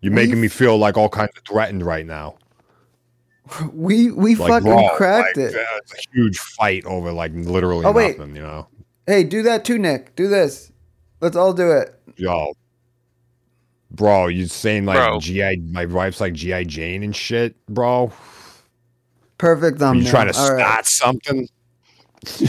[0.01, 2.37] you're making me feel like all kinds of threatened right now.
[3.73, 5.55] We we Like, fucking bro, cracked like, it.
[5.55, 8.17] uh, It's a huge fight over like literally Oh, wait.
[8.17, 8.67] nothing, you know.
[9.05, 10.15] Hey, do that too, Nick.
[10.15, 10.71] Do this.
[11.21, 11.93] Let's all do it.
[12.17, 12.53] Yo,
[13.91, 15.19] bro, you saying like Bro.
[15.21, 15.57] GI?
[15.71, 18.11] My wife's like GI Jane and shit, bro.
[19.37, 20.03] Perfect Are thumbnail.
[20.05, 20.85] you trying to All start right.
[20.85, 21.47] something?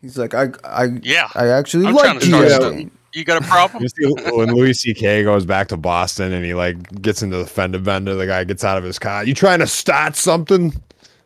[0.00, 1.28] He's like, I, I, Yeah.
[1.34, 3.82] I actually I'm like trying to start GI You got a problem?
[3.82, 5.24] You see when Louis C.K.
[5.24, 8.64] goes back to Boston and he like gets into the fender bender, the guy gets
[8.64, 9.24] out of his car.
[9.24, 10.72] You trying to start something?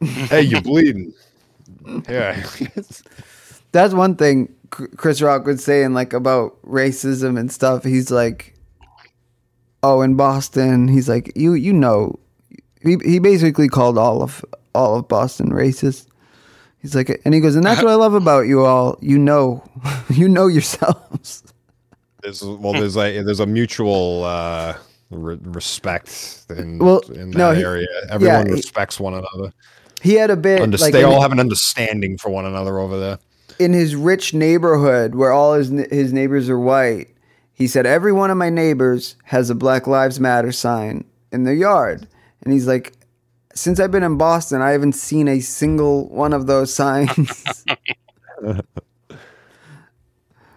[0.01, 1.13] hey, you bleeding?
[2.09, 2.43] Yeah.
[3.73, 7.85] That's one thing Chris Rock was saying like about racism and stuff.
[7.85, 8.55] He's like,
[9.83, 12.19] oh, in Boston, he's like, you, you know,
[12.83, 14.45] he he basically called all of
[14.75, 16.07] all of Boston racist.
[16.81, 18.97] He's like, and he goes, and that's what I love about you all.
[19.01, 19.65] You know,
[20.11, 21.43] you know yourselves.
[22.23, 24.77] There's well, there's like there's a mutual uh,
[25.11, 27.87] re- respect in Well, in no, that he- area.
[28.11, 29.53] Everyone he- respects one another.
[30.01, 33.19] He had a bit like they all have an understanding for one another over there.
[33.59, 37.09] in his rich neighborhood where all his his neighbors are white.
[37.59, 41.55] He said every one of my neighbors has a Black Lives Matter sign in their
[41.55, 42.07] yard,
[42.45, 42.93] and he's like,
[43.53, 47.65] since I've been in Boston, I haven't seen a single one of those signs.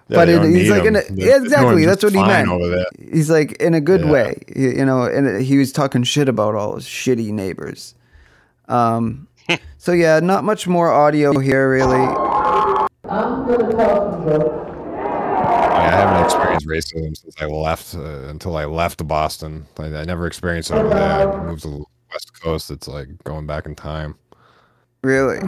[0.10, 1.16] Yeah, but they it, he's like, in a, 'em.
[1.18, 1.86] Yeah, exactly.
[1.86, 2.50] That's what he meant.
[2.50, 2.84] over.
[3.00, 4.12] He's like in a good Yeah.
[4.12, 5.04] way, you, you know.
[5.04, 7.96] And he was talking shit about all his shitty neighbors.
[8.68, 9.30] Um,
[9.78, 12.06] so yeah, not much more audio here, really.
[15.92, 19.66] I haven't experienced racism since I left uh, until I left Boston.
[19.78, 21.34] I, I never experienced it over there.
[21.34, 22.72] I moved to the West Coast.
[22.72, 24.16] It's like going back in time.
[25.04, 25.40] Really.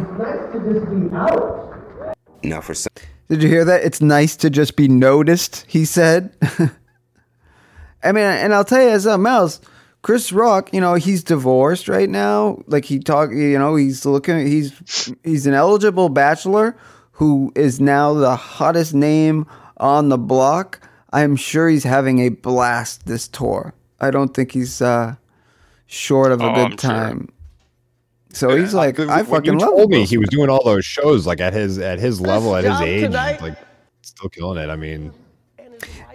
[2.43, 2.91] Now, for some,
[3.29, 3.83] Did you hear that?
[3.83, 6.35] It's nice to just be noticed, he said.
[8.03, 9.61] I mean, and I'll tell you something else.
[10.01, 12.61] Chris Rock, you know, he's divorced right now.
[12.67, 14.45] Like he talk, you know, he's looking.
[14.45, 16.75] He's he's an eligible bachelor
[17.13, 19.47] who is now the hottest name
[19.77, 20.79] on the block.
[21.11, 23.73] I'm sure he's having a blast this tour.
[23.99, 25.15] I don't think he's uh,
[25.85, 26.77] short of a Oh, good I'm sure.
[26.77, 27.29] time.
[28.33, 30.83] So he's like, I When fucking you love told me he was doing all those
[30.85, 33.39] shows like at his at his level at his age, tonight.
[33.41, 33.57] like
[34.01, 34.69] still killing it.
[34.71, 35.13] I mean,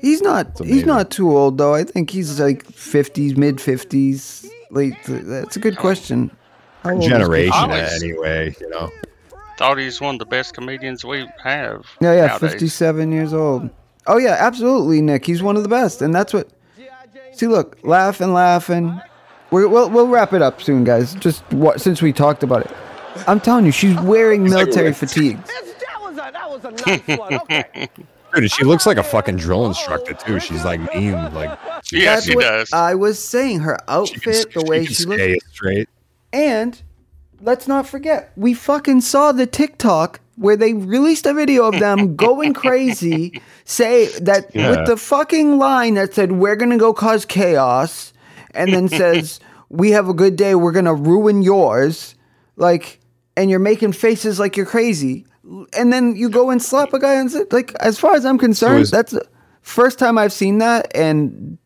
[0.00, 0.58] He's not.
[0.64, 1.74] He's not too old though.
[1.74, 4.94] I think he's like fifties, mid fifties, late.
[5.06, 6.30] That's a good question.
[6.82, 8.54] How old is Chris generation Always- anyway.
[8.60, 8.90] You know,
[9.58, 11.84] Thought he's one of the best comedians we have.
[12.00, 12.52] Yeah, yeah, nowadays.
[12.52, 13.68] fifty-seven years old.
[14.06, 15.26] Oh yeah, absolutely, Nick.
[15.26, 16.48] He's one of the best, and that's what.
[17.32, 19.00] See, look, laughing, laughing.
[19.50, 21.14] We're, we'll we'll wrap it up soon, guys.
[21.16, 22.72] Just what since we talked about it,
[23.26, 25.38] I'm telling you, she's wearing military fatigue.
[28.34, 30.38] dude, she looks like a fucking drill instructor too.
[30.38, 31.58] She's like mean, like
[31.90, 32.72] Yeah, she does.
[32.72, 33.58] I was saying.
[33.58, 35.88] Her outfit, the way can she say looks, straight.
[36.32, 36.80] and
[37.40, 42.14] let's not forget, we fucking saw the TikTok where they released a video of them
[42.26, 44.70] going crazy, say that Yeah.
[44.70, 48.12] with the fucking line that said, We're gonna go cause chaos,
[48.52, 52.14] and then says, We have a good day, we're gonna ruin yours.
[52.56, 53.00] Like,
[53.36, 55.26] and you're making faces like you're crazy.
[55.76, 58.36] And then you go and slap a guy and say, like, as far as I'm
[58.38, 59.26] concerned, that's the
[59.62, 61.56] first time I've seen that, and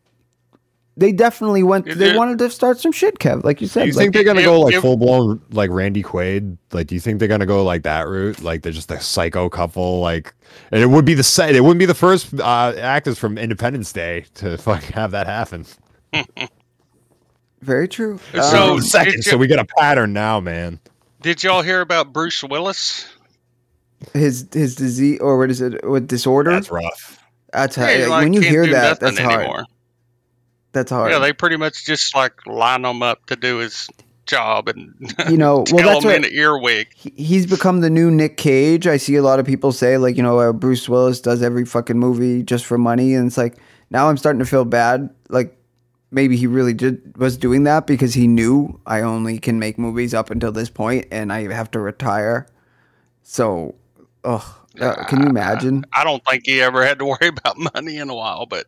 [0.95, 1.87] they definitely went.
[1.87, 3.43] Is They it- wanted to start some shit, Kev.
[3.43, 3.81] Like you said.
[3.83, 6.57] Do you like- think they're gonna if- go like if- full blown like Randy Quaid?
[6.71, 8.41] Like, do you think they're gonna go like that route?
[8.41, 9.99] Like they're just a psycho couple?
[10.01, 10.33] Like,
[10.71, 11.55] and it would be the same.
[11.55, 15.65] It wouldn't be the first uh, actors from Independence Day to fucking have that happen.
[17.61, 18.19] Very true.
[18.33, 20.79] So- Um, Second, did so we got a pattern now, man.
[21.21, 23.07] Did y'all hear about Bruce Willis?
[24.11, 25.81] his his disease or what is it?
[25.87, 26.51] What disorder?
[26.51, 27.19] That's rough.
[27.53, 29.39] That's how, Yeah, he, like, when you hear that, nothing that's hard.
[29.45, 29.63] anymore.
[30.73, 31.11] That's hard.
[31.11, 33.89] Yeah, they pretty much just like line him up to do his
[34.25, 34.93] job and
[35.29, 36.87] You know, well, that's him what- in an earwig.
[36.95, 38.87] He's become the new Nick Cage.
[38.87, 41.65] I see a lot of people say like, you know, uh, Bruce Willis does every
[41.65, 43.55] fucking movie just for money, and it's like
[43.89, 45.09] now I'm starting to feel bad.
[45.29, 45.57] Like
[46.11, 50.13] maybe he really did was doing that because he knew I only can make movies
[50.13, 52.47] up until this point, and I have to retire.
[53.23, 53.75] So,
[54.23, 55.85] oh, uh, can you imagine?
[55.93, 58.65] I don't think he ever had to worry about money in a while, but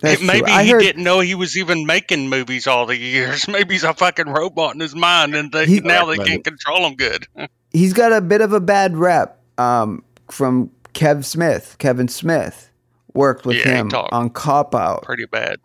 [0.00, 0.58] That's it, maybe true.
[0.58, 3.46] He heard- didn't know he was even making movies all the years.
[3.48, 6.86] Maybe he's a fucking robot in his mind, and they, He- now they can't control
[6.86, 7.26] him good.
[7.70, 11.76] he's got a bit of a bad rep um, from Kev Smith.
[11.78, 12.70] Kevin Smith
[13.12, 15.56] worked with Yeah, him on Cop Out, Pretty bad.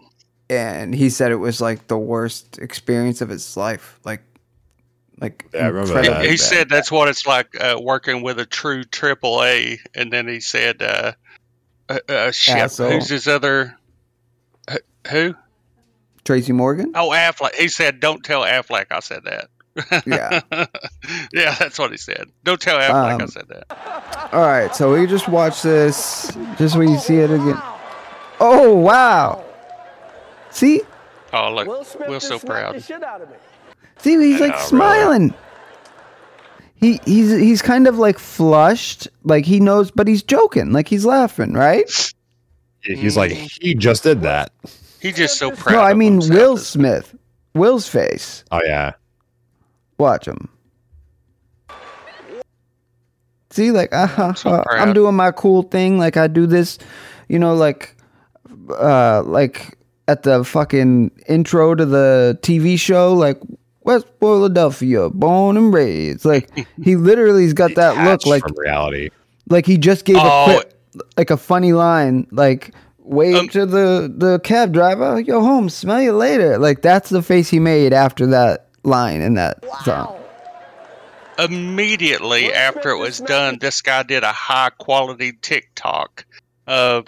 [0.50, 4.00] and he said it was like the worst experience of his life.
[4.04, 4.22] Like,
[5.22, 6.40] like Yeah, I remember He, he bad.
[6.40, 10.40] said that's what it's like uh, working with a true triple A, and then he
[10.42, 11.14] said, uh,
[11.88, 13.78] uh, uh, shit, who's his other?
[15.06, 15.36] Wh- Who?
[16.24, 16.92] Tracy Morgan.
[16.96, 17.54] Oh, Affleck.
[17.56, 19.50] He said, "Don't tell Affleck I said that."
[20.06, 20.42] Yeah.
[21.34, 22.30] yeah, that's what he said.
[22.44, 24.30] Don't tell Affleck I Um, said that.
[24.34, 27.58] All right, so we just watch this just when you see it again.
[28.40, 29.44] Oh wow!
[30.52, 30.82] See,
[31.34, 32.82] Oh, look, Will's so proud.
[32.82, 32.94] see,
[34.20, 34.68] he's like Yeah, really.
[34.68, 35.34] smiling.
[36.76, 41.06] He he's he's kind of like flushed, like he knows, but he's joking, like he's
[41.06, 41.90] laughing, right?
[42.82, 44.52] He's like, he just did that.
[45.06, 45.74] He's just so proud.
[45.74, 46.34] No, I mean himself.
[46.40, 47.16] Will Smith,
[47.54, 48.44] Will's face.
[48.52, 48.94] Oh yeah.
[49.98, 50.50] Watch him.
[53.50, 55.98] See, like uh, So uh, I'm doing my cool thing.
[55.98, 56.78] Like I do this,
[57.30, 57.96] you know, like,
[58.70, 59.78] uh, like
[60.08, 63.40] at the fucking intro to the TV show, like
[63.84, 66.26] West Philadelphia, born and raised.
[66.26, 66.50] Like
[66.84, 69.10] he literally's got that look, like from reality.
[69.50, 70.46] like he just gave Oh.
[70.52, 70.74] a quip,
[71.18, 72.74] like a funny line, like
[73.06, 76.58] wave Um, to the the cab driver, yo home, smell you later.
[76.58, 80.16] Like that's the face he made after that line in that song.
[81.38, 86.26] immediately after it was done, this guy did a high quality TikTok
[86.68, 87.08] of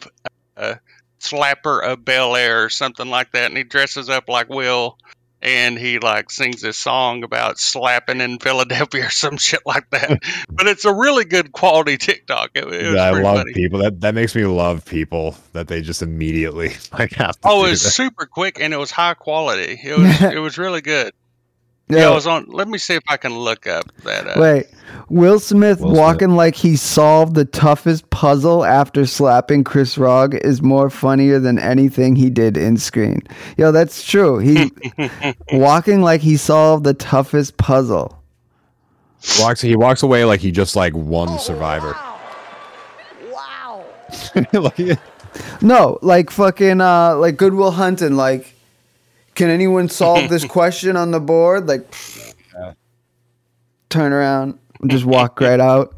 [0.57, 0.75] uh,
[1.19, 4.97] Slapper of Bel Air or something like that, and he dresses up like Will.
[5.39, 10.19] And he like sings this song about slapping in Philadelphia or some shit like that.
[10.49, 12.51] but it's a really good quality TikTok.
[12.55, 13.53] It, it was I love funny.
[13.53, 13.79] people.
[13.79, 17.69] That that makes me love people that they just immediately like have to Oh, it
[17.69, 17.91] was that.
[17.91, 19.79] super quick and it was high quality.
[19.83, 21.13] It was it was really good.
[21.89, 22.07] Yeah, Yeah.
[22.09, 22.47] I was on.
[22.49, 24.27] Let me see if I can look up that.
[24.27, 24.65] Uh, Wait,
[25.09, 25.97] Will Smith Will Smith.
[25.99, 31.57] walking like he solved the toughest puzzle after slapping Chris Rock is more funnier than
[31.59, 33.21] anything he did in screen.
[33.57, 34.39] Yo, that's true.
[34.39, 34.71] He
[35.53, 38.21] walking like he solved the toughest puzzle.
[39.39, 41.95] walks he walks away like he just like won Survivor.
[43.31, 43.85] Wow.
[44.53, 44.99] like,
[45.61, 48.53] No, like fucking uh like Good Will Hunting, like
[49.35, 51.67] Can anyone solve this question on the board?
[51.67, 51.89] Like,
[53.89, 55.95] turn around, just walk right out.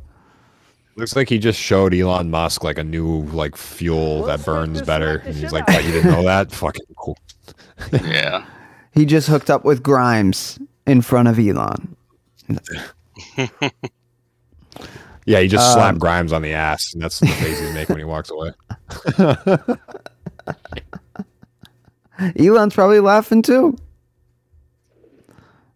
[0.96, 5.18] Looks like he just showed Elon Musk like a new like fuel that burns better.
[5.26, 6.52] And he's like, "What, you didn't know that?
[6.52, 7.18] Fucking cool."
[8.04, 8.46] Yeah.
[8.94, 11.96] He just hooked up with Grimes in front of Elon.
[15.26, 17.94] Yeah, he just Um, slapped Grimes on the ass, and that's the face he's making
[17.94, 18.52] when he walks away.
[22.40, 23.78] Elon's probably laughing too.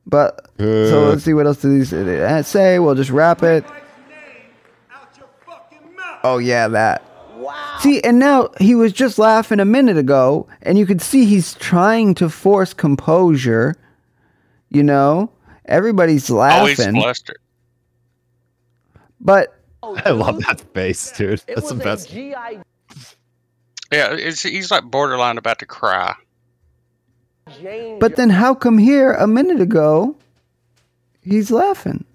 [0.08, 1.10] But so Uh.
[1.10, 2.22] let's see what else did he say.
[2.24, 2.80] uh.
[2.82, 3.66] We'll just wrap it.
[6.24, 7.04] Oh yeah, that.
[7.36, 7.78] Wow.
[7.82, 11.54] See, and now he was just laughing a minute ago, and you could see he's
[11.56, 13.76] trying to force composure.
[14.70, 15.30] You know,
[15.66, 16.60] everybody's laughing.
[16.60, 17.38] Always laughing, flustered.
[19.20, 21.42] but I love that face, dude.
[21.48, 22.12] That's the best.
[22.14, 26.16] Yeah, it's, he's like borderline about to cry.
[28.00, 30.16] but then how come here a minute ago
[31.24, 32.06] he's laughing?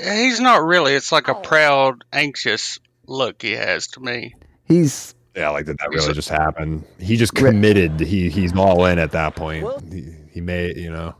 [0.00, 0.94] He's not really.
[0.94, 1.40] It's like a oh.
[1.40, 4.34] proud, anxious look he has to me.
[4.64, 6.84] He's Yeah, like did that really just happen?
[6.98, 8.00] He just committed.
[8.00, 9.92] He he's all in at that point.
[9.92, 11.14] He, he made you know.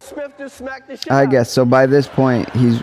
[0.00, 1.64] Smith just smacked the shit I guess so.
[1.64, 2.82] By this point, he's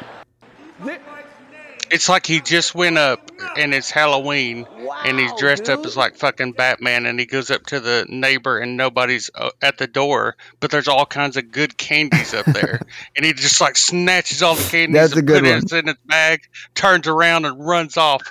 [1.92, 4.66] It's like he just went up and it's Halloween
[5.06, 8.58] and he's dressed up as like fucking Batman and he goes up to the neighbor
[8.60, 12.82] and nobody's uh, at the door, but there's all kinds of good candies up there.
[13.16, 15.88] and he just like snatches all the candies That's a and good puts it in
[15.88, 16.42] his bag,
[16.76, 18.22] turns around and runs off.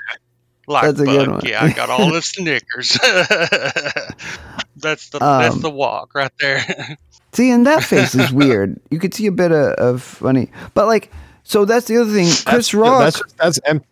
[0.66, 2.92] Like, That's a good one." yeah, I got all the Snickers.
[4.76, 6.96] that's the that's Um, the walk right there.
[7.32, 8.80] See, and that face is weird.
[8.90, 11.12] You could see a bit of, of funny, but like,
[11.50, 12.26] so that's the other thing.
[12.26, 13.84] Chris That's, Rock, That's that's em-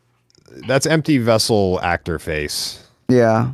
[0.67, 2.85] that's empty vessel actor face.
[3.09, 3.53] yeah.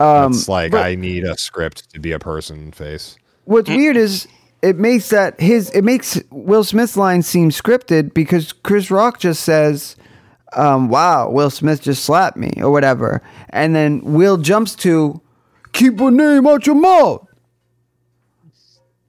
[0.00, 3.16] Um, It's like but I need a script to be a person face.
[3.44, 4.26] what's weird is
[4.62, 9.42] it makes that his it makes Will Smith's line seem scripted because Chris Rock just
[9.44, 9.94] says,
[10.56, 13.20] um, "Wow, Will Smith just slapped me" or whatever,
[13.50, 15.20] and then Will jumps to,
[15.72, 17.26] "Keep her name out your mouth."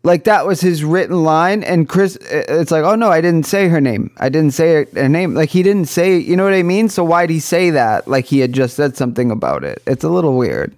[0.06, 3.68] Like that was his written line, and Chris, it's like, oh no, I didn't say
[3.68, 4.12] her name.
[4.18, 5.34] I didn't say her name.
[5.34, 6.90] Like he didn't say, you know what I mean?
[6.90, 8.08] So why'd he say that?
[8.08, 9.82] Like he had just said something about it.
[9.88, 10.76] It's a little weird.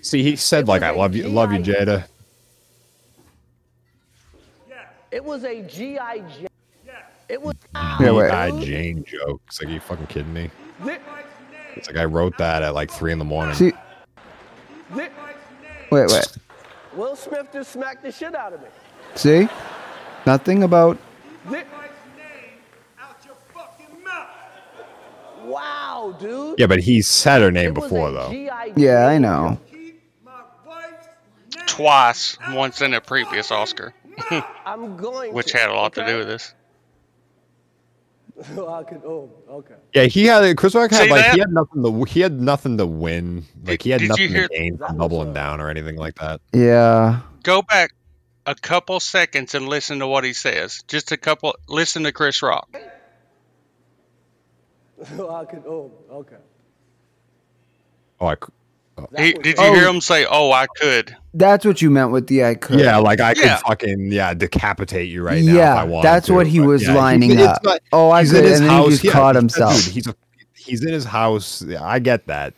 [0.00, 2.06] See, he said like I love you, love you, Jada.
[5.10, 6.18] It was a G.I.
[6.18, 6.48] Jane.
[7.28, 7.54] It was.
[8.00, 8.30] Yeah, wait.
[8.30, 8.64] G.I.
[8.64, 9.42] Jane joke.
[9.46, 10.50] It's like, are you fucking kidding me?
[11.74, 13.54] It's like I wrote that at like three in the morning.
[13.54, 13.72] See,
[14.94, 15.10] wait,
[15.90, 16.38] wait.
[16.96, 18.68] Will Smith just smacked the shit out of me.
[19.14, 19.48] See,
[20.24, 20.98] nothing about.
[25.44, 26.58] Wow, dude.
[26.58, 28.30] Yeah, but he said her name before though.
[28.30, 29.60] Yeah, I know.
[31.66, 33.92] Twice, once in a previous Oscar,
[34.64, 35.34] I'm going.
[35.34, 36.54] which to, had a lot to do with this.
[38.68, 39.02] I could.
[39.04, 39.74] Oh, okay.
[39.94, 42.76] Yeah, he had Chris Rock had See like he had nothing to he had nothing
[42.76, 43.44] to win.
[43.64, 46.16] Like he had did nothing hear- to gain from doubling uh, down or anything like
[46.16, 46.40] that.
[46.52, 47.92] Yeah, Go back
[48.44, 50.82] a couple seconds and listen to what he says.
[50.86, 51.54] Just a couple.
[51.68, 52.68] Listen to Chris Rock.
[55.18, 55.62] oh, I could.
[55.66, 56.36] Oh, okay.
[58.20, 58.52] Oh, I, c-
[59.18, 59.74] He, did you Oh.
[59.74, 61.14] hear him say, "Oh, I could"?
[61.34, 62.80] that's what you meant with the I could.
[62.80, 66.26] yeah, like I could fucking yeah decapitate you right now if I yeah, wanted that's
[66.28, 67.62] to, what he was yeah, lining it's up.
[67.62, 68.84] not- oh, I he's could, in his and then house.
[68.86, 69.84] he just yeah, caught dude, himself.
[69.84, 70.14] he's a,
[70.54, 71.60] he's in his house.
[71.62, 72.54] Yeah, I get that.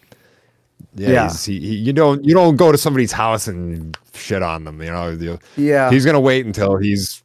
[0.94, 1.22] Yeah, Yeah.
[1.22, 4.80] he's- He, he, you don't you don't go to somebody's house and shit on them.
[4.80, 5.90] You know, You- Yeah.
[5.90, 7.22] He's gonna wait until he's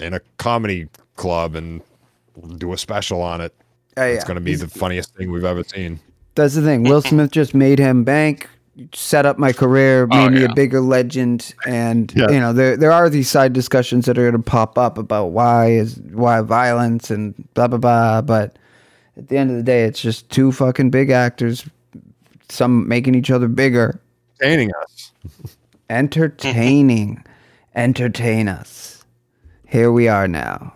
[0.00, 1.80] in a comedy club and
[2.58, 3.52] do a special on it.
[3.98, 4.28] Uh, It's yeah.
[4.28, 5.98] gonna be the funniest thing we've ever seen.
[6.36, 6.84] That's the thing.
[6.84, 8.48] Will Smith just made him bank,
[8.94, 10.50] set up my career, oh, made Oh, me yeah.
[10.50, 12.30] a bigger legend, and Yeah.
[12.30, 15.26] you know there there are these side discussions that are going to pop up about
[15.32, 18.20] why is why violence and blah blah blah.
[18.22, 18.56] But
[19.16, 21.66] at the end of the day, it's just two fucking big actors,
[22.48, 23.98] some making each other bigger,
[24.40, 25.12] Entertaining us.
[25.88, 27.24] entertaining,
[27.74, 29.04] entertain us.
[29.66, 30.74] Here we are now.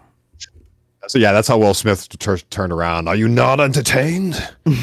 [1.11, 3.09] So yeah, that's how Will Smith tur turned around.
[3.09, 4.49] Are you not entertained?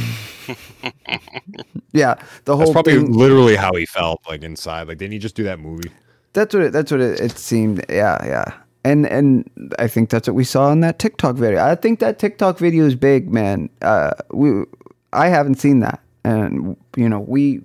[1.93, 3.11] Yeah, the whole That's probably thing.
[3.11, 4.87] literally how he felt like inside.
[4.87, 5.89] Like, didn't he just do that movie?
[6.33, 7.83] That's what it, that's what it, it seemed.
[7.89, 8.53] Yeah, yeah.
[8.83, 9.49] And and
[9.79, 11.65] I think that's what we saw in that TikTok video.
[11.65, 13.69] I think that TikTok video is big, man.
[13.81, 14.63] Uh, we
[15.11, 17.61] I haven't seen that, and you know we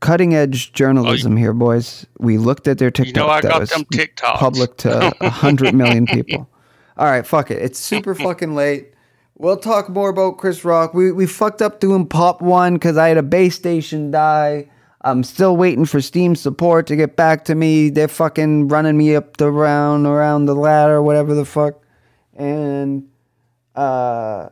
[0.00, 2.04] cutting edge journalism here, boys.
[2.18, 3.16] We looked at their TikTok.
[3.16, 4.34] You know I got them TikToks.
[4.34, 6.49] public to a hundred million people.
[7.00, 7.62] All right, fuck it.
[7.62, 8.92] It's super fucking late.
[9.38, 10.92] We'll talk more about Chris Rock.
[10.92, 14.68] We we fucked up doing Pop One because I had a base station die.
[15.00, 17.88] I'm still waiting for Steam support to get back to me.
[17.88, 21.82] They're fucking running me up the round around the ladder, whatever the fuck.
[22.34, 23.08] And
[23.74, 24.50] uh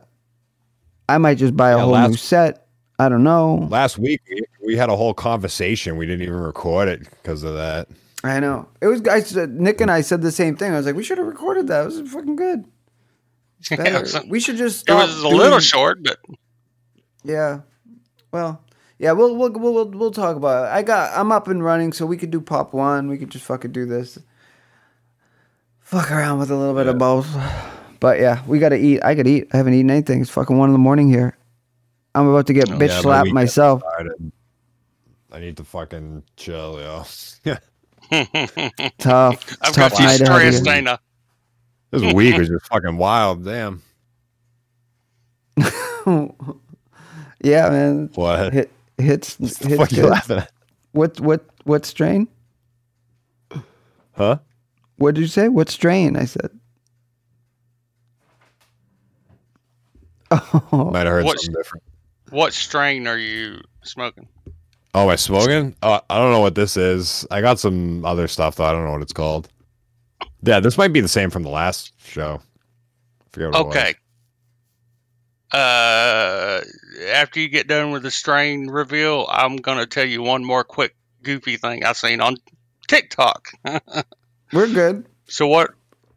[1.07, 2.65] I might just buy a Yeah, whole new set.
[2.97, 3.67] I don't know.
[3.69, 5.97] Last week we, we had a whole conversation.
[5.97, 7.87] We didn't even record it because of that.
[8.23, 8.67] I know.
[8.81, 10.73] It was guys Nick and I said the same thing.
[10.73, 11.81] I was like, we should have recorded that.
[11.83, 12.65] It was fucking good.
[13.71, 16.17] Yeah, was- we should just It was a little short, but
[17.23, 17.61] Yeah.
[18.31, 18.61] Well,
[18.97, 20.69] yeah, we'll we'll we'll we'll, we'll talk about it.
[20.75, 23.07] I got I'm up and running, so we could do pop one.
[23.09, 24.17] We could just fucking do this.
[25.79, 27.27] Fuck around with a little bit of both.
[27.99, 29.01] But yeah, we gotta eat.
[29.03, 29.47] I gotta eat.
[29.53, 30.21] I haven't eaten anything.
[30.21, 31.35] It's fucking one in the morning here.
[32.15, 33.81] I'm about to get Oh, bitch yeah, slapped myself.
[35.31, 37.03] I need to fucking chill, yo.
[37.43, 37.59] Yeah.
[38.09, 39.57] Tough.
[39.61, 40.71] I've tough got you night ahead of stressed, you.
[40.71, 40.97] ain't I?
[41.91, 43.43] This week was just fucking wild.
[43.45, 43.81] Damn.
[47.43, 48.09] yeah, man.
[48.15, 48.53] What?
[48.53, 50.51] Hit hits the hits fuck you laughing at?
[50.91, 52.27] What what what strain?
[54.13, 54.37] Huh?
[54.97, 55.47] What did you say?
[55.49, 56.15] What strain?
[56.17, 56.49] I said.
[60.31, 61.83] Oh, Might have heard What's- something different.
[62.29, 64.27] what strain are you smoking?
[64.93, 65.75] Oh, am I smoking?
[65.83, 67.25] Uh, I don't know what this is.
[67.29, 68.65] I got some other stuff though.
[68.65, 69.49] I don't know what it's called.
[70.41, 72.41] Yeah, this might be the same from the last show.
[73.31, 73.75] Forget what it was.
[73.75, 73.95] Okay.
[75.51, 76.61] Uh,
[77.11, 80.95] after you get done with the strain reveal, I'm gonna tell you one more quick
[81.23, 82.37] goofy thing I've seen on
[82.87, 83.49] TikTok.
[84.53, 85.05] we're good.
[85.27, 85.71] so what?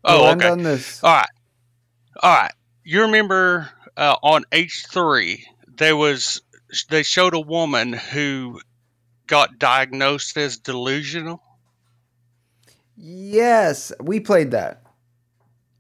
[0.04, 0.48] We'll Oh, okay.
[0.48, 1.02] on this.
[1.02, 1.28] All right.
[2.22, 2.52] All right.
[2.84, 5.42] You remember uh, on H3
[5.76, 6.42] there was
[6.88, 8.60] they showed a woman who
[9.26, 11.42] got diagnosed as delusional.
[12.96, 14.82] Yes, we played that.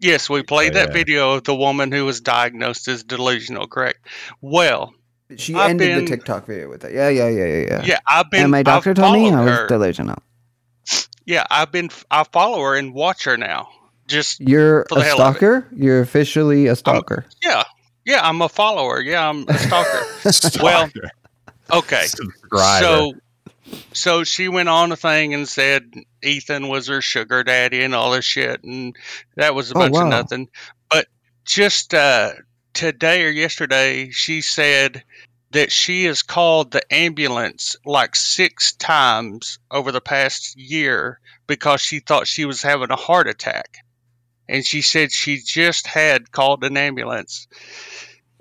[0.00, 0.92] Yes, we played Oh, that yeah.
[0.94, 4.06] video of the woman who was diagnosed as delusional, correct?
[4.40, 4.94] Well,
[5.36, 6.92] She I've ended been- the TikTok video with that.
[6.92, 7.82] Yeah, yeah, yeah, yeah, yeah.
[7.84, 9.66] yeah, I've been and my I've doctor told me I was her.
[9.68, 10.18] delusional.
[11.24, 13.68] Yeah, I've been I follow her and watch her now.
[14.08, 15.38] Just You're For the a hell of it.
[15.38, 15.68] stalker.
[15.74, 17.24] You're officially a oh, stalker.
[17.42, 17.62] yeah,
[18.04, 19.00] yeah, I'm a follower.
[19.00, 20.60] Yeah, I'm a stalker.
[20.62, 20.90] well,
[21.72, 22.06] okay.
[22.80, 23.12] So,
[23.92, 25.92] so she went on a thing and said
[26.22, 28.94] Ethan was her sugar daddy and all this shit, and
[29.36, 30.02] that was a Oh, bunch wow.
[30.04, 30.48] of nothing.
[30.90, 31.06] But
[31.44, 32.32] just uh,
[32.74, 35.02] today or yesterday, she said
[35.52, 42.00] that she has called the ambulance like six times over the past year because she
[42.00, 43.76] thought she was having a heart attack.
[44.52, 47.48] And she said she just had called an ambulance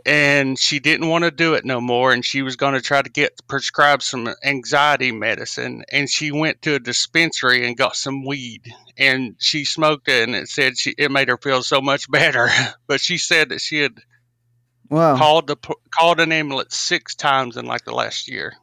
[0.06, 3.02] and she didn't want to do it no more and she was going to try
[3.02, 8.26] to get prescribed some anxiety medicine and she went to a dispensary and got some
[8.26, 8.62] weed
[8.98, 12.50] and she smoked it and it said she it made her feel so much better
[12.88, 13.94] but she said that she had
[14.90, 15.16] Wow.
[15.18, 15.56] called the
[15.98, 18.54] called an ambulance six times in like the last year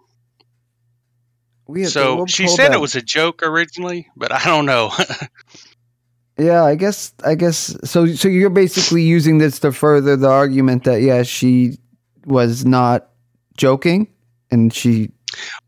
[1.85, 2.75] so she said that.
[2.77, 4.91] it was a joke originally but i don't know
[6.39, 7.13] Yeah, I guess.
[7.25, 7.77] I guess.
[7.85, 11.79] So, so you're basically using this to further the argument that yeah, she
[12.27, 13.09] was not
[13.57, 14.07] joking,
[14.51, 15.11] and she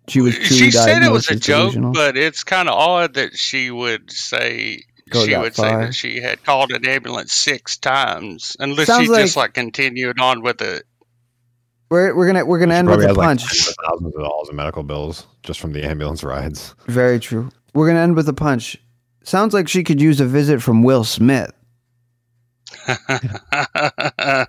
[0.08, 3.36] she was truly she said it was a joke but it's kind of odd that
[3.36, 7.76] she would say Go she that would say that she had called an ambulance six
[7.76, 10.84] times unless Sounds she just like- like continued on with it
[11.90, 13.74] We're we're gonna we're gonna end with Probably a has like punch.
[13.86, 16.74] thousands of dollars in medical bills just from the ambulance rides.
[16.86, 17.50] Very true.
[17.74, 18.76] We're gonna end with a punch.
[19.22, 21.52] Sounds like she could use a visit from Will Smith.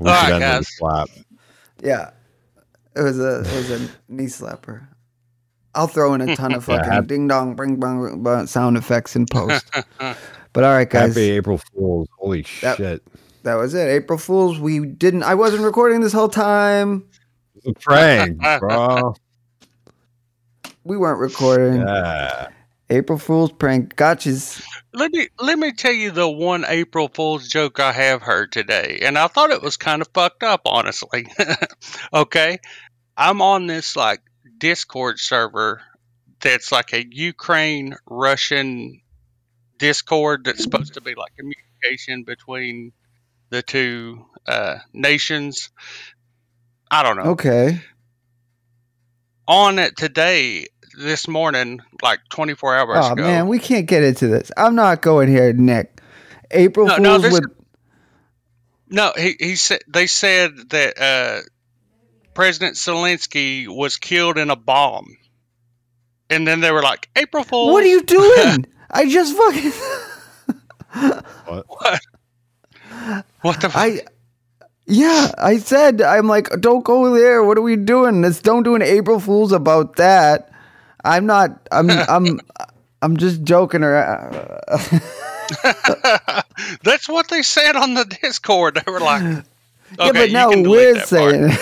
[0.00, 0.76] We All should oh, right, end with a guys.
[0.76, 1.08] slap.
[1.82, 2.10] Yeah,
[2.96, 4.88] it was a it was a knee slapper.
[5.74, 9.14] I'll throw in a ton of fucking hap- ding dong, bring bong, bong sound effects
[9.16, 9.64] in post.
[10.52, 12.06] But all right, guys, Happy April Fools.
[12.16, 13.02] Holy That- shit.
[13.42, 13.88] that was it.
[13.88, 14.58] April Fools.
[14.60, 15.24] We didn't.
[15.24, 17.08] I wasn't recording this whole time.
[17.56, 19.14] It's a prank, bro.
[20.84, 21.80] We weren't recording.
[21.80, 22.48] Yeah.
[22.90, 23.96] April Fools prank.
[23.96, 24.62] Gotchas.
[24.92, 29.00] let me let me tell you the one April Fool's joke I have heard today,
[29.02, 31.26] and I thought it was kind of fucked up, honestly.
[32.12, 32.58] okay,
[33.16, 34.20] I'm on this like
[34.58, 35.82] Discord server
[36.40, 39.00] that's like a Ukraine Russian
[39.78, 42.92] Discord that's supposed to be like communication between
[43.50, 45.70] the two uh, nations.
[46.90, 47.30] I don't know.
[47.32, 47.80] Okay.
[49.46, 50.66] On it today,
[50.98, 53.22] this morning, like 24 hours Oh ago.
[53.22, 54.50] man, we can't get into this.
[54.56, 56.00] I'm not going here, Nick.
[56.50, 57.44] April No, Fools no, this would.
[58.90, 61.40] No, he he said they said that uh,
[62.34, 65.16] President Zelensky was killed in a bomb,
[66.30, 68.66] and then they were like, "April Fools." What are you doing?
[68.90, 69.72] I just fucking.
[71.46, 71.66] What?
[71.68, 72.00] What?
[73.42, 73.70] What the?
[73.74, 74.00] I.
[74.86, 77.42] Yeah, I said I'm like, don't go there.
[77.42, 78.20] What are we doing?
[78.22, 80.50] Let's don't do an April Fools about that.
[81.04, 81.68] I'm not.
[81.70, 81.90] I'm.
[82.08, 82.40] I'm.
[83.02, 84.32] I'm just joking around.
[86.82, 88.76] That's what they said on the Discord.
[88.76, 89.42] They were like, okay,
[89.98, 91.52] yeah, but you now we're saying.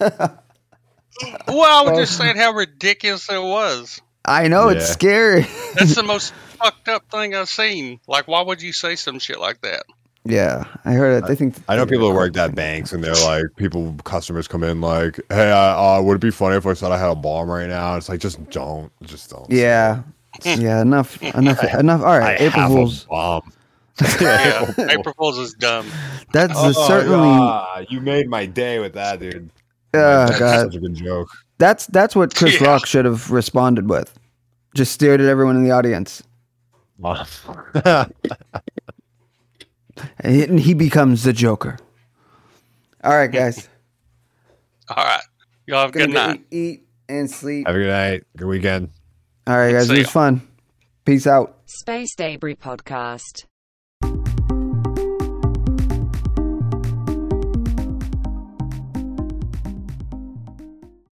[1.46, 2.24] Well, I was just oh.
[2.24, 4.02] saying how ridiculous it was.
[4.24, 5.46] I know it's scary.
[5.74, 8.00] That's the most fucked up thing I've seen.
[8.08, 9.84] Like, why would you say some shit like that?
[10.24, 11.30] Yeah, I heard it.
[11.30, 11.56] I think.
[11.68, 15.20] I know people who worked at banks and they're like, people, customers come in like,
[15.30, 15.56] hey, uh,
[15.98, 17.96] uh, would it be funny if I said I had a bomb right now?
[17.96, 19.50] It's like, just don't, just don't.
[19.50, 20.02] Yeah.
[20.44, 20.80] Yeah.
[20.82, 21.22] Enough.
[21.22, 21.62] Enough.
[21.74, 22.00] Enough.
[22.00, 22.36] All I.
[22.40, 23.04] April Fools.
[23.04, 23.52] bomb.
[24.20, 25.86] Yeah, April Fools is dumb.
[26.32, 27.16] That's Oh, certainly.
[27.16, 29.50] God, you made my day with that, dude.
[29.92, 30.60] Oh, That's God.
[30.66, 31.28] such a good joke.
[31.58, 32.66] That's that's what Chris Yeah.
[32.66, 34.18] Rock should have responded with.
[34.74, 36.20] Just stared at everyone in the audience,
[40.20, 41.78] and he, becomes the Joker.
[43.02, 43.68] All right, guys.
[44.88, 45.22] All right.
[45.66, 46.44] Y'all have a good night.
[46.50, 47.66] Eat, eat and sleep.
[47.66, 48.24] Have a good night.
[48.36, 48.90] Good weekend.
[49.46, 49.88] All right, guys.
[49.88, 50.10] See It was ya.
[50.12, 50.48] fun.
[51.04, 51.58] Peace out.
[51.66, 53.44] Space Debris Podcast.